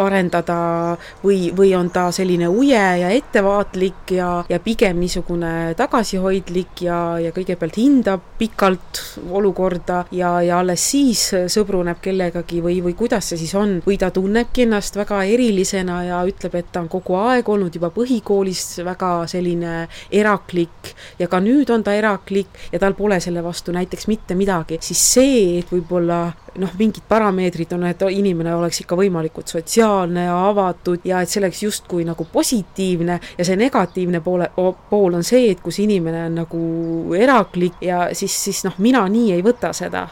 arendada 0.00 0.56
või, 1.24 1.50
või 1.56 1.72
on 1.78 1.90
ta 1.92 2.08
selline 2.14 2.48
uje 2.48 2.82
ja 3.02 3.10
ettevaatlik 3.14 4.14
ja, 4.16 4.30
ja 4.48 4.60
pigem 4.62 5.00
niisugune 5.00 5.74
tagasihoidlik 5.78 6.84
ja, 6.86 6.98
ja 7.22 7.32
kõigepealt 7.36 7.78
hindab 7.80 8.24
pikalt 8.40 9.02
olukorda 9.30 10.04
ja, 10.16 10.32
ja 10.44 10.60
alles 10.60 10.84
siis 10.92 11.26
sõbruneb 11.52 12.00
kellegagi 12.02 12.60
või, 12.64 12.80
või 12.84 12.96
kuidas 12.98 13.30
see 13.30 13.40
siis 13.40 13.54
on, 13.58 13.78
või 13.86 13.98
ta 14.00 14.10
tunnebki 14.14 14.66
ennast 14.66 14.96
väga 14.98 15.22
erilisena 15.28 16.00
ja 16.08 16.22
ütleb, 16.28 16.56
et 16.60 16.72
ta 16.72 16.82
on 16.84 16.90
kogu 16.92 17.16
aeg 17.20 17.48
olnud 17.48 17.74
juba 17.76 17.92
põhikoolis 17.94 18.80
väga 18.86 19.12
selline 19.30 19.86
eraklik 20.10 20.94
ja 21.20 21.28
ka 21.30 21.40
nüüd 21.44 21.70
on 21.74 21.84
ta 21.86 21.94
eraklik 21.96 22.70
ja 22.72 22.80
tal 22.82 22.96
pole 22.98 23.20
selle 23.20 23.44
vastu 23.44 23.74
näiteks 23.74 24.08
mitte 24.10 24.36
midagi, 24.38 24.80
siis 24.84 25.02
see, 25.14 25.60
et 25.60 25.70
võib-olla 25.72 26.22
noh, 26.58 26.72
mingid 26.78 27.04
parameetrid 27.08 27.72
on, 27.76 27.84
et 27.90 28.02
inimene 28.10 28.54
oleks 28.56 28.82
ikka 28.82 28.98
võimalikult 28.98 29.52
sotsiaalne 29.52 30.26
ja 30.26 30.36
avatud 30.48 31.04
ja 31.06 31.20
et 31.22 31.30
see 31.30 31.42
oleks 31.42 31.62
justkui 31.62 32.06
nagu 32.08 32.26
positiivne 32.32 33.18
ja 33.38 33.46
see 33.46 33.58
negatiivne 33.60 34.22
poole, 34.24 34.50
pool 34.90 35.18
on 35.18 35.26
see, 35.26 35.50
et 35.52 35.62
kus 35.62 35.80
inimene 35.84 36.24
on 36.28 36.40
nagu 36.42 36.64
eraklik 37.18 37.80
ja 37.84 38.08
siis, 38.16 38.34
siis 38.48 38.64
noh, 38.66 38.78
mina 38.82 39.04
nii 39.08 39.36
ei 39.36 39.44
võta 39.46 39.74
seda. 39.76 40.06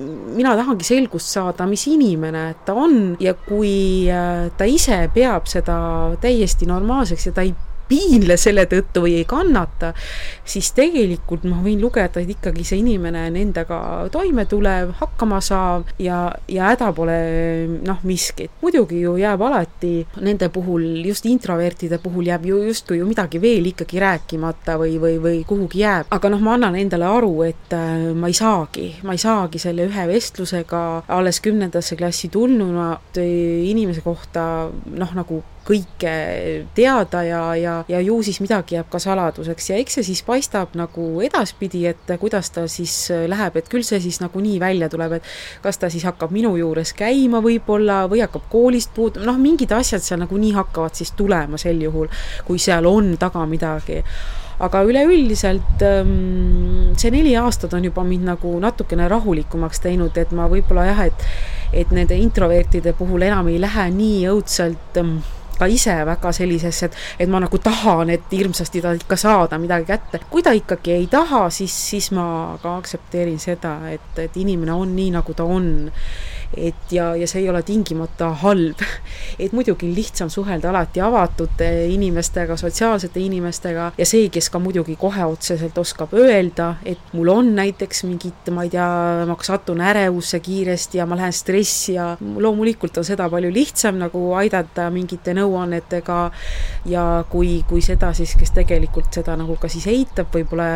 Mina 0.00 0.52
tahangi 0.56 0.86
selgust 0.86 1.32
saada, 1.34 1.66
mis 1.68 1.82
inimene 1.90 2.44
ta 2.64 2.76
on 2.78 3.16
ja 3.20 3.34
kui 3.34 4.06
äh, 4.08 4.46
ta 4.56 4.68
ise 4.68 5.02
peab 5.12 5.50
seda 5.50 5.80
täiesti 6.22 6.68
normaalseks 6.70 7.26
ja 7.26 7.34
ta 7.34 7.44
ei 7.44 7.52
piinle 7.90 8.36
selle 8.40 8.66
tõttu 8.70 9.04
või 9.04 9.16
ei 9.20 9.26
kannata, 9.28 9.92
siis 10.46 10.70
tegelikult 10.76 11.44
ma 11.48 11.60
võin 11.64 11.80
lugeda, 11.82 12.22
et 12.22 12.30
ikkagi 12.36 12.64
see 12.66 12.80
inimene 12.82 13.26
on 13.30 13.38
endaga 13.40 13.80
toime 14.12 14.46
tulev, 14.50 14.94
hakkama 15.00 15.40
saav 15.44 15.88
ja, 16.02 16.22
ja 16.50 16.70
häda 16.70 16.92
pole 16.96 17.18
noh, 17.86 18.00
miskit. 18.06 18.52
muidugi 18.62 19.02
ju 19.02 19.16
jääb 19.20 19.42
alati 19.42 19.92
nende 20.22 20.50
puhul, 20.52 20.84
just 21.06 21.26
introvertide 21.30 22.00
puhul 22.02 22.30
jääb 22.30 22.46
ju 22.46 22.62
justkui 22.68 23.00
ju 23.00 23.08
midagi 23.08 23.40
veel 23.42 23.70
ikkagi 23.72 24.00
rääkimata 24.02 24.76
või, 24.80 24.96
või, 25.02 25.18
või 25.22 25.42
kuhugi 25.48 25.84
jääb, 25.84 26.10
aga 26.14 26.32
noh, 26.32 26.42
ma 26.44 26.56
annan 26.58 26.78
endale 26.78 27.08
aru, 27.08 27.32
et 27.48 27.76
äh, 27.76 28.10
ma 28.14 28.30
ei 28.30 28.36
saagi, 28.36 28.88
ma 29.06 29.16
ei 29.16 29.22
saagi 29.22 29.62
selle 29.62 29.88
ühe 29.90 30.06
vestlusega 30.10 30.82
alles 31.10 31.40
kümnendasse 31.44 31.98
klassi 31.98 32.30
tulnuna 32.32 32.92
inimese 33.20 34.04
kohta 34.04 34.44
noh, 34.70 35.16
nagu 35.16 35.42
kõike 35.66 36.12
teada 36.74 37.22
ja, 37.26 37.40
ja, 37.58 37.74
ja 37.88 38.00
ju 38.02 38.16
siis 38.26 38.40
midagi 38.42 38.76
jääb 38.76 38.88
ka 38.90 39.00
saladuseks. 39.02 39.70
Ja 39.70 39.78
eks 39.80 39.98
see 39.98 40.08
siis 40.10 40.22
paistab 40.26 40.74
nagu 40.78 41.06
edaspidi, 41.24 41.84
et 41.90 42.12
kuidas 42.20 42.50
ta 42.54 42.66
siis 42.70 42.94
läheb, 43.30 43.60
et 43.60 43.70
küll 43.70 43.86
see 43.86 44.00
siis 44.02 44.20
nagunii 44.22 44.58
välja 44.62 44.90
tuleb, 44.92 45.18
et 45.20 45.30
kas 45.64 45.80
ta 45.80 45.90
siis 45.92 46.06
hakkab 46.08 46.34
minu 46.34 46.54
juures 46.58 46.94
käima 46.96 47.42
võib-olla 47.44 48.02
või 48.10 48.24
hakkab 48.24 48.48
koolist 48.52 48.94
puutuma, 48.96 49.28
noh, 49.28 49.40
mingid 49.40 49.72
asjad 49.76 50.04
seal 50.04 50.22
nagunii 50.24 50.54
hakkavad 50.56 50.98
siis 50.98 51.14
tulema 51.18 51.60
sel 51.60 51.80
juhul, 51.82 52.10
kui 52.46 52.58
seal 52.58 52.88
on 52.90 53.14
taga 53.20 53.46
midagi. 53.48 54.02
Aga 54.60 54.82
üleüldiselt 54.84 55.80
ähm, 55.86 56.90
see 57.00 57.08
neli 57.14 57.32
aastat 57.40 57.72
on 57.78 57.86
juba 57.86 58.02
mind 58.04 58.26
nagu 58.28 58.52
natukene 58.60 59.06
rahulikumaks 59.08 59.80
teinud, 59.86 60.18
et 60.20 60.34
ma 60.36 60.50
võib-olla 60.52 60.84
jah, 60.90 61.06
et 61.08 61.24
et 61.72 61.92
nende 61.94 62.16
introvertide 62.18 62.92
puhul 62.98 63.22
enam 63.22 63.46
ei 63.48 63.60
lähe 63.62 63.84
nii 63.94 64.24
õudselt 64.32 64.98
ka 65.60 65.68
ise 65.70 65.94
väga 66.08 66.32
sellisesse, 66.34 66.90
et, 66.90 66.98
et 67.24 67.30
ma 67.30 67.42
nagu 67.44 67.60
tahan, 67.60 68.10
et 68.16 68.32
hirmsasti 68.32 68.82
ta 68.84 68.94
ikka 68.96 69.18
saada 69.20 69.58
midagi 69.60 69.88
kätte. 69.92 70.22
kui 70.30 70.42
ta 70.42 70.54
ikkagi 70.56 70.96
ei 70.96 71.06
taha, 71.10 71.46
siis, 71.50 71.74
siis 71.90 72.10
ma 72.16 72.56
ka 72.62 72.76
aktsepteerin 72.80 73.38
seda, 73.42 73.76
et, 73.92 74.12
et 74.18 74.40
inimene 74.40 74.72
on 74.72 74.96
nii, 74.96 75.10
nagu 75.18 75.36
ta 75.36 75.44
on 75.44 75.70
et 76.56 76.92
ja, 76.92 77.12
ja 77.16 77.26
see 77.30 77.44
ei 77.44 77.50
ole 77.50 77.62
tingimata 77.62 78.32
halb. 78.42 78.82
et 79.38 79.52
muidugi 79.52 79.86
on 79.88 79.94
lihtsam 79.94 80.30
suhelda 80.30 80.70
alati 80.70 81.00
avatud 81.00 81.62
inimestega, 81.90 82.56
sotsiaalsete 82.56 83.20
inimestega 83.20 83.90
ja 83.98 84.06
see, 84.06 84.28
kes 84.32 84.50
ka 84.50 84.58
muidugi 84.62 84.96
kohe 85.00 85.24
otseselt 85.24 85.78
oskab 85.78 86.14
öelda, 86.18 86.74
et 86.84 87.14
mul 87.14 87.30
on 87.32 87.52
näiteks 87.56 88.04
mingit, 88.08 88.50
ma 88.54 88.64
ei 88.66 88.72
tea, 88.72 88.88
ma 89.28 89.36
satun 89.46 89.80
ärevusse 89.84 90.40
kiiresti 90.42 90.98
ja 90.98 91.06
ma 91.06 91.18
lähen 91.18 91.34
stressi 91.34 91.94
ja 91.94 92.12
loomulikult 92.20 92.98
on 93.00 93.06
seda 93.06 93.28
palju 93.30 93.52
lihtsam 93.54 94.00
nagu 94.00 94.24
aidata 94.38 94.88
mingite 94.92 95.34
nõuannetega 95.36 96.18
ja 96.90 97.04
kui, 97.30 97.60
kui 97.68 97.82
seda 97.84 98.12
siis, 98.16 98.34
kes 98.38 98.54
tegelikult 98.56 99.12
seda 99.20 99.36
nagu 99.38 99.56
ka 99.60 99.70
siis 99.72 99.86
eitab 99.90 100.34
või 100.34 100.46
pole 100.48 100.68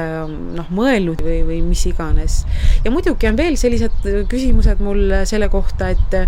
noh, 0.55 0.70
mõelnud 0.75 1.25
või, 1.25 1.41
või 1.47 1.61
mis 1.66 1.85
iganes. 1.91 2.43
ja 2.85 2.93
muidugi 2.95 3.29
on 3.31 3.39
veel 3.39 3.59
sellised 3.61 4.09
küsimused 4.31 4.83
mul 4.85 5.20
selle 5.29 5.49
kohta, 5.53 5.64
kohta, 5.65 5.93
et 5.97 6.21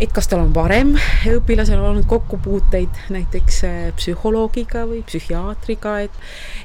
et 0.00 0.12
kas 0.16 0.30
tal 0.30 0.40
on 0.46 0.52
varem 0.56 0.94
õpilasel 1.28 1.80
olnud 1.80 2.06
kokkupuuteid 2.08 3.10
näiteks 3.12 3.58
äh, 3.68 3.80
psühholoogiga 3.98 4.86
või 4.88 5.02
psühhiaatriga, 5.04 5.98
et 6.06 6.16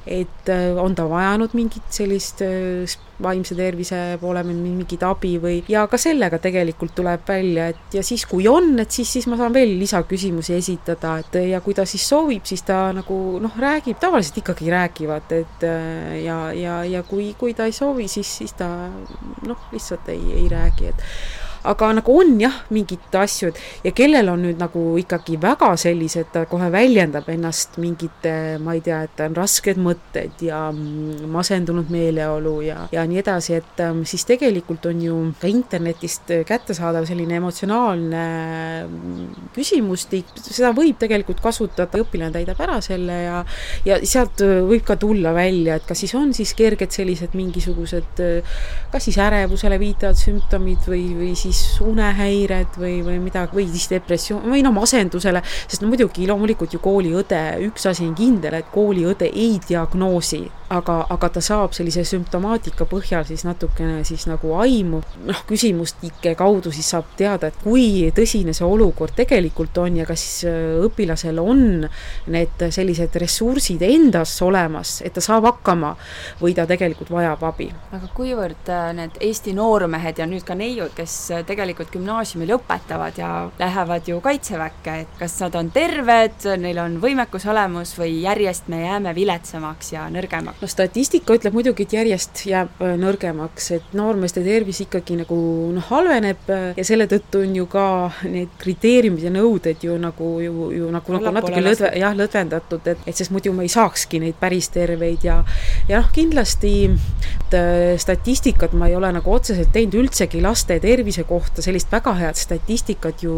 et 0.05 0.51
äh, 0.53 0.77
on 0.79 0.95
ta 0.95 1.07
vajanud 1.09 1.55
mingit 1.57 1.83
sellist 1.91 2.39
äh, 2.45 2.95
vaimse 3.19 3.55
tervise 3.55 3.99
poole 4.21 4.43
mingit 4.47 5.03
abi 5.07 5.33
või, 5.43 5.59
ja 5.71 5.83
ka 5.91 5.99
sellega 5.99 6.39
tegelikult 6.43 6.95
tuleb 6.95 7.27
välja, 7.27 7.69
et 7.73 7.99
ja 7.99 8.03
siis, 8.07 8.23
kui 8.27 8.47
on, 8.51 8.73
et 8.79 8.91
siis, 8.91 9.11
siis 9.17 9.27
ma 9.31 9.39
saan 9.39 9.55
veel 9.55 9.75
lisaküsimusi 9.79 10.55
esitada, 10.55 11.17
et 11.23 11.39
ja 11.51 11.59
kui 11.63 11.75
ta 11.75 11.87
siis 11.87 12.07
soovib, 12.07 12.43
siis 12.47 12.63
ta 12.67 12.89
nagu 12.95 13.19
noh, 13.43 13.55
räägib, 13.59 13.99
tavaliselt 14.03 14.43
ikkagi 14.43 14.71
räägivad, 14.71 15.31
et 15.35 15.65
ja, 16.23 16.39
ja, 16.55 16.81
ja 16.87 17.03
kui, 17.07 17.31
kui 17.39 17.55
ta 17.55 17.67
ei 17.67 17.75
soovi, 17.75 18.07
siis, 18.11 18.35
siis 18.43 18.55
ta 18.59 18.69
noh, 19.47 19.71
lihtsalt 19.71 20.11
ei, 20.11 20.21
ei 20.43 20.51
räägi, 20.51 20.91
et 20.91 21.07
aga 21.65 21.91
nagu 21.99 22.15
on 22.21 22.35
jah, 22.41 22.55
mingid 22.73 23.15
asju 23.15 23.51
ja 23.85 23.91
kellel 23.95 24.29
on 24.31 24.43
nüüd 24.45 24.59
nagu 24.61 24.83
ikkagi 25.01 25.37
väga 25.41 25.71
sellised, 25.79 26.31
ta 26.33 26.45
kohe 26.49 26.69
väljendab 26.73 27.27
ennast 27.31 27.79
mingite, 27.81 28.33
ma 28.63 28.75
ei 28.77 28.83
tea, 28.85 29.01
et 29.07 29.23
on 29.25 29.37
rasked 29.37 29.79
mõtted 29.81 30.43
ja 30.45 30.61
masendunud 30.71 31.91
meeleolu 31.93 32.55
ja, 32.65 32.77
ja 32.93 33.05
nii 33.07 33.21
edasi, 33.21 33.55
et 33.59 33.83
ähm, 33.83 34.03
siis 34.07 34.25
tegelikult 34.29 34.85
on 34.89 35.01
ju 35.05 35.19
ka 35.41 35.49
internetist 35.51 36.33
kättesaadav 36.47 37.07
selline 37.09 37.39
emotsionaalne 37.39 38.25
mm, 38.85 39.49
küsimustik, 39.55 40.31
seda 40.41 40.73
võib 40.75 40.99
tegelikult 41.01 41.41
kasutada, 41.43 42.01
õpilane 42.01 42.35
täidab 42.35 42.61
ära 42.65 42.79
selle 42.85 43.21
ja 43.25 43.41
ja 43.85 43.99
sealt 44.05 44.41
võib 44.41 44.85
ka 44.85 44.97
tulla 44.99 45.33
välja, 45.35 45.79
et 45.79 45.87
kas 45.87 46.03
siis 46.03 46.13
on 46.17 46.31
siis 46.35 46.53
kerged 46.57 46.93
sellised 46.93 47.35
mingisugused 47.37 48.23
kas 48.91 49.07
siis 49.07 49.17
ärevusele 49.21 49.77
viitavad 49.79 50.17
sümptomid 50.19 50.85
või, 50.89 51.03
või 51.17 51.31
siis 51.37 51.54
siis 51.55 51.81
unehäired 51.85 52.77
või, 52.79 52.99
või 53.05 53.19
midagi, 53.23 53.55
või 53.57 53.67
siis 53.71 53.87
depressioon 53.91 54.45
või 54.51 54.63
noh, 54.65 54.73
masendusele, 54.75 55.41
sest 55.67 55.83
no 55.83 55.89
muidugi 55.91 56.27
loomulikult 56.29 56.75
ju 56.75 56.81
kooliõde, 56.83 57.41
üks 57.69 57.87
asi 57.89 58.05
on 58.07 58.15
kindel, 58.17 58.59
et 58.59 58.69
kooliõde 58.73 59.29
ei 59.31 59.57
diagnoosi, 59.67 60.43
aga, 60.73 60.97
aga 61.13 61.29
ta 61.35 61.43
saab 61.43 61.75
sellise 61.77 62.03
sümptomaatika 62.07 62.87
põhjal 62.89 63.25
siis 63.27 63.45
natukene 63.45 64.03
siis 64.07 64.25
nagu 64.29 64.55
aimu, 64.61 65.01
noh, 65.27 65.41
küsimustike 65.49 66.35
kaudu 66.37 66.73
siis 66.73 66.89
saab 66.93 67.11
teada, 67.17 67.51
et 67.51 67.59
kui 67.63 68.09
tõsine 68.15 68.53
see 68.55 68.65
olukord 68.65 69.15
tegelikult 69.17 69.77
on 69.81 69.99
ja 70.01 70.07
kas 70.09 70.25
äh, 70.47 70.77
õpilasel 70.85 71.39
on 71.41 71.85
need 72.33 72.65
sellised 72.75 73.15
ressursid 73.21 73.83
endas 73.85 74.33
olemas, 74.45 74.99
et 75.05 75.13
ta 75.15 75.23
saab 75.23 75.47
hakkama 75.51 75.95
või 76.41 76.55
ta 76.57 76.65
tegelikult 76.69 77.13
vajab 77.13 77.45
abi. 77.51 77.69
aga 77.95 78.09
kuivõrd 78.17 78.73
äh, 78.73 78.89
need 78.97 79.21
Eesti 79.25 79.55
noormehed 79.57 80.21
ja 80.21 80.29
nüüd 80.29 80.45
ka 80.47 80.57
neiud, 80.57 80.93
kes 80.97 81.17
äh, 81.31 81.44
tegelikult 81.47 81.91
gümnaasiumi 81.93 82.47
lõpetavad 82.49 83.19
ja 83.19 83.31
lähevad 83.59 84.07
ju 84.09 84.19
kaitseväkke, 84.23 84.95
et 85.05 85.19
kas 85.19 85.37
nad 85.43 85.55
on 85.59 85.71
terved, 85.73 86.45
neil 86.61 86.79
on 86.83 86.97
võimekus 87.03 87.47
olemas 87.49 87.95
või 87.99 88.21
järjest 88.23 88.69
me 88.71 88.81
jääme 88.83 89.15
viletsamaks 89.15 89.93
ja 89.93 90.07
nõrgemaks? 90.13 90.61
no 90.61 90.69
statistika 90.71 91.35
ütleb 91.37 91.55
muidugi, 91.55 91.85
et 91.87 91.95
järjest 91.97 92.45
jääb 92.49 92.81
äh, 92.83 92.95
nõrgemaks, 92.99 93.71
et 93.77 93.95
noormeeste 93.97 94.43
tervis 94.45 94.81
ikkagi 94.85 95.19
nagu 95.21 95.37
noh, 95.75 95.89
halveneb 95.91 96.49
äh, 96.51 96.67
ja 96.77 96.87
selle 96.87 97.07
tõttu 97.11 97.43
on 97.45 97.55
ju 97.61 97.67
ka 97.71 97.85
need 98.29 98.53
kriteeriumid 98.61 99.27
ja 99.27 99.33
nõuded 99.33 99.83
ju 99.85 99.97
nagu 100.01 100.31
ju, 100.43 100.69
ju 100.75 100.91
nagu, 100.93 101.17
nagu 101.17 101.35
natuke 101.39 101.63
lõdve, 101.63 101.91
jah, 101.99 102.15
lõdvendatud, 102.17 102.91
et, 102.93 103.05
et 103.05 103.15
sest 103.15 103.33
muidu 103.35 103.53
me 103.55 103.65
ei 103.67 103.71
saakski 103.71 104.21
neid 104.23 104.39
päris 104.41 104.69
terveid 104.73 105.25
ja 105.25 105.41
ja 105.89 106.01
noh, 106.01 106.09
kindlasti 106.15 106.73
äh, 106.89 107.95
statistikat 108.01 108.73
ma 108.73 108.89
ei 108.89 108.95
ole 108.97 109.11
nagu 109.15 109.33
otseselt 109.33 109.71
teinud 109.75 109.99
üldsegi 110.03 110.41
laste 110.43 110.77
tervise 110.83 111.23
kohta, 111.23 111.34
kohta 111.35 111.63
sellist 111.65 111.91
väga 111.91 112.13
head 112.19 112.39
statistikat 112.39 113.23
ju 113.25 113.35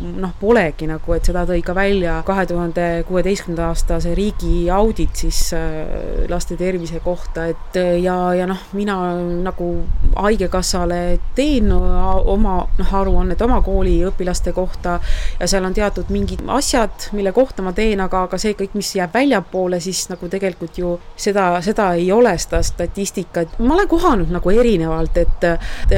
noh, 0.00 0.34
polegi 0.40 0.88
nagu, 0.90 1.14
et 1.14 1.26
seda 1.26 1.44
tõi 1.48 1.62
ka 1.64 1.74
välja 1.76 2.20
kahe 2.26 2.46
tuhande 2.50 2.86
kuueteistkümnenda 3.08 3.70
aasta 3.70 4.00
see 4.02 4.16
riigi 4.18 4.54
audit 4.74 5.22
siis 5.22 5.40
äh, 5.56 6.26
laste 6.30 6.56
tervise 6.60 7.00
kohta, 7.04 7.46
et 7.52 7.78
äh, 7.78 7.92
ja, 8.02 8.16
ja 8.36 8.48
noh, 8.50 8.68
mina 8.76 8.98
nagu 9.44 9.70
Haigekassale 10.10 11.20
teen 11.36 11.70
oma 11.72 12.56
noh, 12.78 12.94
aruannet 13.00 13.42
oma 13.46 13.60
kooli 13.64 14.00
õpilaste 14.08 14.52
kohta 14.56 14.98
ja 15.40 15.48
seal 15.50 15.64
on 15.66 15.76
teatud 15.76 16.10
mingid 16.12 16.42
asjad, 16.50 17.10
mille 17.16 17.32
kohta 17.36 17.64
ma 17.64 17.72
teen, 17.76 18.00
aga, 18.02 18.24
aga 18.28 18.40
see 18.40 18.56
kõik, 18.58 18.74
mis 18.78 18.90
jääb 18.96 19.14
väljapoole, 19.14 19.80
siis 19.80 20.06
nagu 20.10 20.28
tegelikult 20.30 20.78
ju 20.80 20.96
seda, 21.16 21.52
seda 21.64 21.92
ei 21.98 22.10
ole, 22.12 22.34
seda 22.40 22.62
statistikat. 22.66 23.58
ma 23.60 23.76
olen 23.76 23.88
kohanud 23.90 24.32
nagu 24.34 24.54
erinevalt, 24.54 25.20
et 25.20 25.48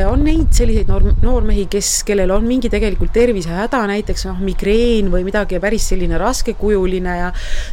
on 0.09 0.25
neid 0.27 0.53
selliseid 0.57 0.91
norm, 0.93 1.12
noormehi, 1.23 1.67
kes, 1.71 1.89
kellel 2.07 2.31
on 2.35 2.45
mingi 2.47 2.71
tegelikult 2.73 3.13
tervisehäda, 3.15 3.83
näiteks 3.91 4.25
noh, 4.29 4.41
migreen 4.43 5.11
või 5.13 5.23
midagi 5.27 5.61
päris 5.63 5.87
selline 5.93 6.19
raskekujuline 6.19 7.17
ja 7.19 7.29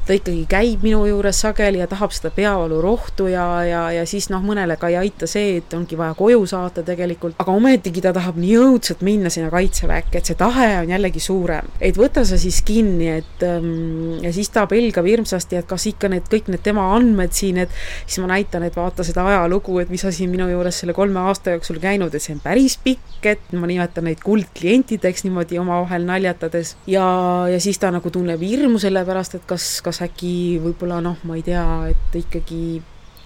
ta 0.06 0.16
ikkagi 0.16 0.44
käib 0.50 0.84
minu 0.86 1.02
juures 1.10 1.40
sageli 1.46 1.82
ja 1.82 1.88
tahab 1.90 2.14
seda 2.16 2.32
peavalurohtu 2.36 3.30
ja, 3.32 3.46
ja, 3.66 3.84
ja 3.96 4.06
siis 4.10 4.30
noh, 4.34 4.44
mõnele 4.46 4.78
ka 4.80 4.92
ei 4.92 5.00
aita 5.02 5.30
see, 5.30 5.58
et 5.62 5.74
ongi 5.78 5.98
vaja 6.00 6.14
koju 6.20 6.44
saata 6.50 6.84
tegelikult, 6.86 7.40
aga 7.42 7.56
ometigi 7.56 8.04
ta 8.06 8.14
tahab 8.16 8.38
nii 8.42 8.56
õudselt 8.60 9.04
minna 9.06 9.32
sinna 9.34 9.50
kaitseväkke, 9.54 10.20
et 10.20 10.30
see 10.30 10.38
tahe 10.40 10.70
on 10.84 10.94
jällegi 10.94 11.24
suurem. 11.24 11.72
et 11.82 11.98
võta 11.98 12.26
sa 12.28 12.38
siis 12.38 12.62
kinni, 12.66 13.10
et 13.22 13.46
ähm, 13.48 14.20
ja 14.24 14.34
siis 14.36 14.52
ta 14.54 14.66
pelgab 14.70 15.08
hirmsasti, 15.10 15.60
et 15.60 15.70
kas 15.70 15.88
ikka 15.90 16.12
need, 16.12 16.30
kõik 16.32 16.52
need 16.54 16.64
tema 16.66 16.90
andmed 16.96 17.34
siin, 17.38 17.62
et 17.66 17.74
siis 18.06 18.20
ma 18.24 18.34
näitan, 18.36 18.68
et 18.68 18.78
vaata 18.78 19.06
seda 19.08 19.26
ajalugu, 19.32 19.80
et 19.82 19.90
mis 19.90 20.02
sa 20.06 20.14
siin 20.14 20.32
minu 20.34 20.50
juures 20.52 20.84
selle 20.84 20.94
kolme 20.98 21.22
aasta 21.30 21.56
jooksul 21.56 21.82
käinud, 21.82 22.14
et 22.14 22.24
see 22.24 22.36
on 22.38 22.44
päris 22.44 22.78
pikk, 22.84 23.29
et 23.34 23.50
et 23.50 23.58
ma 23.58 23.68
nimetan 23.70 24.06
neid 24.06 24.22
kuldklientideks 24.26 25.26
niimoodi 25.26 25.60
omavahel 25.62 26.06
naljatades. 26.08 26.76
Ja, 26.90 27.06
ja 27.50 27.60
siis 27.64 27.80
ta 27.82 27.92
nagu 27.94 28.12
tunneb 28.14 28.42
hirmu 28.44 28.80
selle 28.82 29.04
pärast, 29.08 29.40
et 29.40 29.46
kas, 29.50 29.80
kas 29.86 30.04
äkki 30.06 30.32
võib-olla 30.64 31.02
noh, 31.04 31.20
ma 31.28 31.38
ei 31.40 31.46
tea, 31.46 31.66
et 31.94 32.18
ikkagi 32.22 32.62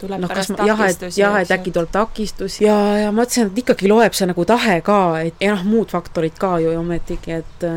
tuleb 0.04 0.24
no, 0.24 0.30
pärast 0.32 0.54
ma, 0.54 0.68
et 0.88 1.18
jah, 1.18 1.40
et 1.42 1.54
äkki 1.56 1.74
tuleb 1.76 1.92
takistus. 1.94 2.60
Ja, 2.64 2.78
ja 3.02 3.12
ma 3.12 3.22
mõtlesin, 3.22 3.52
et 3.52 3.64
ikkagi 3.64 3.92
loeb 3.92 4.16
see 4.18 4.30
nagu 4.30 4.48
tahe 4.48 4.80
ka, 4.86 5.00
et 5.24 5.44
ja 5.44 5.56
noh, 5.58 5.66
muud 5.68 5.92
faktorid 5.94 6.40
ka 6.40 6.56
ju 6.64 6.76
ometigi, 6.80 7.42
et 7.42 7.68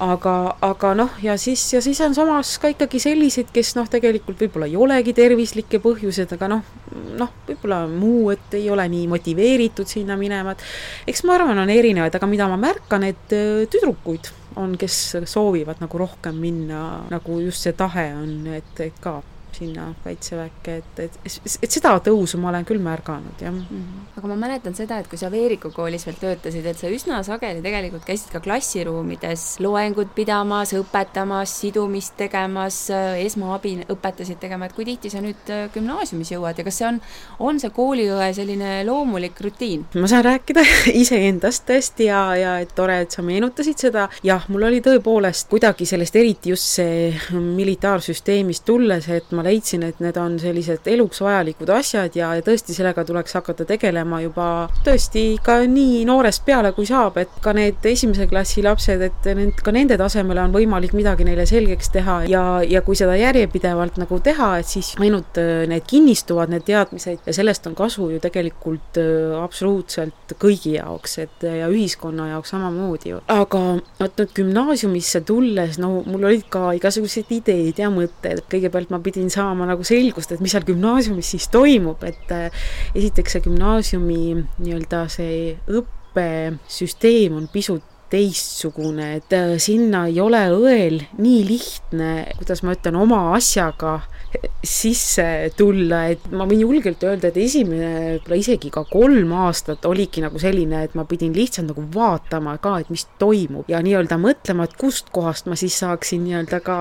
aga, 0.00 0.34
aga 0.64 0.92
noh, 0.96 1.16
ja 1.22 1.36
siis, 1.40 1.62
ja 1.74 1.80
siis 1.84 2.00
on 2.04 2.14
samas 2.16 2.54
ka 2.60 2.70
ikkagi 2.72 3.00
selliseid, 3.02 3.50
kes 3.52 3.74
noh, 3.76 3.88
tegelikult 3.90 4.40
võib-olla 4.40 4.68
ei 4.70 4.76
olegi 4.80 5.14
tervislikke 5.16 5.80
põhjused, 5.84 6.32
aga 6.36 6.48
noh, 6.54 6.62
noh, 7.20 7.32
võib-olla 7.48 7.82
muu, 7.90 8.30
et 8.34 8.58
ei 8.58 8.68
ole 8.72 8.86
nii 8.90 9.06
motiveeritud 9.12 9.88
sinna 9.90 10.16
minema, 10.20 10.56
et 10.56 11.12
eks 11.12 11.24
ma 11.28 11.36
arvan, 11.36 11.60
on 11.62 11.72
erinevaid, 11.72 12.16
aga 12.16 12.30
mida 12.30 12.48
ma 12.50 12.58
märkan, 12.60 13.04
et 13.10 13.36
äh, 13.36 13.66
tüdrukuid 13.70 14.32
on, 14.60 14.74
kes 14.80 14.96
soovivad 15.30 15.82
nagu 15.82 16.00
rohkem 16.00 16.40
minna, 16.40 17.04
nagu 17.12 17.40
just 17.44 17.66
see 17.66 17.76
tahe 17.78 18.08
on, 18.16 18.32
et, 18.56 18.72
et 18.82 19.04
ka 19.04 19.20
sinna 19.56 19.90
Kaitseväkke, 20.04 20.76
et, 20.80 21.00
et, 21.04 21.18
et 21.62 21.70
seda 21.70 21.92
tõusu 22.04 22.38
ma 22.40 22.50
olen 22.52 22.66
küll 22.68 22.82
märganud, 22.82 23.40
jah 23.40 23.52
mm. 23.52 23.66
-hmm. 23.70 24.18
aga 24.18 24.28
ma 24.32 24.36
mäletan 24.46 24.74
seda, 24.74 24.98
et 24.98 25.08
kui 25.08 25.18
sa 25.18 25.30
Veeriku 25.30 25.70
koolis 25.74 26.06
veel 26.06 26.18
töötasid, 26.20 26.66
et 26.66 26.78
sa 26.78 26.88
üsna 26.88 27.22
sageli 27.26 27.62
tegelikult 27.62 28.04
käisid 28.04 28.32
ka 28.32 28.40
klassiruumides 28.40 29.60
loengut 29.60 30.14
pidamas, 30.14 30.74
õpetamas, 30.74 31.54
sidumist 31.60 32.16
tegemas, 32.16 32.82
esmaabi 33.24 33.76
õpetasid 33.90 34.40
tegema, 34.40 34.66
et 34.66 34.76
kui 34.76 34.84
tihti 34.84 35.10
sa 35.10 35.20
nüüd 35.24 35.50
äh, 35.50 35.68
gümnaasiumis 35.74 36.32
jõuad 36.34 36.58
ja 36.58 36.64
kas 36.64 36.80
see 36.80 36.88
on, 36.88 37.00
on 37.38 37.60
see 37.60 37.70
kooliõe 37.74 38.32
selline 38.36 38.80
loomulik 38.88 39.40
rutiin? 39.40 39.86
ma 39.94 40.10
saan 40.10 40.24
rääkida 40.24 40.64
iseendast 41.02 41.66
tõesti 41.68 42.08
ja, 42.10 42.22
ja 42.36 42.56
et 42.64 42.74
tore, 42.74 43.00
et 43.04 43.10
sa 43.10 43.22
meenutasid 43.26 43.78
seda, 43.80 44.08
jah, 44.26 44.46
mul 44.48 44.68
oli 44.70 44.80
tõepoolest 44.84 45.48
kuidagi 45.50 45.86
sellest 45.88 46.16
eriti 46.16 46.54
just 46.54 46.76
see 46.76 47.10
militaarsüsteemist 47.30 48.64
tulles, 48.68 49.08
et 49.12 49.32
ma 49.36 49.39
leidsin, 49.46 49.84
et 49.86 50.00
need 50.02 50.16
on 50.20 50.38
sellised 50.40 50.86
eluks 50.90 51.20
vajalikud 51.24 51.70
asjad 51.74 52.16
ja, 52.16 52.32
ja 52.38 52.44
tõesti 52.44 52.74
sellega 52.76 53.04
tuleks 53.06 53.36
hakata 53.38 53.66
tegelema 53.68 54.20
juba 54.24 54.46
tõesti 54.86 55.24
ka 55.44 55.60
nii 55.68 56.04
noorest 56.08 56.44
peale, 56.46 56.72
kui 56.76 56.88
saab, 56.88 57.18
et 57.22 57.40
ka 57.44 57.54
need 57.56 57.84
esimese 57.90 58.26
klassi 58.30 58.64
lapsed, 58.64 59.04
et 59.06 59.30
need, 59.36 59.60
ka 59.64 59.74
nende 59.74 59.98
tasemele 60.00 60.42
on 60.44 60.54
võimalik 60.54 60.94
midagi 60.96 61.26
neile 61.28 61.46
selgeks 61.48 61.92
teha 61.94 62.20
ja, 62.30 62.44
ja 62.66 62.82
kui 62.86 62.98
seda 62.98 63.16
järjepidevalt 63.18 64.00
nagu 64.00 64.20
teha, 64.24 64.52
et 64.60 64.70
siis 64.70 64.92
ainult 65.00 65.40
äh, 65.40 65.64
need 65.70 65.86
kinnistuvad, 65.90 66.52
need 66.52 66.66
teadmised 66.68 67.26
ja 67.26 67.36
sellest 67.36 67.66
on 67.70 67.76
kasu 67.78 68.10
ju 68.14 68.20
tegelikult 68.22 69.00
äh, 69.00 69.36
absoluutselt 69.40 70.36
kõigi 70.40 70.76
jaoks, 70.76 71.18
et 71.24 71.46
ja 71.46 71.68
ühiskonna 71.70 72.30
jaoks 72.32 72.54
samamoodi 72.54 73.14
ju. 73.14 73.20
aga 73.30 73.62
vot 74.00 74.20
nüüd 74.20 74.34
gümnaasiumisse 74.36 75.22
tulles, 75.28 75.78
no 75.82 76.00
mul 76.06 76.26
olid 76.30 76.46
ka 76.52 76.70
igasugused 76.78 77.30
ideed 77.34 77.80
ja 77.80 77.90
mõtted, 77.92 78.44
kõigepealt 78.50 78.92
ma 78.92 79.00
pidin 79.04 79.29
saama 79.32 79.68
nagu 79.68 79.86
selgust, 79.86 80.32
et 80.32 80.42
mis 80.44 80.54
seal 80.54 80.66
gümnaasiumis 80.68 81.34
siis 81.36 81.48
toimub, 81.52 82.02
et 82.08 82.34
äh, 82.34 82.66
esiteks 82.94 83.36
see 83.36 83.46
gümnaasiumi 83.46 84.20
nii-öelda 84.60 85.04
see 85.12 85.54
õppesüsteem 85.80 87.38
on 87.38 87.48
pisut 87.52 87.86
teistsugune, 88.10 89.14
et 89.20 89.32
äh, 89.36 89.54
sinna 89.62 90.06
ei 90.10 90.18
ole 90.22 90.40
õel 90.50 90.98
nii 91.22 91.42
lihtne, 91.46 92.10
kuidas 92.40 92.64
ma 92.66 92.74
ütlen, 92.74 92.98
oma 92.98 93.20
asjaga 93.36 94.00
sisse 94.66 95.24
tulla, 95.58 96.04
et 96.12 96.26
ma 96.34 96.46
võin 96.50 96.64
julgelt 96.64 97.02
öelda, 97.06 97.30
et 97.30 97.38
esimene, 97.40 97.90
võib-olla 98.16 98.38
isegi 98.38 98.70
ka 98.74 98.84
kolm 98.90 99.32
aastat 99.46 99.86
oligi 99.90 100.22
nagu 100.22 100.42
selline, 100.42 100.84
et 100.86 100.96
ma 100.98 101.06
pidin 101.08 101.34
lihtsalt 101.34 101.70
nagu 101.70 101.86
vaatama 101.94 102.56
ka, 102.62 102.76
et 102.82 102.90
mis 102.94 103.06
toimub 103.22 103.70
ja 103.70 103.82
nii-öelda 103.82 104.18
mõtlema, 104.22 104.66
et 104.66 104.76
kustkohast 104.80 105.50
ma 105.50 105.58
siis 105.58 105.78
saaksin 105.82 106.26
nii-öelda 106.26 106.62
ka 106.66 106.80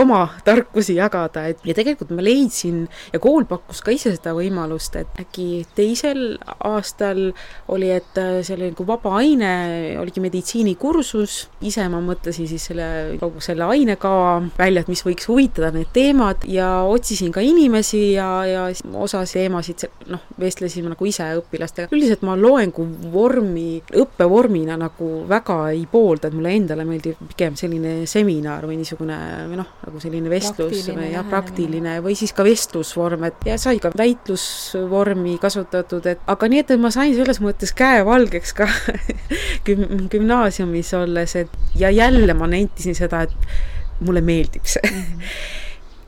oma 0.00 0.24
tarkusi 0.44 0.96
jagada, 0.98 1.46
et 1.50 1.62
ja 1.66 1.74
tegelikult 1.76 2.10
ma 2.14 2.24
leidsin 2.24 2.84
ja 3.12 3.20
kool 3.22 3.46
pakkus 3.48 3.82
ka 3.84 3.92
ise 3.94 4.14
seda 4.16 4.34
võimalust, 4.36 4.96
et 4.98 5.20
äkki 5.22 5.64
teisel 5.76 6.36
aastal 6.66 7.30
oli, 7.72 7.90
et 7.94 8.18
äh, 8.20 8.40
see 8.46 8.56
oli 8.56 8.70
nagu 8.72 8.86
vaba 8.88 9.14
aine, 9.20 9.52
oligi 10.00 10.22
meditsiinikursus, 10.24 11.36
ise 11.68 11.86
ma 11.92 12.00
mõtlesin 12.04 12.48
siis 12.50 12.68
selle, 12.70 12.88
kogu 13.20 13.42
selle 13.44 13.68
ainekava 13.70 14.40
välja, 14.58 14.84
et 14.84 14.90
mis 14.90 15.04
võiks 15.06 15.28
huvitada, 15.30 15.70
need 15.74 15.92
teemad, 15.94 16.46
ja 16.50 16.70
otsisin 16.90 17.32
ka 17.34 17.44
inimesi 17.44 18.02
ja, 18.16 18.28
ja 18.48 18.66
osa 19.00 19.22
teemasid, 19.28 19.86
noh, 20.10 20.26
vestlesime 20.40 20.92
nagu 20.92 21.08
ise 21.08 21.26
õpilastega. 21.38 21.92
üldiselt 21.94 22.24
ma 22.26 22.36
loengu 22.38 22.86
vormi, 23.12 23.78
õppevormina 23.94 24.78
nagu 24.80 25.10
väga 25.30 25.60
ei 25.72 25.86
poolda, 25.90 26.28
et 26.28 26.36
mulle 26.36 26.54
endale 26.58 26.86
meeldib 26.88 27.20
pigem 27.32 27.56
selline 27.58 27.96
seminar 28.10 28.66
või 28.68 28.80
niisugune 28.80 29.18
või 29.50 29.60
noh, 29.60 29.72
nagu 29.84 30.00
selline 30.02 30.30
vestlus 30.32 30.88
või 30.90 31.10
jah, 31.12 31.26
praktiline 31.28 31.98
või 32.04 32.16
siis 32.18 32.32
ka 32.36 32.46
vestlusvorm, 32.46 33.26
et 33.28 33.48
ja 33.48 33.58
sai 33.60 33.80
ka 33.82 33.92
väitlusvormi 33.96 35.36
kasutatud, 35.42 36.06
et 36.10 36.22
aga 36.30 36.50
nii, 36.50 36.64
et 36.64 36.74
ma 36.80 36.92
sain 36.94 37.14
selles 37.16 37.40
mõttes 37.44 37.74
käevalgeks 37.76 38.54
ka 38.56 38.68
güm-, 39.66 40.06
gümnaasiumis 40.12 40.94
olles, 40.98 41.36
et 41.44 41.78
ja 41.78 41.92
jälle 41.94 42.36
ma 42.38 42.48
nentisin 42.50 42.96
seda, 42.98 43.24
et 43.28 44.00
mulle 44.04 44.24
meeldib 44.24 44.66
see 44.66 44.82
mm. 44.90 45.04
-hmm 45.04 45.62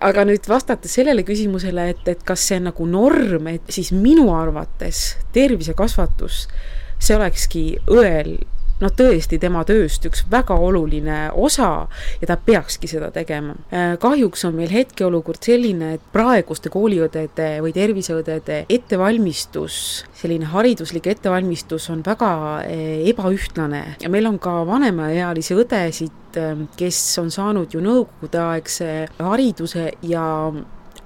aga 0.07 0.27
nüüd 0.29 0.45
vastates 0.49 0.93
sellele 0.99 1.25
küsimusele, 1.27 1.89
et, 1.95 2.03
et 2.09 2.25
kas 2.27 2.43
see 2.49 2.59
on 2.61 2.69
nagu 2.71 2.89
norm, 2.89 3.49
et 3.49 3.73
siis 3.73 3.93
minu 3.97 4.29
arvates 4.37 5.17
tervisekasvatus, 5.33 6.43
see 7.01 7.17
olekski 7.17 7.65
õel 7.93 8.37
noh, 8.83 8.93
tõesti 8.93 9.39
tema 9.41 9.63
tööst 9.69 10.05
üks 10.09 10.25
väga 10.31 10.57
oluline 10.61 11.19
osa 11.33 11.71
ja 12.21 12.29
ta 12.29 12.37
peakski 12.37 12.91
seda 12.91 13.11
tegema. 13.15 13.57
Äh, 13.73 13.95
kahjuks 14.03 14.45
on 14.49 14.57
meil 14.59 14.73
hetkeolukord 14.73 15.43
selline, 15.47 15.95
et 15.97 16.07
praeguste 16.13 16.73
kooliõdede 16.73 17.49
või 17.65 17.75
terviseõdede 17.77 18.65
ettevalmistus, 18.73 19.79
selline 20.17 20.51
hariduslik 20.53 21.09
ettevalmistus 21.13 21.89
on 21.95 22.05
väga 22.07 22.33
äh, 22.63 23.09
ebaühtlane 23.13 23.85
ja 24.03 24.13
meil 24.13 24.29
on 24.29 24.41
ka 24.43 24.59
vanemaealisi 24.69 25.57
õdesid, 25.57 26.41
äh, 26.41 26.65
kes 26.79 27.03
on 27.23 27.33
saanud 27.35 27.75
ju 27.75 27.85
nõukogudeaegse 27.85 28.93
hariduse 29.19 29.91
ja 30.07 30.27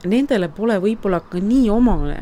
nendele 0.09 0.49
pole 0.55 0.79
võib-olla 0.81 1.21
ka 1.21 1.41
nii 1.43 1.69
omane 1.73 2.17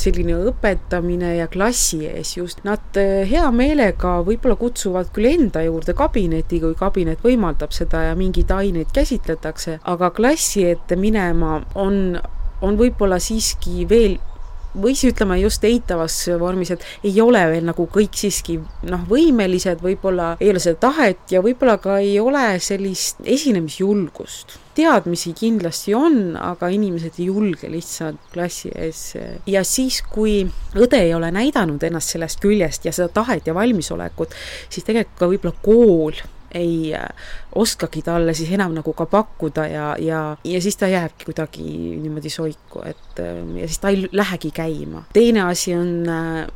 selline 0.00 0.36
õpetamine 0.50 1.32
ja 1.38 1.48
klassi 1.50 2.04
ees 2.06 2.36
just. 2.36 2.62
Nad 2.66 2.98
eh, 3.00 3.24
hea 3.28 3.46
meelega 3.54 4.20
võib-olla 4.26 4.58
kutsuvad 4.60 5.10
küll 5.14 5.30
enda 5.32 5.64
juurde 5.66 5.96
kabinetti, 5.96 6.60
kui 6.62 6.76
kabinet 6.78 7.24
võimaldab 7.24 7.74
seda 7.74 8.06
ja 8.08 8.14
mingeid 8.18 8.52
aineid 8.54 8.94
käsitletakse, 8.94 9.80
aga 9.84 10.12
klassi 10.14 10.66
ette 10.70 10.98
minema 11.00 11.60
on, 11.74 12.18
on 12.62 12.78
võib-olla 12.78 13.20
siiski 13.22 13.88
veel 13.90 14.18
või 14.76 14.92
siis 14.92 15.14
ütleme 15.14 15.38
just 15.40 15.64
eitavas 15.64 16.18
vormis, 16.38 16.70
et 16.74 16.84
ei 17.04 17.16
ole 17.22 17.40
veel 17.50 17.64
nagu 17.64 17.86
kõik 17.92 18.16
siiski 18.18 18.58
noh, 18.90 19.06
võimelised, 19.08 19.80
võib-olla 19.84 20.34
ei 20.40 20.52
ole 20.52 20.60
seda 20.62 20.78
tahet 20.88 21.32
ja 21.32 21.42
võib-olla 21.44 21.78
ka 21.80 21.98
ei 22.04 22.18
ole 22.20 22.58
sellist 22.60 23.24
esinemisjulgust. 23.24 24.58
Teadmisi 24.76 25.32
kindlasti 25.36 25.94
on, 25.96 26.36
aga 26.36 26.68
inimesed 26.72 27.18
ei 27.18 27.30
julge 27.30 27.70
lihtsalt 27.72 28.30
klassi 28.32 28.70
ees. 28.74 29.02
ja 29.48 29.64
siis, 29.64 30.02
kui 30.12 30.42
õde 30.76 31.02
ei 31.08 31.14
ole 31.16 31.30
näidanud 31.34 31.82
ennast 31.82 32.14
sellest 32.14 32.40
küljest 32.44 32.86
ja 32.86 32.92
seda 32.92 33.08
tahet 33.22 33.46
ja 33.48 33.54
valmisolekut, 33.56 34.34
siis 34.68 34.86
tegelikult 34.86 35.20
ka 35.20 35.30
võib-olla 35.32 35.56
kool 35.64 36.24
ei 36.56 36.94
äh, 36.94 37.08
oskagi 37.54 38.02
talle 38.02 38.34
siis 38.34 38.50
enam 38.54 38.74
nagu 38.76 38.92
ka 38.96 39.06
pakkuda 39.10 39.66
ja, 39.66 39.86
ja, 40.00 40.20
ja 40.44 40.60
siis 40.62 40.76
ta 40.76 40.88
jääbki 40.88 41.28
kuidagi 41.28 41.66
niimoodi 42.00 42.30
soiku, 42.32 42.84
et 42.86 43.20
äh, 43.20 43.42
ja 43.60 43.68
siis 43.68 43.82
ta 43.82 43.92
ei 43.92 44.08
lähegi 44.12 44.50
käima. 44.54 45.04
teine 45.12 45.42
asi 45.50 45.74
on 45.74 46.08
äh, 46.08 46.46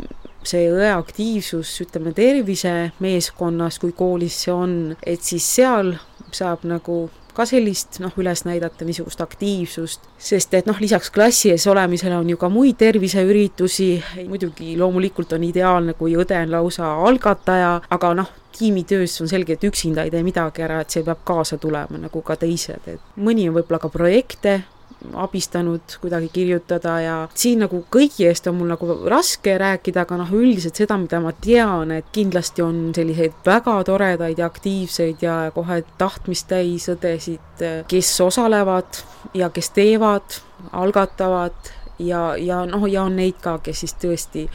see 0.46 0.70
õe 0.72 0.88
aktiivsus, 0.94 1.74
ütleme, 1.84 2.14
tervisemeeskonnas, 2.16 3.78
kui 3.82 3.92
koolis 3.96 4.44
see 4.46 4.54
on, 4.54 4.76
et 5.04 5.24
siis 5.26 5.44
seal 5.56 5.94
saab 6.32 6.64
nagu 6.68 7.02
ka 7.36 7.46
sellist 7.48 8.00
noh, 8.02 8.12
üles 8.20 8.44
näidata 8.46 8.86
niisugust 8.86 9.20
aktiivsust, 9.24 10.08
sest 10.18 10.54
et 10.58 10.68
noh, 10.68 10.78
lisaks 10.80 11.10
klassi 11.14 11.52
ees 11.54 11.66
olemisele 11.70 12.16
on 12.18 12.28
ju 12.30 12.40
ka 12.40 12.50
muid 12.52 12.78
terviseüritusi, 12.80 13.90
muidugi 14.28 14.76
loomulikult 14.80 15.32
on 15.36 15.46
ideaalne, 15.48 15.94
kui 15.98 16.16
õde 16.18 16.38
on 16.40 16.54
lausa 16.56 16.92
algataja, 17.06 17.76
aga 17.90 18.12
noh, 18.18 18.32
tiimitöös 18.58 19.20
on 19.22 19.30
selge, 19.30 19.56
et 19.56 19.64
üksinda 19.64 20.04
ei 20.04 20.12
tee 20.12 20.22
midagi 20.26 20.64
ära, 20.66 20.80
et 20.82 20.90
see 20.92 21.06
peab 21.06 21.22
kaasa 21.24 21.58
tulema 21.58 22.00
nagu 22.00 22.22
ka 22.26 22.36
teised, 22.40 22.86
et 22.90 23.16
mõni 23.16 23.48
on 23.48 23.56
võib-olla 23.56 23.80
ka 23.82 23.92
projekte 23.92 24.60
abistanud 25.14 25.96
kuidagi 26.00 26.28
kirjutada 26.32 26.94
ja 27.00 27.14
siin 27.34 27.62
nagu 27.64 27.82
kõigi 27.92 28.26
eest 28.28 28.46
on 28.50 28.58
mul 28.58 28.70
nagu 28.72 28.98
raske 29.08 29.56
rääkida, 29.60 30.04
aga 30.04 30.18
noh, 30.20 30.32
üldiselt 30.36 30.76
seda, 30.76 30.98
mida 31.00 31.22
ma 31.24 31.32
tean, 31.32 31.94
et 31.96 32.10
kindlasti 32.12 32.64
on 32.64 32.90
selliseid 32.96 33.40
väga 33.46 33.78
toredaid 33.88 34.38
ja 34.38 34.50
aktiivseid 34.50 35.24
ja 35.24 35.38
kohe 35.54 35.80
tahtmist 36.00 36.50
täis 36.52 36.88
õdesid, 36.92 37.64
kes 37.88 38.12
osalevad 38.24 39.02
ja 39.34 39.50
kes 39.54 39.72
teevad, 39.76 40.40
algatavad 40.76 41.72
ja, 41.98 42.34
ja 42.36 42.64
noh, 42.68 42.86
ja 42.90 43.04
on 43.08 43.16
neid 43.20 43.40
ka, 43.42 43.58
kes 43.64 43.84
siis 43.84 43.96
tõesti 44.00 44.46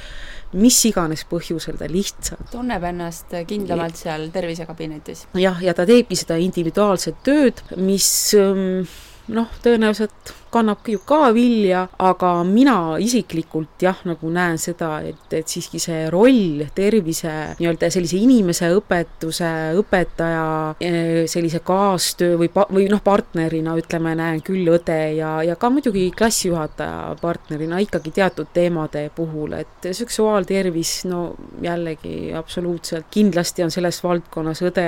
mis 0.56 0.78
iganes 0.88 1.26
põhjusel 1.28 1.76
ta 1.80 1.88
lihtsalt 1.90 2.48
tunneb 2.54 2.84
ennast 2.88 3.34
kindlamalt 3.48 3.98
seal 4.00 4.30
tervisekabinetis. 4.32 5.26
jah, 5.42 5.60
ja 5.64 5.74
ta 5.76 5.88
teebki 5.88 6.16
seda 6.20 6.38
individuaalset 6.40 7.20
tööd, 7.26 7.60
mis 7.76 8.08
ähm, 8.40 8.86
noh, 9.28 9.50
tõenäoliselt 9.64 10.34
kannabki 10.56 10.96
ju 10.96 11.04
ka 11.08 11.30
vilja, 11.36 11.86
aga 12.00 12.32
mina 12.48 12.78
isiklikult 13.02 13.84
jah, 13.84 14.00
nagu 14.08 14.32
näen 14.32 14.60
seda, 14.62 14.98
et, 15.06 15.28
et 15.36 15.52
siiski 15.52 15.82
see 15.84 16.08
roll 16.14 16.66
tervise 16.76 17.34
nii-öelda 17.60 17.92
sellise 17.94 18.20
inimese 18.22 18.72
õpetuse, 18.78 19.52
õpetaja 19.82 20.48
eh, 20.80 21.26
sellise 21.32 21.62
kaastöö 21.66 22.40
või 22.40 22.52
või 22.56 22.88
noh, 22.90 23.02
partnerina 23.04 23.76
ütleme, 23.78 24.14
näen 24.18 24.42
küll 24.46 24.68
õde 24.72 24.98
ja, 25.18 25.32
ja 25.46 25.56
ka 25.60 25.70
muidugi 25.74 26.08
klassijuhataja 26.16 27.16
partnerina 27.22 27.80
ikkagi 27.84 28.14
teatud 28.16 28.52
teemade 28.56 29.08
puhul, 29.16 29.58
et 29.60 29.90
seksuaaltervis, 29.92 30.94
no 31.10 31.26
jällegi 31.64 32.34
absoluutselt, 32.38 33.10
kindlasti 33.14 33.66
on 33.66 33.74
selles 33.74 34.02
valdkonnas 34.04 34.64
õde 34.66 34.88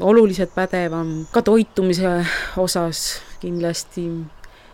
oluliselt 0.00 0.54
pädevam, 0.54 1.22
ka 1.32 1.42
toitumise 1.46 2.18
osas 2.60 3.22
kindlasti 3.42 4.08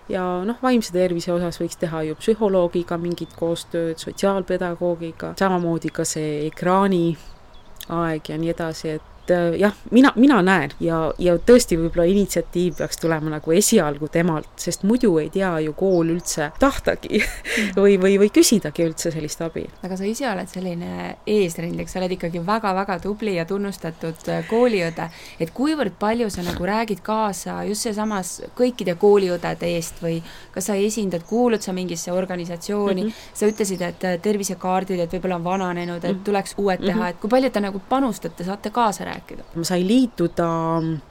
ja 0.08 0.24
noh, 0.44 0.56
vaimse 0.62 0.92
tervise 0.92 1.32
osas 1.32 1.60
võiks 1.60 1.78
teha 1.80 2.02
ju 2.08 2.16
psühholoogiga 2.18 2.98
mingit 3.00 3.34
koostööd, 3.38 3.98
sotsiaalpedagoogiga, 4.00 5.34
samamoodi 5.38 5.92
ka 5.94 6.06
see 6.08 6.46
ekraani 6.48 7.16
aeg 7.88 8.32
ja 8.32 8.38
nii 8.40 8.52
edasi, 8.54 8.96
et 8.98 9.17
et 9.28 9.36
äh, 9.36 9.58
jah, 9.60 9.74
mina, 9.90 10.12
mina 10.16 10.40
näen 10.42 10.72
ja, 10.80 11.12
ja 11.18 11.36
tõesti 11.38 11.76
võib-olla 11.78 12.06
initsiatiiv 12.08 12.78
peaks 12.78 13.00
tulema 13.00 13.30
nagu 13.32 13.52
esialgu 13.52 14.08
temalt, 14.12 14.48
sest 14.60 14.84
muidu 14.88 15.14
ei 15.20 15.28
tea 15.32 15.50
ju 15.64 15.74
kool 15.78 16.12
üldse 16.14 16.50
tahtagi 16.60 17.20
mm. 17.20 17.72
või, 17.76 17.98
või, 18.00 18.16
või 18.22 18.30
küsidagi 18.34 18.86
üldse 18.86 19.12
sellist 19.14 19.42
abi. 19.44 19.66
aga 19.84 19.98
sa 19.98 20.08
ise 20.08 20.28
oled 20.30 20.50
selline 20.50 21.16
eesrindlik, 21.28 21.90
sa 21.90 22.00
oled 22.00 22.16
ikkagi 22.16 22.42
väga-väga 22.46 22.98
tubli 23.04 23.36
ja 23.36 23.46
tunnustatud 23.48 24.28
äh, 24.32 24.44
kooliõde, 24.48 25.08
et 25.40 25.52
kuivõrd 25.54 25.98
palju 26.00 26.30
sa 26.32 26.44
nagu 26.46 26.68
räägid 26.68 27.02
kaasa 27.04 27.60
just 27.68 27.86
seesamas 27.86 28.38
kõikide 28.58 28.96
kooliõdede 29.00 29.72
eest 29.76 30.02
või 30.04 30.20
kas 30.54 30.70
sa 30.70 30.78
esindad, 30.78 31.24
kuulud 31.28 31.62
sa 31.64 31.74
mingisse 31.76 32.12
organisatsiooni 32.12 33.04
mm, 33.04 33.08
-hmm. 33.08 33.34
sa 33.34 33.50
ütlesid, 33.50 33.82
et 33.82 34.04
äh, 34.04 34.18
tervisekaardid, 34.22 35.00
et 35.00 35.12
võib-olla 35.12 35.40
on 35.40 35.44
vananenud, 35.44 36.04
et 36.04 36.16
mhm. 36.16 36.24
tuleks 36.24 36.54
uued 36.58 36.80
teha 36.84 36.98
-hmm. 36.98 37.10
et 37.10 37.20
kui 37.20 37.30
palju 37.30 37.50
te 37.50 37.60
nagu 37.60 37.82
panustate, 37.88 38.44
saate 38.44 38.70
kaasa 38.70 39.04
rääkida? 39.04 39.17
Rääkida? 39.18 39.44
ma 39.54 39.64
sain 39.66 39.86
liituda 39.86 40.48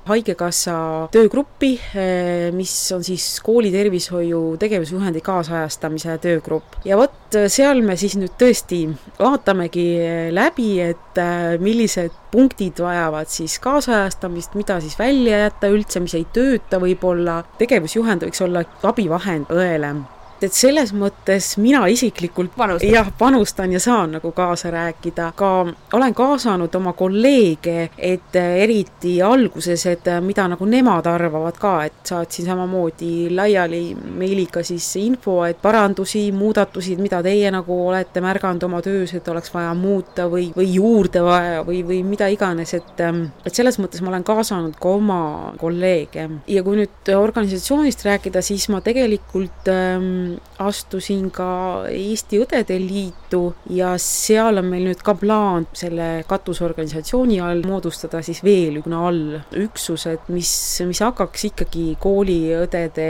Haigekassa 0.07 0.77
töögruppi, 1.11 1.73
eh, 1.95 2.51
mis 2.55 2.73
on 2.95 3.03
siis 3.03 3.39
koolitervishoiu 3.43 4.57
tegevusjuhendi 4.59 5.21
kaasajastamise 5.21 6.17
töögrupp. 6.23 6.79
ja 6.85 6.97
vot 6.97 7.37
seal 7.47 7.81
me 7.81 7.97
siis 7.99 8.15
nüüd 8.17 8.35
tõesti 8.39 8.85
vaatamegi 9.19 9.87
läbi, 10.31 10.69
et 10.81 11.21
eh, 11.21 11.57
millised 11.59 12.15
punktid 12.31 12.79
vajavad 12.83 13.29
siis 13.31 13.59
kaasajastamist, 13.63 14.55
mida 14.55 14.79
siis 14.81 14.97
välja 14.99 15.45
jätta 15.47 15.71
üldse, 15.71 15.99
mis 16.03 16.15
ei 16.17 16.27
tööta 16.33 16.79
võib-olla, 16.83 17.43
tegevusjuhend 17.59 18.27
võiks 18.27 18.43
olla 18.43 18.63
abivahend 18.83 19.51
õele 19.53 19.95
et 20.43 20.53
selles 20.53 20.93
mõttes 20.93 21.53
mina 21.61 21.85
isiklikult 21.87 22.55
Panustan. 22.57 22.91
jah, 22.91 23.11
panustan 23.17 23.71
ja 23.73 23.79
saan 23.79 24.17
nagu 24.17 24.31
kaasa 24.31 24.71
rääkida, 24.71 25.31
ka 25.35 25.51
olen 25.93 26.13
kaasanud 26.13 26.75
oma 26.75 26.93
kolleege, 26.93 27.89
et 27.97 28.35
eriti 28.35 29.17
alguses, 29.21 29.85
et 29.85 30.09
mida 30.21 30.47
nagu 30.47 30.65
nemad 30.65 31.07
arvavad 31.07 31.57
ka, 31.59 31.73
et 31.85 32.01
saatsin 32.07 32.45
samamoodi 32.45 33.29
laiali 33.35 33.81
meiliga 33.95 34.63
siis 34.63 34.87
info, 35.01 35.39
et 35.45 35.61
parandusi, 35.61 36.31
muudatusi, 36.31 36.95
mida 37.01 37.21
teie 37.23 37.51
nagu 37.53 37.79
olete 37.87 38.21
märganud 38.23 38.63
oma 38.67 38.81
töös, 38.85 39.13
et 39.17 39.27
oleks 39.27 39.53
vaja 39.53 39.73
muuta 39.77 40.27
või, 40.31 40.49
või 40.55 40.69
juurde 40.73 41.23
vaja 41.23 41.63
või, 41.67 41.83
või 41.87 42.01
mida 42.07 42.29
iganes, 42.33 42.73
et 42.77 42.85
et 42.97 43.53
selles 43.53 43.77
mõttes 43.79 44.01
ma 44.01 44.11
olen 44.11 44.25
kaasanud 44.25 44.75
ka 44.81 44.89
oma 44.97 45.19
kolleege 45.59 46.27
ja 46.49 46.63
kui 46.65 46.79
nüüd 46.79 47.11
organisatsioonist 47.13 48.03
rääkida, 48.07 48.41
siis 48.45 48.67
ma 48.73 48.81
tegelikult 48.85 49.69
ähm, 49.71 50.26
astusin 50.63 51.29
ka 51.33 51.49
Eesti 51.91 52.41
Õdede 52.43 52.77
Liitu 52.81 53.41
ja 53.73 53.93
seal 54.01 54.61
on 54.61 54.69
meil 54.71 54.87
nüüd 54.89 55.01
ka 55.05 55.15
plaan 55.19 55.67
selle 55.77 56.23
katusorganisatsiooni 56.29 57.39
all 57.43 57.63
moodustada 57.67 58.21
siis 58.25 58.43
veel 58.45 58.79
ühe 58.81 59.01
allüksused, 59.09 60.29
mis, 60.33 60.51
mis 60.87 61.01
hakkaks 61.05 61.47
ikkagi 61.51 61.87
kooliõdede 62.03 63.09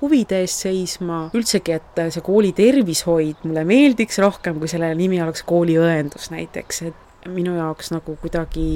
huvide 0.00 0.42
eest 0.44 0.66
seisma, 0.66 1.26
üldsegi, 1.36 1.76
et 1.76 2.04
see 2.14 2.24
kooli 2.24 2.52
tervishoid 2.56 3.44
mulle 3.46 3.66
meeldiks 3.68 4.20
rohkem, 4.24 4.60
kui 4.60 4.70
selle 4.70 4.92
nimi 4.98 5.20
oleks 5.22 5.44
kooliõendus 5.46 6.30
näiteks, 6.34 6.82
et 6.90 7.05
minu 7.30 7.56
jaoks 7.56 7.90
nagu 7.94 8.16
kuidagi 8.20 8.66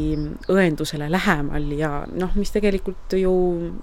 õendusele 0.50 1.10
lähemal 1.10 1.66
ja 1.76 1.90
noh, 2.10 2.32
mis 2.38 2.52
tegelikult 2.54 3.14
ju 3.18 3.32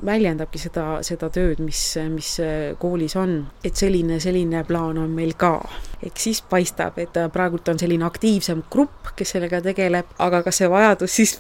väljendabki 0.06 0.62
seda, 0.62 0.86
seda 1.06 1.30
tööd, 1.34 1.62
mis, 1.64 1.82
mis 2.14 2.34
koolis 2.82 3.18
on. 3.20 3.40
et 3.64 3.76
selline, 3.76 4.20
selline 4.24 4.64
plaan 4.68 4.98
on 5.02 5.14
meil 5.16 5.34
ka. 5.38 5.60
eks 6.04 6.28
siis 6.30 6.42
paistab, 6.50 6.98
et 7.02 7.16
praegult 7.34 7.70
on 7.70 7.80
selline 7.80 8.06
aktiivsem 8.06 8.64
grupp, 8.72 9.14
kes 9.18 9.36
sellega 9.36 9.62
tegeleb, 9.66 10.12
aga 10.24 10.44
kas 10.46 10.62
see 10.62 10.70
vajadus 10.72 11.16
siis 11.22 11.38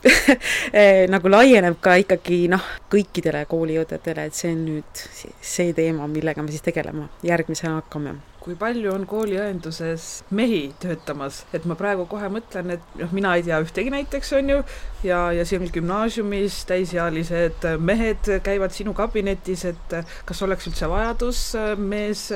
nagu 1.13 1.31
laieneb 1.31 1.77
ka 1.81 1.97
ikkagi 2.03 2.45
noh, 2.51 2.63
kõikidele 2.91 3.45
kooliõdedele, 3.49 4.27
et 4.27 4.37
see 4.37 4.53
on 4.55 4.65
nüüd 4.71 5.05
see 5.41 5.75
teema, 5.77 6.07
millega 6.11 6.43
me 6.43 6.53
siis 6.53 6.65
tegelema 6.65 7.09
järgmisena 7.25 7.77
hakkame 7.81 8.17
kui 8.47 8.55
palju 8.55 8.93
on 8.93 9.03
kooliõenduses 9.09 10.05
mehi 10.37 10.69
töötamas, 10.79 11.41
et 11.55 11.65
ma 11.67 11.75
praegu 11.79 12.05
kohe 12.07 12.29
mõtlen, 12.31 12.77
et 12.77 12.93
noh, 12.99 13.11
mina 13.15 13.33
ei 13.35 13.43
tea 13.43 13.59
ühtegi 13.63 13.91
näiteks, 13.91 14.31
on 14.39 14.51
ju, 14.53 14.59
ja, 15.03 15.19
ja 15.35 15.43
siin 15.47 15.67
gümnaasiumis 15.73 16.61
täisealised 16.69 17.67
mehed 17.83 18.31
käivad 18.45 18.75
sinu 18.75 18.95
kabinetis, 18.97 19.65
et 19.73 19.97
kas 20.27 20.43
oleks 20.47 20.69
üldse 20.71 20.87
vajadus 20.91 21.41
mees 21.81 22.27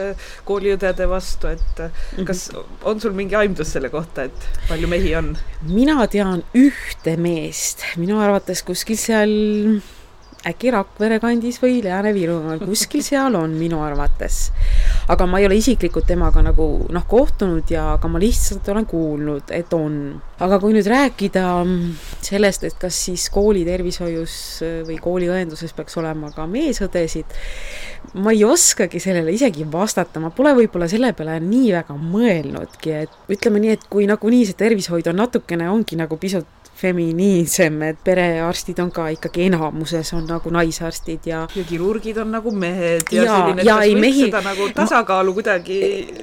kooliõdede 0.48 1.08
vastu, 1.12 1.54
et 1.56 1.84
mhm. 1.86 2.28
kas 2.28 2.50
on 2.58 3.00
sul 3.00 3.16
mingi 3.16 3.40
aimdus 3.40 3.72
selle 3.78 3.92
kohta, 3.94 4.28
et 4.28 4.52
palju 4.68 4.92
mehi 4.92 5.16
on? 5.16 5.32
mina 5.72 6.04
tean 6.12 6.44
ühte 6.58 7.16
meest, 7.22 7.88
minu 8.02 8.20
arvates 8.20 8.66
kuskil 8.68 9.00
seal 9.00 9.36
äkki 10.48 10.72
Rakvere 10.74 11.20
kandis 11.22 11.60
või 11.62 11.82
Lääne-Virumaal, 11.86 12.62
kuskil 12.66 13.04
seal 13.06 13.36
on 13.38 13.54
minu 13.60 13.82
arvates. 13.86 14.50
aga 15.12 15.26
ma 15.28 15.40
ei 15.42 15.46
ole 15.46 15.58
isiklikult 15.60 16.08
temaga 16.08 16.42
nagu 16.42 16.66
noh, 16.90 17.06
kohtunud 17.08 17.70
ja 17.70 17.92
aga 17.96 18.10
ma 18.10 18.22
lihtsalt 18.22 18.68
olen 18.74 18.86
kuulnud, 18.90 19.52
et 19.54 19.74
on. 19.74 20.22
aga 20.42 20.58
kui 20.60 20.74
nüüd 20.74 20.88
rääkida 20.90 21.44
sellest, 22.26 22.64
et 22.66 22.78
kas 22.82 22.98
siis 23.06 23.28
kooli 23.30 23.66
tervishoius 23.68 24.36
või 24.88 24.98
kooliõenduses 25.02 25.76
peaks 25.78 25.98
olema 26.02 26.32
ka 26.34 26.48
meesõdesid, 26.50 27.38
ma 28.18 28.34
ei 28.34 28.42
oskagi 28.46 29.00
sellele 29.04 29.36
isegi 29.36 29.68
vastata, 29.72 30.20
ma 30.24 30.32
pole 30.34 30.56
võib-olla 30.58 30.90
selle 30.90 31.14
peale 31.14 31.38
nii 31.44 31.70
väga 31.76 31.98
mõelnudki, 32.02 32.98
et 33.06 33.36
ütleme 33.38 33.62
nii, 33.62 33.78
et 33.78 33.86
kui 33.92 34.10
nagunii 34.10 34.48
see 34.50 34.58
tervishoid 34.58 35.12
on 35.12 35.22
natukene, 35.22 35.70
ongi 35.70 36.00
nagu 36.00 36.18
pisut 36.18 36.61
feminiinsem, 36.82 37.82
et 37.92 38.00
perearstid 38.04 38.80
on 38.82 38.92
ka 38.94 39.08
ikkagi 39.16 39.48
enamuses 39.50 40.14
on 40.18 40.26
nagu 40.30 40.52
naisarstid 40.54 41.28
ja 41.30 41.42
ja 41.56 41.64
kirurgid 41.68 42.18
on 42.22 42.32
nagu 42.34 42.52
mehed 42.52 43.12
ja, 43.12 43.24
ja 43.24 43.36
selline, 43.36 43.62
et 43.62 43.68
kas 43.68 43.86
ei, 43.86 43.94
võiks 43.94 44.02
mehi... 44.06 44.24
seda 44.26 44.42
nagu 44.46 44.68
tasakaalu 44.76 45.36
kuidagi, 45.38 45.80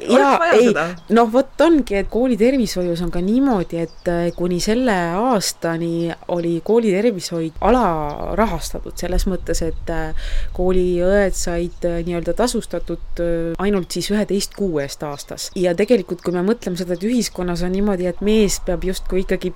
oleks 0.08 0.40
vaja 0.42 0.56
ei, 0.56 0.66
seda? 0.70 0.86
noh, 1.18 1.30
vot 1.32 1.64
ongi, 1.66 1.98
et 2.00 2.10
koolitervishoius 2.12 3.02
on 3.06 3.12
ka 3.14 3.22
niimoodi, 3.24 3.82
et 3.86 4.10
äh, 4.10 4.24
kuni 4.36 4.60
selle 4.64 4.96
aastani 5.18 6.10
oli 6.34 6.56
koolitervishoid 6.66 7.62
alarahastatud, 7.68 8.96
selles 8.98 9.28
mõttes, 9.30 9.62
et 9.66 9.94
äh, 9.94 10.28
kooliõed 10.56 11.38
said 11.38 11.88
äh, 11.88 12.00
nii-öelda 12.06 12.34
tasustatud 12.38 13.22
ainult 13.58 13.94
siis 13.94 14.10
üheteist 14.12 14.56
kuu 14.58 14.78
eest 14.82 15.02
aastas. 15.06 15.50
ja 15.58 15.74
tegelikult, 15.78 16.22
kui 16.24 16.34
me 16.34 16.44
mõtleme 16.46 16.78
seda, 16.80 16.98
et 16.98 17.06
ühiskonnas 17.06 17.64
on 17.66 17.74
niimoodi, 17.74 18.08
et 18.10 18.22
mees 18.24 18.60
peab 18.66 18.86
justkui 18.88 19.24
ikkagi 19.26 19.52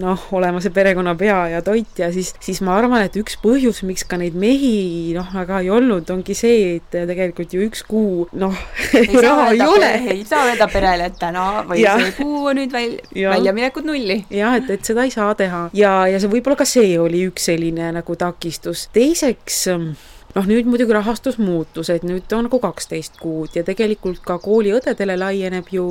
noh, 0.00 0.26
olema 0.32 0.60
see 0.62 0.72
perekonna 0.74 1.14
pea 1.18 1.38
ja 1.52 1.62
toit 1.64 1.98
ja 2.00 2.08
siis, 2.14 2.32
siis 2.42 2.62
ma 2.64 2.76
arvan, 2.78 3.04
et 3.06 3.16
üks 3.20 3.36
põhjus, 3.42 3.82
miks 3.88 4.06
ka 4.08 4.18
neid 4.20 4.36
mehi 4.38 5.12
noh, 5.16 5.28
väga 5.34 5.60
ei 5.64 5.70
olnud, 5.74 6.08
ongi 6.14 6.36
see, 6.36 6.78
et 6.78 6.96
tegelikult 7.10 7.52
ju 7.52 7.66
üks 7.66 7.84
kuu 7.88 8.26
noh, 8.38 8.56
raha 9.26 9.50
ei 9.52 9.64
ole. 9.66 9.92
ei 10.16 10.24
saa 10.28 10.46
öelda 10.50 10.68
perele, 10.72 11.10
et 11.10 11.18
täna 11.20 11.66
või 11.68 11.82
ja. 11.84 11.98
see 12.00 12.16
kuu 12.20 12.46
on 12.52 12.60
nüüd 12.62 12.72
väl, 12.72 12.96
väljaminekut 13.34 13.88
nulli. 13.88 14.22
jah, 14.32 14.56
et, 14.60 14.70
et 14.78 14.88
seda 14.92 15.06
ei 15.08 15.14
saa 15.14 15.34
teha 15.38 15.66
ja, 15.76 15.94
ja 16.10 16.22
see 16.22 16.32
võib-olla 16.32 16.62
ka 16.62 16.68
see 16.68 16.96
oli 17.00 17.26
üks 17.28 17.50
selline 17.52 17.92
nagu 17.98 18.16
takistus. 18.18 18.88
teiseks 18.96 19.66
noh, 19.68 20.46
nüüd 20.48 20.68
muidugi 20.70 20.94
rahastus 20.96 21.38
muutus, 21.42 21.90
et 21.92 22.04
nüüd 22.06 22.30
on 22.36 22.46
nagu 22.48 22.60
kaksteist 22.62 23.18
kuud 23.20 23.56
ja 23.56 23.64
tegelikult 23.66 24.22
ka 24.24 24.38
kooliõdedele 24.42 25.18
laieneb 25.20 25.68
ju 25.72 25.86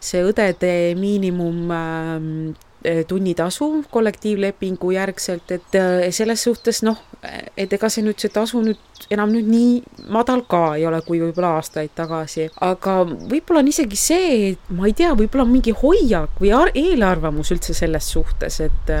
see 0.00 0.24
õdede 0.24 0.72
miinimum 0.98 1.74
ähm, 1.76 2.30
tunnitasu 3.08 3.84
kollektiivlepingu 3.90 4.90
järgselt, 4.94 5.50
et 5.50 5.78
eh, 5.78 6.08
selles 6.14 6.42
suhtes 6.46 6.82
noh, 6.86 6.98
et 7.56 7.72
ega 7.72 7.88
see 7.90 8.04
nüüd, 8.06 8.18
see 8.20 8.30
tasu 8.32 8.60
nüüd 8.62 8.82
enam 9.12 9.30
nüüd 9.34 9.48
nii 9.50 10.06
madal 10.12 10.42
ka 10.48 10.60
ei 10.78 10.86
ole, 10.88 11.00
kui 11.06 11.18
võib-olla 11.20 11.56
aastaid 11.58 11.92
tagasi, 11.96 12.46
aga 12.64 12.96
võib-olla 13.06 13.62
on 13.62 13.70
isegi 13.70 13.98
see, 13.98 14.30
et 14.52 14.70
ma 14.74 14.88
ei 14.88 14.94
tea, 14.96 15.12
võib-olla 15.18 15.46
mingi 15.48 15.74
hoiak 15.76 16.40
või 16.42 16.52
eelarvamus 16.82 17.52
üldse 17.54 17.74
selles 17.76 18.08
suhtes, 18.14 18.60
et 18.64 18.94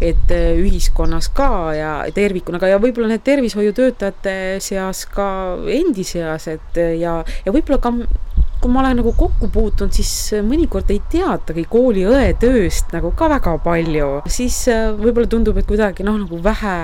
et 0.00 0.34
ühiskonnas 0.34 1.30
ka 1.36 1.50
ja 1.76 1.92
tervikuna 2.14 2.60
ka 2.60 2.70
ja 2.70 2.80
võib-olla 2.82 3.12
need 3.12 3.24
tervishoiutöötajate 3.26 4.34
seas 4.64 5.04
ka 5.10 5.28
endi 5.70 6.04
seas, 6.06 6.48
et 6.50 6.82
ja, 7.00 7.20
ja 7.44 7.54
võib-olla 7.54 7.80
ka 7.82 7.94
kui 8.60 8.68
ma 8.72 8.82
olen 8.82 8.98
nagu 9.00 9.14
kokku 9.16 9.48
puutunud, 9.48 9.94
siis 9.96 10.34
mõnikord 10.44 10.90
ei 10.92 10.98
teatagi 11.10 11.62
kooliõe 11.70 12.34
tööst 12.40 12.90
nagu 12.92 13.08
ka 13.16 13.30
väga 13.32 13.54
palju, 13.64 14.08
siis 14.28 14.56
äh, 14.68 14.90
võib-olla 14.98 15.30
tundub, 15.32 15.56
et 15.56 15.68
kuidagi 15.68 16.04
noh, 16.04 16.18
nagu 16.20 16.40
vähe 16.44 16.74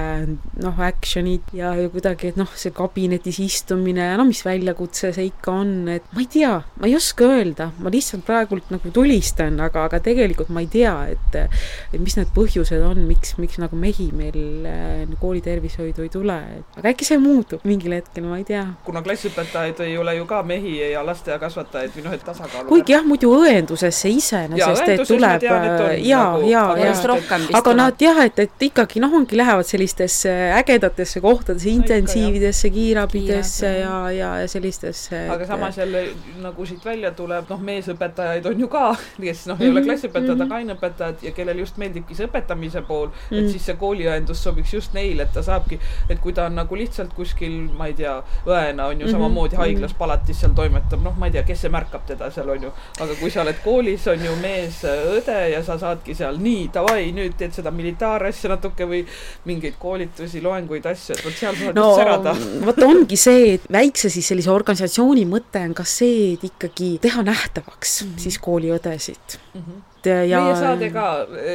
noh, 0.64 0.80
action'it 0.86 1.52
ja, 1.56 1.74
ja 1.76 1.90
kuidagi, 1.92 2.30
et 2.32 2.40
noh, 2.40 2.48
see 2.56 2.72
kabinetis 2.76 3.40
istumine 3.44 4.06
no 4.16 4.24
mis 4.28 4.40
väljakutse 4.46 5.12
see 5.12 5.28
ikka 5.28 5.52
on, 5.52 5.74
et 5.92 6.06
ma 6.16 6.24
ei 6.24 6.30
tea, 6.32 6.54
ma 6.80 6.88
ei 6.88 6.96
oska 6.96 7.28
öelda, 7.34 7.68
ma 7.84 7.92
lihtsalt 7.92 8.24
praegult 8.24 8.72
nagu 8.72 8.94
tulistan, 8.96 9.60
aga, 9.60 9.84
aga 9.90 10.00
tegelikult 10.08 10.54
ma 10.56 10.64
ei 10.64 10.70
tea, 10.72 10.94
et 11.12 11.38
et 11.44 12.00
mis 12.00 12.16
need 12.16 12.32
põhjused 12.32 12.80
on, 12.88 13.04
miks, 13.04 13.34
miks 13.42 13.60
nagu 13.60 13.76
mehi 13.76 14.08
meil 14.16 14.64
äh, 14.64 15.04
koolitervishoidu 15.20 16.08
ei 16.08 16.14
tule, 16.16 16.40
aga 16.80 16.94
äkki 16.94 17.04
see 17.04 17.20
muutub 17.20 17.68
mingil 17.68 17.98
hetkel, 17.98 18.24
ma 18.24 18.40
ei 18.40 18.48
tea. 18.48 18.64
kuna 18.88 19.04
klassiõpetajaid 19.04 19.84
ei 19.84 20.00
ole 20.00 20.16
ju 20.16 20.24
ka 20.30 20.40
mehi 20.46 20.78
ja 20.80 21.04
lasteaiakasvatajaid 21.04 21.65
või 21.74 22.04
noh, 22.04 22.14
et 22.16 22.24
tasakaalu 22.24 22.68
kuigi 22.68 22.94
jah, 22.94 23.04
muidu 23.06 23.32
õendusesse 23.36 24.10
iseenesest, 24.12 24.88
et 24.94 25.02
tuleb 25.08 25.42
ja, 25.42 25.58
ja, 26.02 26.22
ja, 26.46 26.64
ja, 26.78 26.94
aga 27.58 27.74
nad 27.76 28.00
jah, 28.00 28.22
et, 28.24 28.38
et 28.38 28.66
ikkagi 28.68 29.02
noh, 29.02 29.14
ongi, 29.20 29.36
lähevad 29.38 29.66
sellistesse 29.68 30.32
ägedatesse 30.56 31.20
kohtadesse, 31.24 31.70
intensiividesse, 31.70 32.70
kiirabidesse 32.70 33.72
ja, 33.80 33.96
ja, 34.14 34.32
ja 34.42 34.48
sellistesse 34.50 35.16
et.... 35.24 35.30
aga 35.32 35.46
samas 35.46 35.78
jälle 35.78 36.04
nagu 36.42 36.66
siit 36.66 36.84
välja 36.84 37.10
tuleb, 37.16 37.48
noh, 37.50 37.62
meesõpetajaid 37.70 38.46
on 38.50 38.64
ju 38.64 38.70
ka, 38.72 38.86
kes 39.20 39.46
noh, 39.50 39.60
ei 39.60 39.70
ole 39.70 39.80
mhm, 39.80 39.90
klassiõpetajad 39.90 40.32
mm, 40.32 40.40
-hmm. 40.40 40.46
aga 40.46 40.60
aineõpetajad 40.62 41.26
ja 41.26 41.34
kellel 41.36 41.62
just 41.64 41.80
meeldibki 41.80 42.16
see 42.18 42.28
õpetamise 42.28 42.82
pool 42.86 43.08
mm, 43.08 43.20
-hmm. 43.30 43.44
et 43.44 43.50
siis 43.54 43.66
see 43.70 43.78
kooliõendus 43.80 44.42
sobiks 44.42 44.74
just 44.74 44.94
neile, 44.96 45.26
et 45.26 45.32
ta 45.32 45.42
saabki, 45.42 45.80
et 46.08 46.20
kui 46.22 46.32
ta 46.36 46.46
on 46.50 46.56
nagu 46.58 46.76
lihtsalt 46.76 47.14
kuskil, 47.16 47.58
ma 47.76 47.90
ei 47.90 47.96
tea, 47.98 48.16
õena 48.46 48.90
on 48.90 49.00
ju 49.00 49.06
mm 49.06 49.08
-hmm. 49.08 49.12
samamoodi 49.12 49.56
haiglas 49.56 49.92
mhm. 49.92 49.98
palatis 49.98 50.40
seal 50.40 50.54
toimetab, 50.54 51.02
noh, 51.02 51.16
ma 51.18 51.26
ei 51.26 51.32
tea, 51.32 51.42
kes 51.42 51.55
see 51.60 51.72
märkab 51.72 52.06
teda 52.08 52.30
seal 52.34 52.50
on 52.54 52.66
ju, 52.68 52.72
aga 53.00 53.16
kui 53.20 53.32
sa 53.32 53.42
oled 53.42 53.58
koolis, 53.64 54.06
on 54.12 54.24
ju 54.24 54.34
mees-õde 54.42 55.38
ja 55.52 55.62
sa 55.66 55.78
saadki 55.80 56.14
seal 56.16 56.38
nii, 56.42 56.68
davai, 56.74 57.10
nüüd 57.16 57.36
teed 57.40 57.56
seda 57.56 57.72
militaarasja 57.74 58.52
natuke 58.54 58.88
või 58.88 59.02
mingeid 59.48 59.78
koolitusi, 59.80 60.42
loenguid, 60.44 60.86
asju, 60.92 61.16
et 61.16 61.24
vot 61.26 61.40
seal 61.40 61.56
sa 61.56 61.70
saad 61.70 61.80
no, 61.80 61.88
särada. 61.98 62.36
vot 62.66 62.86
ongi 62.86 63.18
see, 63.20 63.56
et 63.56 63.66
väikse 63.72 64.12
siis 64.12 64.30
sellise 64.32 64.52
organisatsiooni 64.54 65.26
mõte 65.28 65.64
on 65.66 65.74
ka 65.76 65.86
see, 65.88 66.32
et 66.36 66.46
ikkagi 66.50 66.96
teha 67.02 67.26
nähtavaks 67.26 68.02
mm 68.02 68.08
-hmm. 68.08 68.24
siis 68.26 68.38
kooliõdesid 68.38 69.38
mm. 69.54 69.60
-hmm 69.60 69.84
et 70.06 70.28
ja 70.30 70.42
meie 70.44 70.56
saade 70.58 70.90
ka 70.94 71.06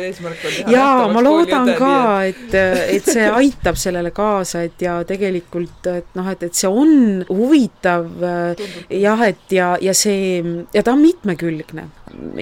eesmärk 0.02 0.46
on 0.48 0.58
teha 0.58 0.76
jaa, 0.76 1.08
ma 1.14 1.24
loodan 1.24 1.72
ka, 1.78 1.96
et, 2.30 2.54
et 2.56 3.08
see 3.08 3.28
aitab 3.30 3.80
sellele 3.80 4.12
kaasa, 4.16 4.66
et 4.68 4.82
ja 4.86 5.00
tegelikult, 5.08 5.88
et 5.92 6.12
noh, 6.18 6.30
et, 6.32 6.44
et 6.50 6.58
see 6.58 6.70
on 6.70 7.24
huvitav 7.30 8.08
jah, 8.90 9.26
et 9.28 9.56
ja, 9.56 9.74
ja 9.82 9.96
see, 9.98 10.42
ja 10.74 10.84
ta 10.84 10.96
on 10.96 11.04
mitmekülgne. 11.04 11.88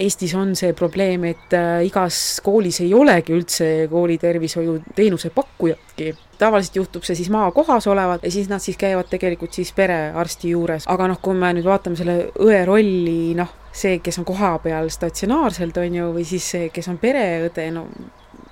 Eestis 0.01 0.33
on 0.33 0.55
see 0.57 0.73
probleem, 0.73 1.27
et 1.29 1.53
äh, 1.53 1.83
igas 1.85 2.39
koolis 2.41 2.79
ei 2.81 2.89
olegi 2.97 3.35
üldse 3.35 3.67
koolitervishoiuteenuse 3.91 5.29
pakkujatki. 5.35 6.15
Tavaliselt 6.39 6.79
juhtub 6.79 7.05
see 7.05 7.17
siis 7.19 7.29
maakohas 7.29 7.85
olevat 7.91 8.23
ja 8.25 8.31
siis 8.33 8.49
nad 8.49 8.63
siis 8.63 8.79
käivad 8.79 9.11
tegelikult 9.11 9.53
siis 9.53 9.69
perearsti 9.77 10.55
juures, 10.55 10.87
aga 10.89 11.09
noh, 11.11 11.19
kui 11.21 11.37
me 11.37 11.51
nüüd 11.53 11.67
vaatame 11.67 11.99
selle 11.99 12.17
õe 12.41 12.63
rolli, 12.65 13.35
noh, 13.37 13.51
see, 13.79 13.99
kes 14.03 14.19
on 14.19 14.27
kohapeal 14.27 14.89
statsionaarselt, 14.91 15.77
on 15.81 15.99
ju, 16.01 16.09
või 16.15 16.25
siis 16.27 16.47
see, 16.55 16.71
kes 16.73 16.89
on 16.91 16.99
pereõde, 17.01 17.69
no 17.75 17.87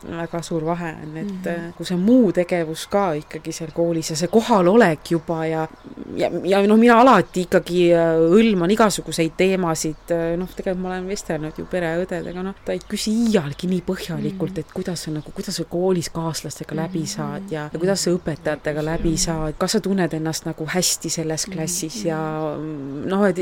väga 0.07 0.41
suur 0.41 0.65
vahe 0.65 0.93
on, 1.03 1.17
et 1.17 1.27
mm 1.27 1.43
-hmm. 1.43 1.73
kui 1.77 1.85
see 1.85 1.97
muu 1.97 2.31
tegevus 2.31 2.87
ka 2.87 3.11
ikkagi 3.13 3.51
seal 3.51 3.71
koolis 3.73 4.09
ja 4.09 4.15
see 4.15 4.27
kohalolek 4.27 5.11
juba 5.11 5.45
ja 5.45 5.67
ja, 6.15 6.29
ja 6.43 6.61
noh, 6.67 6.77
mina 6.79 6.97
alati 7.01 7.43
ikkagi 7.45 7.87
äh, 7.95 8.19
hõlman 8.31 8.71
igasuguseid 8.73 9.35
teemasid, 9.37 10.13
äh, 10.13 10.35
noh, 10.39 10.49
tegelikult 10.55 10.83
ma 10.83 10.91
olen 10.93 11.07
vestelnud 11.09 11.59
ju 11.59 11.65
pereõdedega, 11.69 12.43
noh, 12.45 12.55
ta 12.65 12.75
ei 12.75 12.81
küsi 12.89 13.13
iialgi 13.25 13.69
nii 13.71 13.83
põhjalikult, 13.87 14.53
mhm. 14.53 14.65
et 14.65 14.73
kuidas 14.75 15.05
sa 15.05 15.13
nagu, 15.13 15.33
kuidas 15.35 15.59
sa 15.59 15.65
koolis 15.69 16.09
kaaslastega 16.13 16.77
läbi 16.77 17.03
mhm. 17.03 17.11
saad 17.11 17.53
ja, 17.53 17.67
ja 17.73 17.81
kuidas 17.81 18.05
sa 18.05 18.13
õpetajatega 18.15 18.85
läbi 18.85 19.15
saad, 19.21 19.57
kas 19.59 19.77
sa 19.77 19.83
tunned 19.83 20.13
ennast 20.17 20.47
nagu 20.47 20.67
hästi 20.73 21.11
selles 21.13 21.47
klassis 21.51 21.99
ja 22.07 22.19
noh, 22.57 23.25
et 23.27 23.41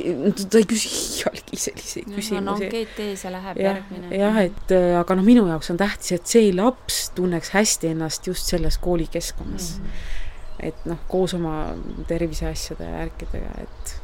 ta 0.49 0.61
ei 0.61 0.70
küsi 0.70 0.91
iialgi 0.91 1.61
selliseid 1.68 2.09
küsimusi. 2.11 2.41
no 2.41 2.57
ankeet 2.57 2.99
ees 3.05 3.26
ja 3.26 3.34
läheb 3.34 3.61
ja, 3.61 3.76
järgmine. 3.76 4.11
jah, 4.20 4.41
et 4.45 4.76
aga 5.01 5.20
noh, 5.20 5.28
minu 5.28 5.47
jaoks 5.51 5.72
on 5.74 5.80
tähtis, 5.82 6.16
et 6.20 6.36
see 6.36 6.49
laps 6.56 7.10
tunneks 7.16 7.51
hästi 7.56 7.93
ennast 7.93 8.28
just 8.28 8.51
selles 8.51 8.78
koolikeskkonnas 8.78 9.80
mm. 9.80 9.86
-hmm. 9.86 10.70
et 10.70 10.86
noh, 10.86 11.01
koos 11.08 11.34
oma 11.34 11.74
terviseasjade 12.08 12.84
ja 12.84 12.99
värkidega, 12.99 13.51
et, 13.62 13.97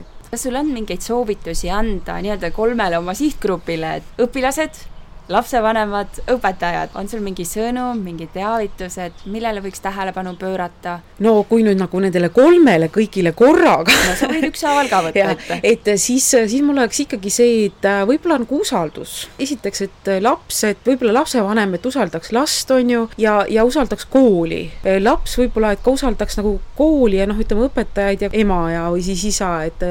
et 0.00 0.30
kas 0.30 0.42
sul 0.42 0.56
on 0.60 0.70
mingeid 0.72 1.00
soovitusi 1.04 1.70
anda 1.70 2.18
nii-öelda 2.22 2.50
kolmele 2.50 2.98
oma 2.98 3.14
sihtgrupile, 3.14 3.96
et 3.96 4.22
õpilased, 4.24 4.82
lapsevanemad, 5.28 6.22
õpetajad, 6.32 6.94
on 6.98 7.08
sul 7.08 7.20
mingi 7.24 7.44
sõnum, 7.48 8.00
mingid 8.04 8.32
teavitused, 8.32 9.24
millele 9.28 9.60
võiks 9.64 9.82
tähelepanu 9.84 10.34
pöörata? 10.40 10.98
no 11.24 11.34
kui 11.48 11.64
nüüd 11.66 11.78
nagu 11.80 12.00
nendele 12.00 12.30
kolmele 12.32 12.88
kõigile 12.94 13.32
korraga 13.36 13.92
no 13.92 14.14
sa 14.18 14.28
võid 14.30 14.46
ükshaaval 14.48 14.90
ka 14.90 15.00
võtta 15.08 15.32
ette. 15.34 15.58
et 15.66 15.90
siis, 16.00 16.26
siis 16.30 16.62
mul 16.64 16.78
oleks 16.78 17.02
ikkagi 17.04 17.32
see, 17.32 17.66
et 17.68 17.88
äh, 17.88 18.02
võib-olla 18.08 18.38
nagu 18.42 18.60
usaldus. 18.62 19.28
esiteks, 19.40 19.82
et 19.88 20.10
äh, 20.14 20.20
laps, 20.24 20.62
et 20.68 20.80
võib-olla 20.86 21.20
lapsevanem, 21.20 21.76
et 21.76 21.86
usaldaks 21.90 22.32
last, 22.36 22.70
on 22.74 22.94
ju, 22.94 23.04
ja, 23.20 23.40
ja 23.50 23.64
usaldaks 23.68 24.08
kooli. 24.10 24.64
Äh, 24.84 25.00
laps 25.02 25.36
võib-olla, 25.40 25.74
et 25.74 25.84
ka 25.84 25.94
usaldaks 25.94 26.38
nagu 26.40 26.56
kooli 26.78 27.20
ja 27.20 27.28
noh, 27.28 27.38
ütleme 27.40 27.66
õpetajaid 27.68 28.26
ja 28.26 28.32
ema 28.40 28.60
ja, 28.72 28.86
või 28.94 29.04
siis 29.04 29.24
isa, 29.28 29.50
et 29.68 29.82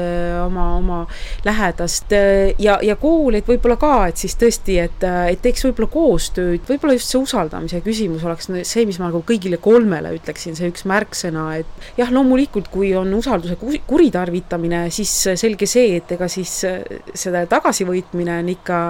oma, 0.42 0.70
oma 0.78 1.00
lähedast 1.46 2.12
ja, 2.58 2.78
ja 2.82 2.96
kool, 3.00 3.36
et 3.38 3.48
võib-olla 3.48 3.76
ka, 3.80 3.94
et 4.10 4.20
siis 4.20 4.34
tõesti, 4.38 4.78
et 4.82 5.04
et 5.32 5.42
teeks 5.44 5.64
võib-olla 5.66 5.90
koostööd, 5.92 6.64
võib-olla 6.68 6.96
just 6.96 7.12
see 7.12 7.20
usaldamise 7.22 7.80
küsimus 7.84 8.24
oleks 8.26 8.50
see, 8.68 8.86
mis 8.88 8.98
ma 9.00 9.08
nagu 9.08 9.22
kõigile 9.26 9.58
kolmele 9.62 10.12
ütleksin, 10.16 10.56
see 10.58 10.70
üks 10.72 10.86
märksõna, 10.88 11.46
et 11.60 11.88
jah, 11.98 12.10
loomulikult, 12.14 12.70
kui 12.72 12.92
on 12.98 13.12
usalduse 13.18 13.58
kuritarvitamine, 13.88 14.86
siis 14.94 15.12
selge 15.40 15.68
see, 15.70 15.98
et 15.98 16.16
ega 16.16 16.28
siis 16.32 16.52
selle 16.58 17.44
tagasivõitmine 17.50 18.38
on 18.42 18.52
ikka 18.54 18.80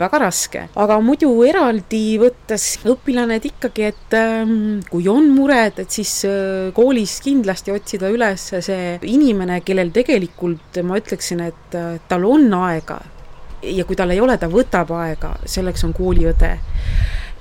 väga 0.00 0.22
raske. 0.26 0.66
aga 0.74 0.98
muidu 1.04 1.32
eraldi 1.46 2.18
võttes 2.20 2.72
õpilane, 2.88 3.40
et 3.40 3.50
ikkagi, 3.50 3.88
et 3.90 4.18
ähm, 4.18 4.80
kui 4.90 5.08
on 5.10 5.30
mured, 5.34 5.80
et 5.82 6.00
siis 6.00 6.20
äh, 6.28 6.70
koolis 6.76 7.18
kindlasti 7.24 7.74
otsida 7.74 8.10
üles 8.12 8.50
see 8.60 8.98
inimene, 9.10 9.60
kellel 9.66 9.92
tegelikult 9.94 10.82
ma 10.86 11.00
ütleksin, 11.00 11.46
et 11.50 11.78
äh, 11.78 11.96
tal 12.08 12.26
on 12.28 12.50
aega 12.60 13.00
ja 13.62 13.84
kui 13.84 13.96
tal 13.96 14.10
ei 14.10 14.20
ole, 14.20 14.38
ta 14.38 14.48
võtab 14.50 14.92
aega, 14.96 15.34
selleks 15.44 15.84
on 15.88 15.94
kooliõde. 15.96 16.56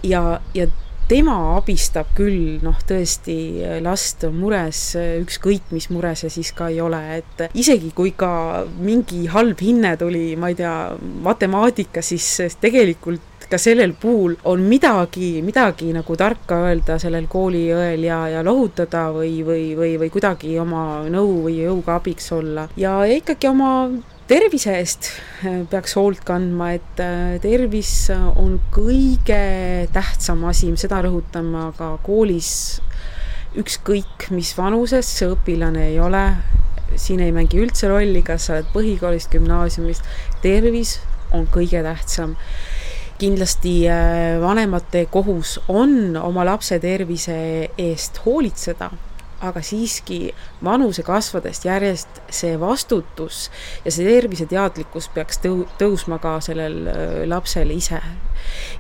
ja, 0.04 0.40
ja 0.54 0.68
tema 1.10 1.36
abistab 1.58 2.12
küll 2.18 2.60
noh, 2.62 2.78
tõesti 2.86 3.36
last 3.82 4.24
on 4.28 4.36
mures, 4.38 4.82
ükskõik 5.24 5.72
mis 5.74 5.90
mure 5.90 6.14
see 6.20 6.30
siis 6.30 6.52
ka 6.54 6.70
ei 6.70 6.78
ole, 6.86 7.00
et 7.18 7.50
isegi 7.58 7.90
kui 7.98 8.14
ka 8.18 8.66
mingi 8.78 9.26
halb 9.34 9.62
hinne 9.64 9.96
tuli, 9.98 10.36
ma 10.38 10.52
ei 10.52 10.60
tea, 10.60 10.76
matemaatikas, 11.26 12.14
siis 12.14 12.60
tegelikult 12.62 13.26
ka 13.50 13.58
sellel 13.58 13.96
puhul 13.98 14.36
on 14.46 14.62
midagi, 14.70 15.40
midagi 15.42 15.90
nagu 15.96 16.16
tarka 16.18 16.60
öelda 16.68 17.00
sellel 17.02 17.26
kooliõel 17.32 18.06
ja, 18.06 18.20
ja 18.30 18.44
lohutada 18.46 19.08
või, 19.16 19.40
või, 19.46 19.74
või, 19.80 19.96
või 20.04 20.12
kuidagi 20.14 20.54
oma 20.62 20.84
nõu 21.10 21.48
või 21.48 21.58
jõuga 21.64 21.98
abiks 21.98 22.30
olla 22.38 22.68
ja, 22.78 23.00
ikkagi 23.10 23.50
oma 23.50 23.72
tervise 24.30 24.76
eest 24.78 25.08
äh, 25.42 25.64
peaks 25.70 25.96
hoolt 25.98 26.22
kandma, 26.28 26.74
et 26.78 27.02
äh, 27.02 27.40
tervis 27.42 28.12
on 28.14 28.60
kõige 28.74 29.40
tähtsam 29.94 30.44
asi, 30.50 30.70
seda 30.78 31.02
rõhutan 31.06 31.50
ma 31.50 31.70
ka 31.78 31.96
koolis, 32.06 32.52
ükskõik 33.58 34.30
mis 34.36 34.54
vanuses 34.58 35.10
see 35.18 35.32
õpilane 35.34 35.88
ei 35.90 35.98
ole, 36.04 36.24
siin 36.94 37.24
ei 37.26 37.34
mängi 37.34 37.62
üldse 37.64 37.90
rolli, 37.90 38.22
kas 38.26 38.46
sa 38.48 38.60
oled 38.60 38.70
põhikoolist, 38.76 39.32
gümnaasiumist, 39.34 40.06
tervis 40.46 41.00
on 41.34 41.50
kõige 41.50 41.82
tähtsam. 41.86 42.38
Kindlasti 43.20 43.82
äh, 43.90 44.38
vanemate 44.40 45.08
kohus 45.12 45.58
on 45.68 46.14
oma 46.22 46.46
lapse 46.48 46.78
tervise 46.80 47.40
eest 47.82 48.22
hoolitseda 48.28 48.94
aga 49.46 49.62
siiski 49.64 50.34
vanuse 50.64 51.04
kasvades 51.08 51.64
järjest 51.66 52.22
see 52.34 52.58
vastutus 52.60 53.48
ja 53.86 53.92
see 53.94 54.08
terviseteadlikkus 54.08 55.10
peaks 55.16 55.42
tõu-, 55.44 55.68
tõusma 55.80 56.20
ka 56.22 56.38
sellel 56.44 56.82
lapsel 57.30 57.72
ise. 57.76 58.02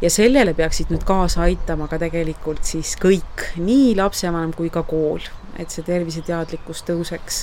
ja 0.01 0.09
sellele 0.09 0.53
peaksid 0.53 0.91
nüüd 0.93 1.03
kaasa 1.07 1.45
aitama 1.47 1.87
ka 1.87 1.99
tegelikult 2.01 2.63
siis 2.67 2.95
kõik, 2.99 3.51
nii 3.57 3.95
lapsevanem 3.99 4.53
kui 4.57 4.71
ka 4.73 4.83
kool, 4.87 5.23
et 5.59 5.71
see 5.73 5.83
terviseteadlikkus 5.85 6.83
tõuseks. 6.87 7.39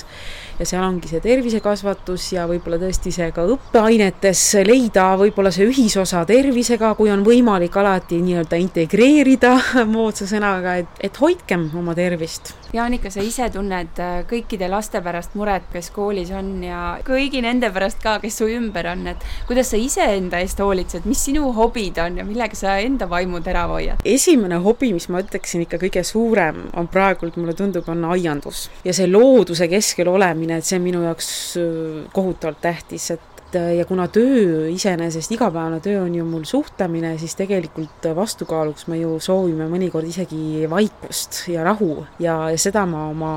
ja 0.59 0.65
seal 0.65 0.83
ongi 0.83 1.09
see 1.11 1.21
tervisekasvatus 1.21 2.31
ja 2.33 2.47
võib-olla 2.49 2.79
tõesti 2.81 3.13
see 3.13 3.29
ka 3.33 3.45
õppeainetes 3.53 4.43
leida 4.67 5.09
võib-olla 5.19 5.51
see 5.53 5.67
ühisosa 5.69 6.23
tervisega, 6.29 6.93
kui 6.97 7.11
on 7.13 7.25
võimalik 7.25 7.77
alati 7.77 8.21
nii-öelda 8.23 8.61
integreerida 8.63 9.55
moodsa 9.95 10.29
sõnaga, 10.29 10.77
et, 10.83 11.03
et 11.09 11.21
hoidkem 11.21 11.69
oma 11.77 11.95
tervist 11.97 12.55
Jaanika, 12.75 13.11
sa 13.13 13.23
ise 13.23 13.47
tunned 13.53 13.99
äh, 14.03 14.17
kõikide 14.27 14.67
laste 14.71 14.99
pärast 15.03 15.37
muret, 15.39 15.67
kes 15.71 15.89
koolis 15.95 16.31
on 16.35 16.49
ja 16.65 16.97
kõigi 17.07 17.41
nende 17.45 17.69
pärast 17.73 18.01
ka, 18.03 18.17
kes 18.23 18.41
su 18.41 18.49
ümber 18.51 18.89
on, 18.91 19.05
et 19.13 19.23
kuidas 19.47 19.71
sa 19.71 19.79
iseenda 19.79 20.41
eest 20.43 20.59
hoolitsed, 20.63 21.07
mis 21.07 21.21
sinu 21.29 21.51
hobid 21.55 22.01
on 22.03 22.19
ja 22.21 22.27
millega 22.27 22.57
sa 22.59 22.77
enda 22.83 23.07
vaimu 23.09 23.41
terava 23.45 23.77
hoiad? 23.77 24.03
esimene 24.07 24.59
hobi, 24.63 24.91
mis 24.97 25.07
ma 25.13 25.23
ütleksin 25.23 25.63
ikka 25.63 25.79
kõige 25.85 26.03
suurem, 26.07 26.65
on 26.77 26.91
praegult, 26.91 27.39
mulle 27.39 27.55
tundub, 27.57 27.87
on 27.93 28.03
aiandus. 28.11 28.67
ja 28.83 28.95
see 28.95 29.07
looduse 29.07 29.69
keskel 29.71 30.11
olemine, 30.11 30.59
et 30.59 30.67
see 30.67 30.79
on 30.79 30.85
minu 30.85 31.05
jaoks 31.07 31.31
äh, 31.61 32.05
kohutavalt 32.13 32.61
tähtis, 32.67 33.11
et 33.15 33.36
ja 33.55 33.85
kuna 33.85 34.07
töö 34.07 34.67
iseenesest, 34.69 35.31
igapäevane 35.31 35.79
töö 35.79 36.01
on 36.03 36.15
ju 36.15 36.25
mul 36.25 36.43
suhtlemine, 36.43 37.17
siis 37.17 37.35
tegelikult 37.35 38.09
vastukaaluks 38.15 38.87
me 38.91 38.99
ju 38.99 39.19
soovime 39.23 39.69
mõnikord 39.71 40.07
isegi 40.09 40.67
vaikust 40.69 41.45
ja 41.53 41.63
rahu 41.63 42.05
ja 42.19 42.39
seda 42.59 42.85
ma 42.89 43.07
oma 43.11 43.33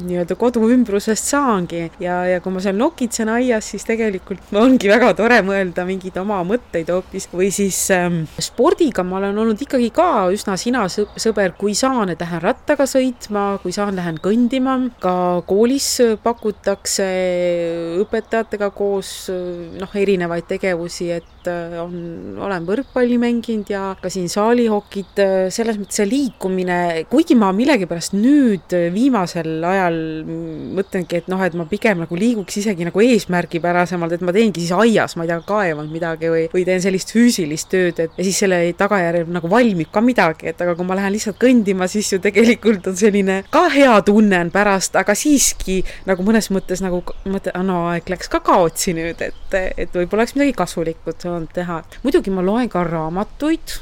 nii-öelda 0.00 0.36
kodu 0.40 0.64
ümbrusest 0.72 1.28
saangi. 1.32 1.84
Ja, 2.02 2.22
ja 2.28 2.40
kui 2.42 2.54
ma 2.54 2.62
seal 2.64 2.76
nokitsen 2.78 3.30
aias, 3.32 3.68
siis 3.72 3.84
tegelikult 3.88 4.52
ongi 4.56 4.90
väga 4.90 5.12
tore 5.18 5.40
mõelda 5.44 5.84
mingeid 5.88 6.16
oma 6.22 6.40
mõtteid 6.46 6.92
hoopis. 6.92 7.28
Või 7.32 7.50
siis 7.54 7.78
ähm, 7.94 8.22
spordiga 8.40 9.04
ma 9.06 9.18
olen 9.20 9.38
olnud 9.44 9.60
ikkagi 9.62 9.90
ka 9.94 10.08
üsna 10.34 10.56
sina 10.60 10.86
sõber, 10.90 11.56
kui 11.58 11.76
saan, 11.78 12.12
et 12.12 12.22
lähen 12.22 12.42
rattaga 12.42 12.86
sõitma, 12.88 13.46
kui 13.62 13.74
saan, 13.74 13.96
lähen 13.98 14.20
kõndima, 14.22 14.78
ka 15.02 15.14
koolis 15.48 15.88
pakutakse 16.22 17.08
õpetajatega 18.02 18.70
koos 18.76 19.12
noh, 19.30 19.98
erinevaid 19.98 20.48
tegevusi, 20.50 21.10
et 21.18 21.41
on, 21.50 21.94
olen 22.42 22.66
võrkpalli 22.68 23.18
mänginud 23.20 23.70
ja 23.72 23.82
ka 24.00 24.10
siin 24.12 24.28
saalihokid, 24.32 25.22
selles 25.54 25.78
mõttes 25.80 26.00
see 26.00 26.08
liikumine, 26.08 26.78
kuigi 27.10 27.36
ma 27.38 27.50
millegipärast 27.56 28.16
nüüd 28.16 28.74
viimasel 28.94 29.62
ajal 29.66 29.98
mõtlengi, 30.76 31.20
et 31.22 31.30
noh, 31.32 31.42
et 31.44 31.56
ma 31.58 31.66
pigem 31.70 32.02
nagu 32.04 32.18
liiguks 32.18 32.60
isegi 32.62 32.86
nagu 32.88 33.02
eesmärgipärasemalt, 33.04 34.16
et 34.16 34.24
ma 34.24 34.34
teengi 34.34 34.64
siis 34.64 34.74
aias, 34.76 35.16
ma 35.16 35.26
ei 35.26 35.32
tea, 35.32 35.40
kaevan 35.46 35.90
midagi 35.92 36.30
või, 36.32 36.46
või 36.52 36.64
teen 36.68 36.82
sellist 36.84 37.12
füüsilist 37.14 37.70
tööd, 37.72 38.00
et 38.02 38.16
ja 38.18 38.26
siis 38.26 38.38
selle 38.44 38.60
tagajärjel 38.78 39.30
nagu 39.32 39.50
valmib 39.52 39.90
ka 39.92 40.02
midagi, 40.04 40.50
et 40.52 40.60
aga 40.62 40.74
kui 40.78 40.88
ma 40.88 40.96
lähen 40.98 41.14
lihtsalt 41.14 41.40
kõndima, 41.42 41.88
siis 41.90 42.12
ju 42.12 42.20
tegelikult 42.22 42.88
on 42.90 42.98
selline 42.98 43.42
ka 43.52 43.66
hea 43.72 43.94
tunne 44.06 44.40
on 44.46 44.52
pärast, 44.54 44.96
aga 44.98 45.16
siiski 45.18 45.80
nagu 46.08 46.24
mõnes 46.26 46.50
mõttes 46.54 46.82
nagu 46.84 47.02
mõte, 47.28 47.54
no 47.66 47.86
aeg 47.92 48.10
läks 48.12 48.30
ka 48.32 48.42
kaotsi 48.44 48.94
nüüd, 48.96 49.22
et, 49.24 49.56
et 49.76 49.94
võib-olla 49.94 50.22
oleks 50.22 50.36
midagi 50.36 50.56
kasulikku 50.58 51.14
saanud 51.32 51.52
teha. 51.54 51.80
muidugi 52.02 52.32
ma 52.34 52.44
loen 52.44 52.68
ka 52.72 52.84
raamatuid, 52.86 53.76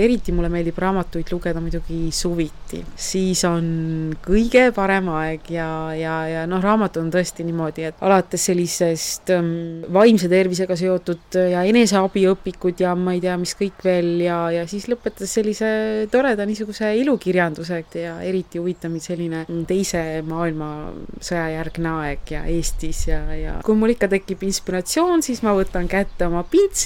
eriti 0.00 0.32
mulle 0.32 0.50
meeldib 0.52 0.78
raamatuid 0.80 1.30
lugeda 1.32 1.60
muidugi 1.62 2.08
suviti, 2.14 2.82
siis 2.96 3.44
on 3.48 4.14
kõige 4.24 4.70
parem 4.74 5.08
aeg 5.14 5.50
ja, 5.54 5.68
ja, 5.96 6.16
ja 6.30 6.44
noh, 6.50 6.62
raamat 6.64 6.98
on 7.00 7.10
tõesti 7.14 7.46
niimoodi, 7.46 7.88
et 7.90 8.02
alates 8.04 8.48
sellisest 8.50 9.32
ähm, 9.34 9.84
vaimse 9.92 10.28
tervisega 10.32 10.76
seotud 10.78 11.38
ja 11.38 11.64
eneseabiõpikud 11.68 12.82
ja 12.84 12.94
ma 12.98 13.16
ei 13.16 13.22
tea, 13.24 13.36
mis 13.40 13.54
kõik 13.58 13.84
veel 13.84 14.24
ja, 14.24 14.38
ja 14.54 14.66
siis 14.70 14.88
lõpetades 14.90 15.34
sellise 15.38 15.70
toreda 16.12 16.46
niisuguse 16.48 16.94
ilukirjandusega 17.00 18.00
ja 18.00 18.14
eriti 18.24 18.60
huvitab 18.62 18.92
mind 18.94 19.04
selline 19.04 19.44
teise 19.68 20.00
maailmasõja 20.26 21.46
järgne 21.56 21.94
aeg 22.04 22.34
ja 22.34 22.44
Eestis 22.50 23.04
ja, 23.08 23.20
ja 23.36 23.56
kui 23.66 23.76
mul 23.78 23.94
ikka 23.94 24.08
tekib 24.12 24.44
inspiratsioon, 24.46 25.22
siis 25.24 25.42
ma 25.44 25.54
võtan 25.56 25.88
kätte 25.90 26.28
oma 26.28 26.44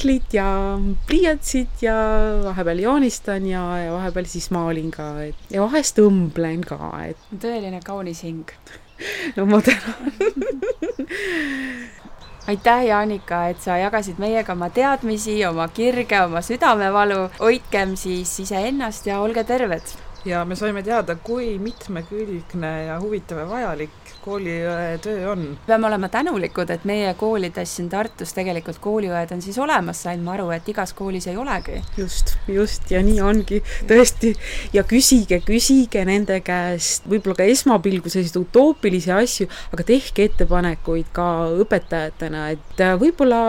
pintslit 0.08 0.34
ja 0.34 0.78
pliiatsid 1.06 1.82
ja 1.82 1.94
vahepeal 2.44 2.78
joonistan 2.78 3.46
ja, 3.46 3.78
ja 3.78 3.92
vahepeal 3.92 4.24
siis 4.24 4.50
maalin 4.50 4.90
ka, 4.90 5.22
et 5.22 5.36
ja 5.52 5.62
vahest 5.62 5.98
õmblen 6.00 6.64
ka, 6.64 6.78
et 7.10 7.16
tõeline 7.42 7.80
kaunis 7.84 8.22
hing 8.24 8.48
no 9.36 9.44
ma 9.46 9.60
tänan 9.60 10.08
aitäh, 12.48 12.86
Jaanika, 12.88 13.48
et 13.52 13.60
sa 13.60 13.76
jagasid 13.76 14.16
meiega 14.22 14.56
oma 14.56 14.70
teadmisi, 14.72 15.44
oma 15.46 15.68
kirge, 15.68 16.22
oma 16.24 16.40
südamevalu. 16.40 17.28
hoidkem 17.40 17.96
siis 17.96 18.32
iseennast 18.40 19.06
ja 19.06 19.20
olge 19.20 19.44
terved. 19.44 19.92
ja 20.24 20.44
me 20.44 20.56
saime 20.56 20.82
teada, 20.82 21.16
kui 21.16 21.58
mitmekülgne 21.58 22.84
ja 22.86 23.00
huvitav 23.00 23.44
ja 23.44 23.48
vajalik 23.48 24.14
kooliõe 24.28 24.98
töö 25.02 25.30
on? 25.32 25.44
peame 25.66 25.88
olema 25.88 26.08
tänulikud, 26.12 26.70
et 26.70 26.84
meie 26.88 27.12
koolides 27.18 27.76
siin 27.78 27.88
Tartus 27.92 28.34
tegelikult 28.36 28.80
kooliõed 28.84 29.32
on 29.34 29.42
siis 29.44 29.56
olemas, 29.60 30.02
sain 30.04 30.22
ma 30.24 30.34
aru, 30.36 30.50
et 30.54 30.68
igas 30.68 30.92
koolis 30.96 31.28
ei 31.30 31.36
olegi. 31.40 31.80
just, 31.96 32.34
just 32.50 32.90
ja 32.92 33.00
nii 33.04 33.20
ongi 33.24 33.62
tõesti 33.88 34.34
ja 34.74 34.84
küsige, 34.88 35.40
küsige 35.46 36.04
nende 36.08 36.40
käest 36.44 37.08
võib-olla 37.08 37.38
ka 37.40 37.48
esmapilgul 37.48 38.12
selliseid 38.12 38.40
utoopilisi 38.42 39.12
asju, 39.14 39.48
aga 39.72 39.86
tehke 39.88 40.28
ettepanekuid 40.28 41.12
ka 41.16 41.28
õpetajatena, 41.64 42.48
et 42.56 42.84
äh, 42.84 42.94
võib-olla 43.00 43.40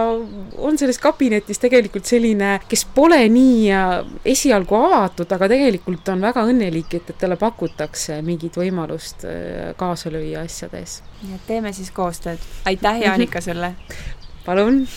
on 0.57 0.79
selles 0.79 1.01
kabinetis 1.01 1.59
tegelikult 1.61 2.07
selline, 2.07 2.55
kes 2.71 2.85
pole 2.95 3.19
nii 3.33 3.67
äh, 3.75 3.97
esialgu 4.35 4.79
avatud, 4.79 5.29
aga 5.35 5.51
tegelikult 5.51 6.13
on 6.13 6.23
väga 6.23 6.45
õnnelik, 6.47 6.95
et, 7.01 7.11
et 7.11 7.19
talle 7.19 7.39
pakutakse 7.39 8.21
mingit 8.25 8.55
võimalust 8.59 9.27
äh, 9.27 9.73
kaasa 9.79 10.13
lüüa 10.13 10.45
asja 10.47 10.68
asjades. 10.69 11.03
nii 11.23 11.35
et 11.35 11.47
teeme 11.47 11.73
siis 11.73 11.91
koostööd. 11.91 12.39
aitäh, 12.65 13.01
Jaanika, 13.01 13.41
sulle! 13.41 13.75
palun 14.45 14.87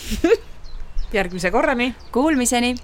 järgmise 1.13 1.51
korrani! 1.51 1.95
Kuulmiseni! 2.11 2.75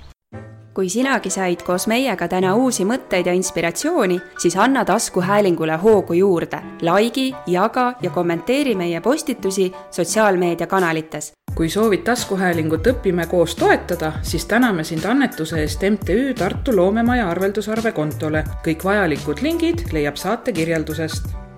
kui 0.73 0.89
sinagi 0.89 1.29
said 1.29 1.63
koos 1.65 1.87
meiega 1.87 2.27
täna 2.27 2.53
uusi 2.55 2.85
mõtteid 2.85 3.25
ja 3.27 3.33
inspiratsiooni, 3.35 4.19
siis 4.39 4.55
anna 4.55 4.85
taskuhäälingule 4.85 5.75
hoogu 5.81 6.13
juurde, 6.13 6.61
likei, 6.81 7.33
jaga 7.47 7.95
ja 8.01 8.09
kommenteeri 8.09 8.75
meie 8.75 9.01
postitusi 9.01 9.73
sotsiaalmeediakanalites. 9.91 11.33
kui 11.55 11.69
soovid 11.69 12.05
taskuhäälingut 12.07 12.87
Õpime 12.87 13.27
koos 13.27 13.55
toetada, 13.55 14.13
siis 14.21 14.45
täname 14.45 14.83
sind 14.83 15.03
annetuse 15.05 15.59
eest 15.61 15.83
MTÜ 15.83 16.33
Tartu 16.33 16.75
Loomemaja 16.75 17.29
arveldusarve 17.29 17.91
kontole. 17.91 18.43
kõik 18.63 18.83
vajalikud 18.83 19.41
lingid 19.41 19.85
leiab 19.91 20.15
saate 20.15 20.53
kirjeldusest 20.53 21.48